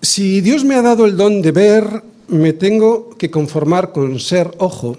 Si 0.00 0.40
Dios 0.40 0.64
me 0.64 0.76
ha 0.76 0.80
dado 0.80 1.04
el 1.04 1.18
don 1.18 1.42
de 1.42 1.52
ver, 1.52 2.02
me 2.26 2.54
tengo 2.54 3.10
que 3.18 3.30
conformar 3.30 3.92
con 3.92 4.18
ser 4.18 4.50
ojo. 4.56 4.96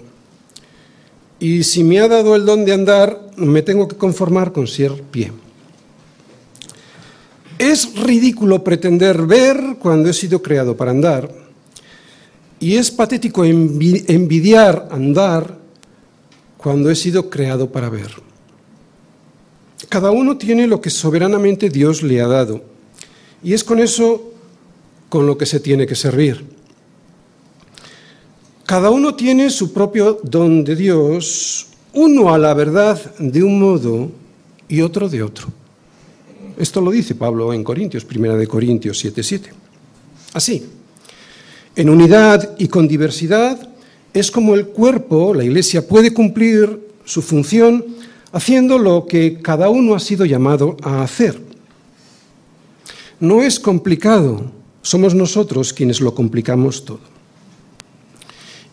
Y 1.40 1.64
si 1.64 1.82
me 1.82 1.98
ha 1.98 2.06
dado 2.06 2.36
el 2.36 2.46
don 2.46 2.64
de 2.64 2.72
andar, 2.72 3.32
me 3.34 3.62
tengo 3.62 3.88
que 3.88 3.96
conformar 3.96 4.52
con 4.52 4.68
ser 4.68 4.92
pie. 5.10 5.32
Es 7.58 7.96
ridículo 7.96 8.62
pretender 8.62 9.22
ver 9.22 9.58
cuando 9.80 10.08
he 10.08 10.12
sido 10.12 10.40
creado 10.40 10.76
para 10.76 10.92
andar. 10.92 11.28
Y 12.60 12.76
es 12.76 12.92
patético 12.92 13.44
envidiar 13.44 14.86
andar 14.92 15.61
cuando 16.62 16.90
he 16.90 16.94
sido 16.94 17.28
creado 17.28 17.70
para 17.70 17.90
ver. 17.90 18.12
Cada 19.88 20.10
uno 20.10 20.38
tiene 20.38 20.66
lo 20.66 20.80
que 20.80 20.90
soberanamente 20.90 21.68
Dios 21.68 22.02
le 22.02 22.20
ha 22.20 22.26
dado. 22.26 22.62
Y 23.42 23.52
es 23.52 23.64
con 23.64 23.80
eso 23.80 24.32
con 25.08 25.26
lo 25.26 25.36
que 25.36 25.44
se 25.44 25.60
tiene 25.60 25.86
que 25.86 25.94
servir. 25.94 26.44
Cada 28.64 28.90
uno 28.90 29.14
tiene 29.14 29.50
su 29.50 29.72
propio 29.72 30.20
don 30.22 30.64
de 30.64 30.76
Dios, 30.76 31.66
uno 31.92 32.32
a 32.32 32.38
la 32.38 32.54
verdad 32.54 32.98
de 33.18 33.42
un 33.42 33.60
modo 33.60 34.10
y 34.68 34.80
otro 34.80 35.08
de 35.08 35.22
otro. 35.22 35.48
Esto 36.56 36.80
lo 36.80 36.90
dice 36.90 37.14
Pablo 37.14 37.52
en 37.52 37.64
Corintios, 37.64 38.04
primera 38.04 38.36
de 38.36 38.46
Corintios 38.46 39.04
7:7. 39.04 39.50
Así, 40.32 40.64
en 41.74 41.90
unidad 41.90 42.54
y 42.58 42.68
con 42.68 42.86
diversidad 42.86 43.68
es 44.14 44.30
como 44.30 44.54
el 44.54 44.66
cuerpo, 44.66 45.34
la 45.34 45.44
iglesia, 45.44 45.86
puede 45.86 46.12
cumplir 46.12 46.88
su 47.04 47.22
función 47.22 47.84
haciendo 48.32 48.78
lo 48.78 49.06
que 49.06 49.40
cada 49.40 49.68
uno 49.68 49.94
ha 49.94 50.00
sido 50.00 50.24
llamado 50.24 50.76
a 50.82 51.02
hacer. 51.02 51.40
No 53.20 53.42
es 53.42 53.60
complicado, 53.60 54.50
somos 54.82 55.14
nosotros 55.14 55.72
quienes 55.72 56.00
lo 56.00 56.14
complicamos 56.14 56.84
todo. 56.84 57.00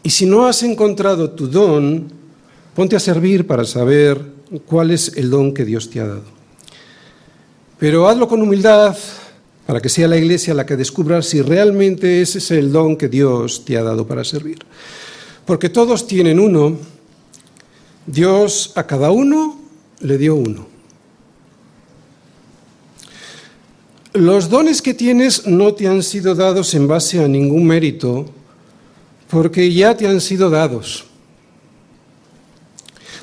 Y 0.01 0.09
si 0.09 0.25
no 0.25 0.45
has 0.45 0.63
encontrado 0.63 1.31
tu 1.31 1.47
don, 1.47 2.11
ponte 2.73 2.95
a 2.95 2.99
servir 2.99 3.45
para 3.45 3.65
saber 3.65 4.23
cuál 4.65 4.91
es 4.91 5.15
el 5.17 5.29
don 5.29 5.53
que 5.53 5.65
Dios 5.65 5.89
te 5.89 5.99
ha 5.99 6.07
dado. 6.07 6.39
Pero 7.77 8.07
hazlo 8.07 8.27
con 8.27 8.41
humildad 8.41 8.97
para 9.65 9.79
que 9.81 9.89
sea 9.89 10.07
la 10.07 10.17
iglesia 10.17 10.53
la 10.53 10.65
que 10.65 10.75
descubra 10.75 11.21
si 11.21 11.41
realmente 11.41 12.21
ese 12.21 12.39
es 12.39 12.51
el 12.51 12.71
don 12.71 12.97
que 12.97 13.07
Dios 13.07 13.65
te 13.65 13.77
ha 13.77 13.83
dado 13.83 14.07
para 14.07 14.23
servir. 14.23 14.57
Porque 15.49 15.67
todos 15.67 16.05
tienen 16.05 16.39
uno, 16.39 16.77
Dios 18.05 18.71
a 18.75 18.85
cada 18.85 19.09
uno 19.09 19.59
le 19.99 20.15
dio 20.19 20.35
uno. 20.35 20.67
Los 24.13 24.47
dones 24.47 24.83
que 24.83 24.93
tienes 24.93 25.47
no 25.47 25.73
te 25.73 25.87
han 25.87 26.03
sido 26.03 26.35
dados 26.35 26.75
en 26.75 26.87
base 26.87 27.23
a 27.23 27.27
ningún 27.27 27.65
mérito, 27.65 28.27
porque 29.27 29.73
ya 29.73 29.97
te 29.97 30.07
han 30.07 30.21
sido 30.21 30.51
dados. 30.51 31.05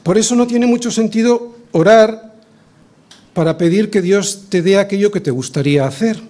Por 0.02 0.18
eso 0.18 0.34
no 0.34 0.48
tiene 0.48 0.66
mucho 0.66 0.90
sentido 0.90 1.54
orar 1.70 2.34
para 3.34 3.56
pedir 3.56 3.88
que 3.88 4.02
Dios 4.02 4.46
te 4.48 4.62
dé 4.62 4.78
aquello 4.78 5.12
que 5.12 5.20
te 5.20 5.30
gustaría 5.30 5.86
hacer. 5.86 6.20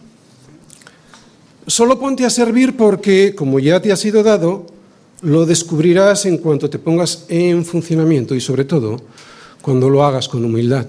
Solo 1.66 1.98
ponte 1.98 2.26
a 2.26 2.28
servir 2.28 2.76
porque, 2.76 3.34
como 3.34 3.58
ya 3.60 3.80
te 3.80 3.92
ha 3.92 3.96
sido 3.96 4.22
dado, 4.22 4.75
lo 5.22 5.46
descubrirás 5.46 6.26
en 6.26 6.38
cuanto 6.38 6.68
te 6.68 6.78
pongas 6.78 7.24
en 7.28 7.64
funcionamiento 7.64 8.34
y 8.34 8.40
sobre 8.40 8.64
todo 8.64 9.00
cuando 9.62 9.90
lo 9.90 10.04
hagas 10.04 10.28
con 10.28 10.44
humildad. 10.44 10.86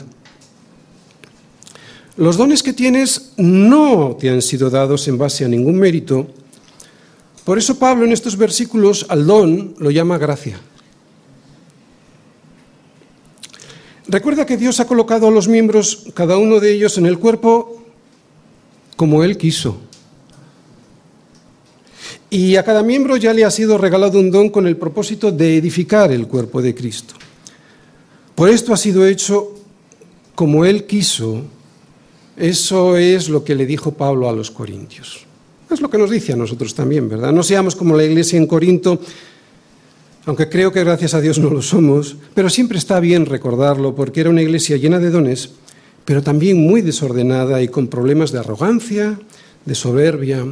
Los 2.17 2.37
dones 2.37 2.63
que 2.63 2.73
tienes 2.73 3.33
no 3.37 4.17
te 4.19 4.29
han 4.29 4.41
sido 4.41 4.69
dados 4.69 5.07
en 5.07 5.17
base 5.17 5.45
a 5.45 5.47
ningún 5.47 5.77
mérito. 5.77 6.27
Por 7.43 7.57
eso 7.57 7.77
Pablo 7.77 8.05
en 8.05 8.11
estos 8.11 8.37
versículos 8.37 9.05
al 9.09 9.25
don 9.25 9.75
lo 9.77 9.91
llama 9.91 10.17
gracia. 10.17 10.59
Recuerda 14.07 14.45
que 14.45 14.57
Dios 14.57 14.79
ha 14.79 14.87
colocado 14.87 15.27
a 15.27 15.31
los 15.31 15.47
miembros, 15.47 16.05
cada 16.13 16.37
uno 16.37 16.59
de 16.59 16.73
ellos, 16.73 16.97
en 16.97 17.05
el 17.05 17.19
cuerpo 17.19 17.83
como 18.95 19.23
Él 19.23 19.37
quiso. 19.37 19.77
Y 22.29 22.57
a 22.57 22.63
cada 22.63 22.83
miembro 22.83 23.15
ya 23.15 23.33
le 23.33 23.45
ha 23.45 23.51
sido 23.51 23.77
regalado 23.77 24.19
un 24.19 24.31
don 24.31 24.49
con 24.49 24.67
el 24.67 24.75
propósito 24.75 25.31
de 25.31 25.57
edificar 25.57 26.11
el 26.11 26.27
cuerpo 26.27 26.61
de 26.61 26.75
Cristo. 26.75 27.13
Por 28.35 28.49
esto 28.49 28.73
ha 28.73 28.77
sido 28.77 29.07
hecho 29.07 29.53
como 30.35 30.65
Él 30.65 30.85
quiso. 30.85 31.41
Eso 32.35 32.97
es 32.97 33.29
lo 33.29 33.43
que 33.43 33.55
le 33.55 33.65
dijo 33.65 33.93
Pablo 33.93 34.29
a 34.29 34.33
los 34.33 34.51
corintios. 34.51 35.25
Es 35.71 35.81
lo 35.81 35.89
que 35.89 35.97
nos 35.97 36.09
dice 36.09 36.33
a 36.33 36.35
nosotros 36.35 36.75
también, 36.75 37.09
¿verdad? 37.09 37.31
No 37.31 37.43
seamos 37.43 37.75
como 37.75 37.95
la 37.95 38.03
iglesia 38.03 38.37
en 38.37 38.45
Corinto, 38.45 38.99
aunque 40.25 40.49
creo 40.49 40.71
que 40.71 40.83
gracias 40.83 41.13
a 41.13 41.21
Dios 41.21 41.39
no 41.39 41.49
lo 41.49 41.61
somos, 41.61 42.17
pero 42.33 42.49
siempre 42.49 42.77
está 42.77 42.99
bien 42.99 43.25
recordarlo 43.25 43.95
porque 43.95 44.21
era 44.21 44.29
una 44.29 44.41
iglesia 44.41 44.77
llena 44.77 44.99
de 44.99 45.09
dones, 45.09 45.51
pero 46.05 46.21
también 46.21 46.57
muy 46.57 46.81
desordenada 46.81 47.61
y 47.61 47.69
con 47.69 47.87
problemas 47.87 48.31
de 48.31 48.39
arrogancia, 48.39 49.19
de 49.65 49.75
soberbia 49.75 50.45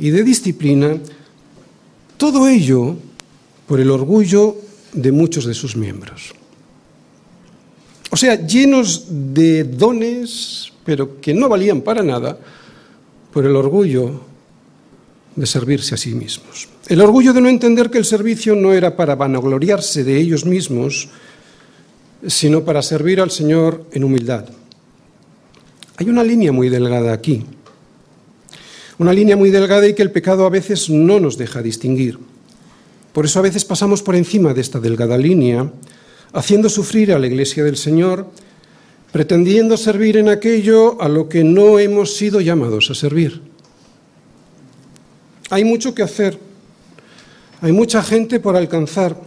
y 0.00 0.10
de 0.10 0.24
disciplina, 0.24 0.96
todo 2.16 2.48
ello 2.48 2.96
por 3.68 3.80
el 3.80 3.90
orgullo 3.90 4.56
de 4.92 5.12
muchos 5.12 5.44
de 5.44 5.54
sus 5.54 5.76
miembros. 5.76 6.34
O 8.10 8.16
sea, 8.16 8.34
llenos 8.46 9.06
de 9.08 9.62
dones, 9.64 10.72
pero 10.84 11.20
que 11.20 11.34
no 11.34 11.48
valían 11.48 11.82
para 11.82 12.02
nada, 12.02 12.36
por 13.32 13.46
el 13.46 13.54
orgullo 13.54 14.22
de 15.36 15.46
servirse 15.46 15.94
a 15.94 15.98
sí 15.98 16.14
mismos. 16.14 16.68
El 16.88 17.00
orgullo 17.02 17.32
de 17.32 17.40
no 17.40 17.48
entender 17.48 17.90
que 17.90 17.98
el 17.98 18.04
servicio 18.04 18.56
no 18.56 18.72
era 18.72 18.96
para 18.96 19.14
vanagloriarse 19.14 20.02
de 20.02 20.18
ellos 20.18 20.44
mismos, 20.44 21.08
sino 22.26 22.64
para 22.64 22.82
servir 22.82 23.20
al 23.20 23.30
Señor 23.30 23.86
en 23.92 24.02
humildad. 24.02 24.46
Hay 25.98 26.08
una 26.08 26.24
línea 26.24 26.50
muy 26.50 26.70
delgada 26.70 27.12
aquí 27.12 27.44
una 29.00 29.14
línea 29.14 29.34
muy 29.34 29.48
delgada 29.48 29.88
y 29.88 29.94
que 29.94 30.02
el 30.02 30.10
pecado 30.10 30.44
a 30.44 30.50
veces 30.50 30.90
no 30.90 31.20
nos 31.20 31.38
deja 31.38 31.62
distinguir. 31.62 32.18
Por 33.14 33.24
eso 33.24 33.38
a 33.38 33.42
veces 33.42 33.64
pasamos 33.64 34.02
por 34.02 34.14
encima 34.14 34.52
de 34.52 34.60
esta 34.60 34.78
delgada 34.78 35.16
línea, 35.16 35.72
haciendo 36.34 36.68
sufrir 36.68 37.10
a 37.10 37.18
la 37.18 37.26
Iglesia 37.26 37.64
del 37.64 37.78
Señor, 37.78 38.26
pretendiendo 39.10 39.78
servir 39.78 40.18
en 40.18 40.28
aquello 40.28 41.00
a 41.00 41.08
lo 41.08 41.30
que 41.30 41.44
no 41.44 41.78
hemos 41.78 42.14
sido 42.14 42.42
llamados 42.42 42.90
a 42.90 42.94
servir. 42.94 43.40
Hay 45.48 45.64
mucho 45.64 45.94
que 45.94 46.02
hacer, 46.02 46.38
hay 47.62 47.72
mucha 47.72 48.02
gente 48.02 48.38
por 48.38 48.54
alcanzar, 48.54 49.18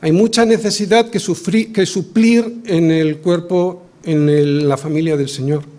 hay 0.00 0.12
mucha 0.12 0.46
necesidad 0.46 1.10
que, 1.10 1.20
suplir 1.20 2.62
en 2.64 2.90
el 2.90 3.18
cuerpo, 3.18 3.82
en 4.02 4.66
la 4.66 4.78
familia 4.78 5.18
del 5.18 5.28
Señor. 5.28 5.75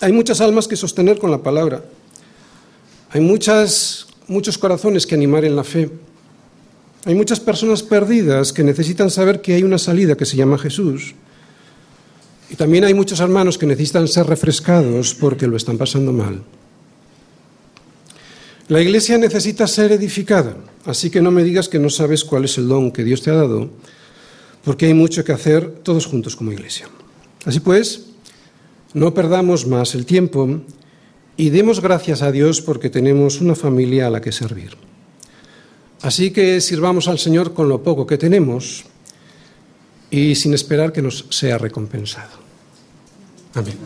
Hay 0.00 0.12
muchas 0.12 0.40
almas 0.40 0.68
que 0.68 0.76
sostener 0.76 1.18
con 1.18 1.30
la 1.30 1.42
palabra. 1.42 1.82
Hay 3.10 3.20
muchas, 3.20 4.06
muchos 4.26 4.58
corazones 4.58 5.06
que 5.06 5.14
animar 5.14 5.44
en 5.44 5.56
la 5.56 5.64
fe. 5.64 5.90
Hay 7.04 7.14
muchas 7.14 7.40
personas 7.40 7.82
perdidas 7.82 8.52
que 8.52 8.62
necesitan 8.62 9.10
saber 9.10 9.40
que 9.40 9.54
hay 9.54 9.62
una 9.62 9.78
salida 9.78 10.16
que 10.16 10.26
se 10.26 10.36
llama 10.36 10.58
Jesús. 10.58 11.14
Y 12.50 12.56
también 12.56 12.84
hay 12.84 12.94
muchos 12.94 13.20
hermanos 13.20 13.58
que 13.58 13.66
necesitan 13.66 14.08
ser 14.08 14.26
refrescados 14.26 15.14
porque 15.14 15.46
lo 15.46 15.56
están 15.56 15.78
pasando 15.78 16.12
mal. 16.12 16.42
La 18.68 18.80
iglesia 18.82 19.16
necesita 19.16 19.66
ser 19.66 19.92
edificada, 19.92 20.56
así 20.84 21.08
que 21.08 21.22
no 21.22 21.30
me 21.30 21.42
digas 21.42 21.68
que 21.68 21.78
no 21.78 21.88
sabes 21.88 22.22
cuál 22.22 22.44
es 22.44 22.58
el 22.58 22.68
don 22.68 22.92
que 22.92 23.02
Dios 23.02 23.22
te 23.22 23.30
ha 23.30 23.34
dado, 23.34 23.70
porque 24.62 24.84
hay 24.84 24.92
mucho 24.92 25.24
que 25.24 25.32
hacer 25.32 25.70
todos 25.82 26.04
juntos 26.04 26.36
como 26.36 26.52
iglesia. 26.52 26.86
Así 27.46 27.60
pues, 27.60 28.07
no 28.94 29.14
perdamos 29.14 29.66
más 29.66 29.94
el 29.94 30.06
tiempo 30.06 30.60
y 31.36 31.50
demos 31.50 31.80
gracias 31.80 32.22
a 32.22 32.32
Dios 32.32 32.60
porque 32.60 32.90
tenemos 32.90 33.40
una 33.40 33.54
familia 33.54 34.06
a 34.06 34.10
la 34.10 34.20
que 34.20 34.32
servir. 34.32 34.76
Así 36.02 36.30
que 36.30 36.60
sirvamos 36.60 37.08
al 37.08 37.18
Señor 37.18 37.54
con 37.54 37.68
lo 37.68 37.82
poco 37.82 38.06
que 38.06 38.18
tenemos 38.18 38.84
y 40.10 40.34
sin 40.34 40.54
esperar 40.54 40.92
que 40.92 41.02
nos 41.02 41.26
sea 41.30 41.58
recompensado. 41.58 42.38
Amén. 43.54 43.76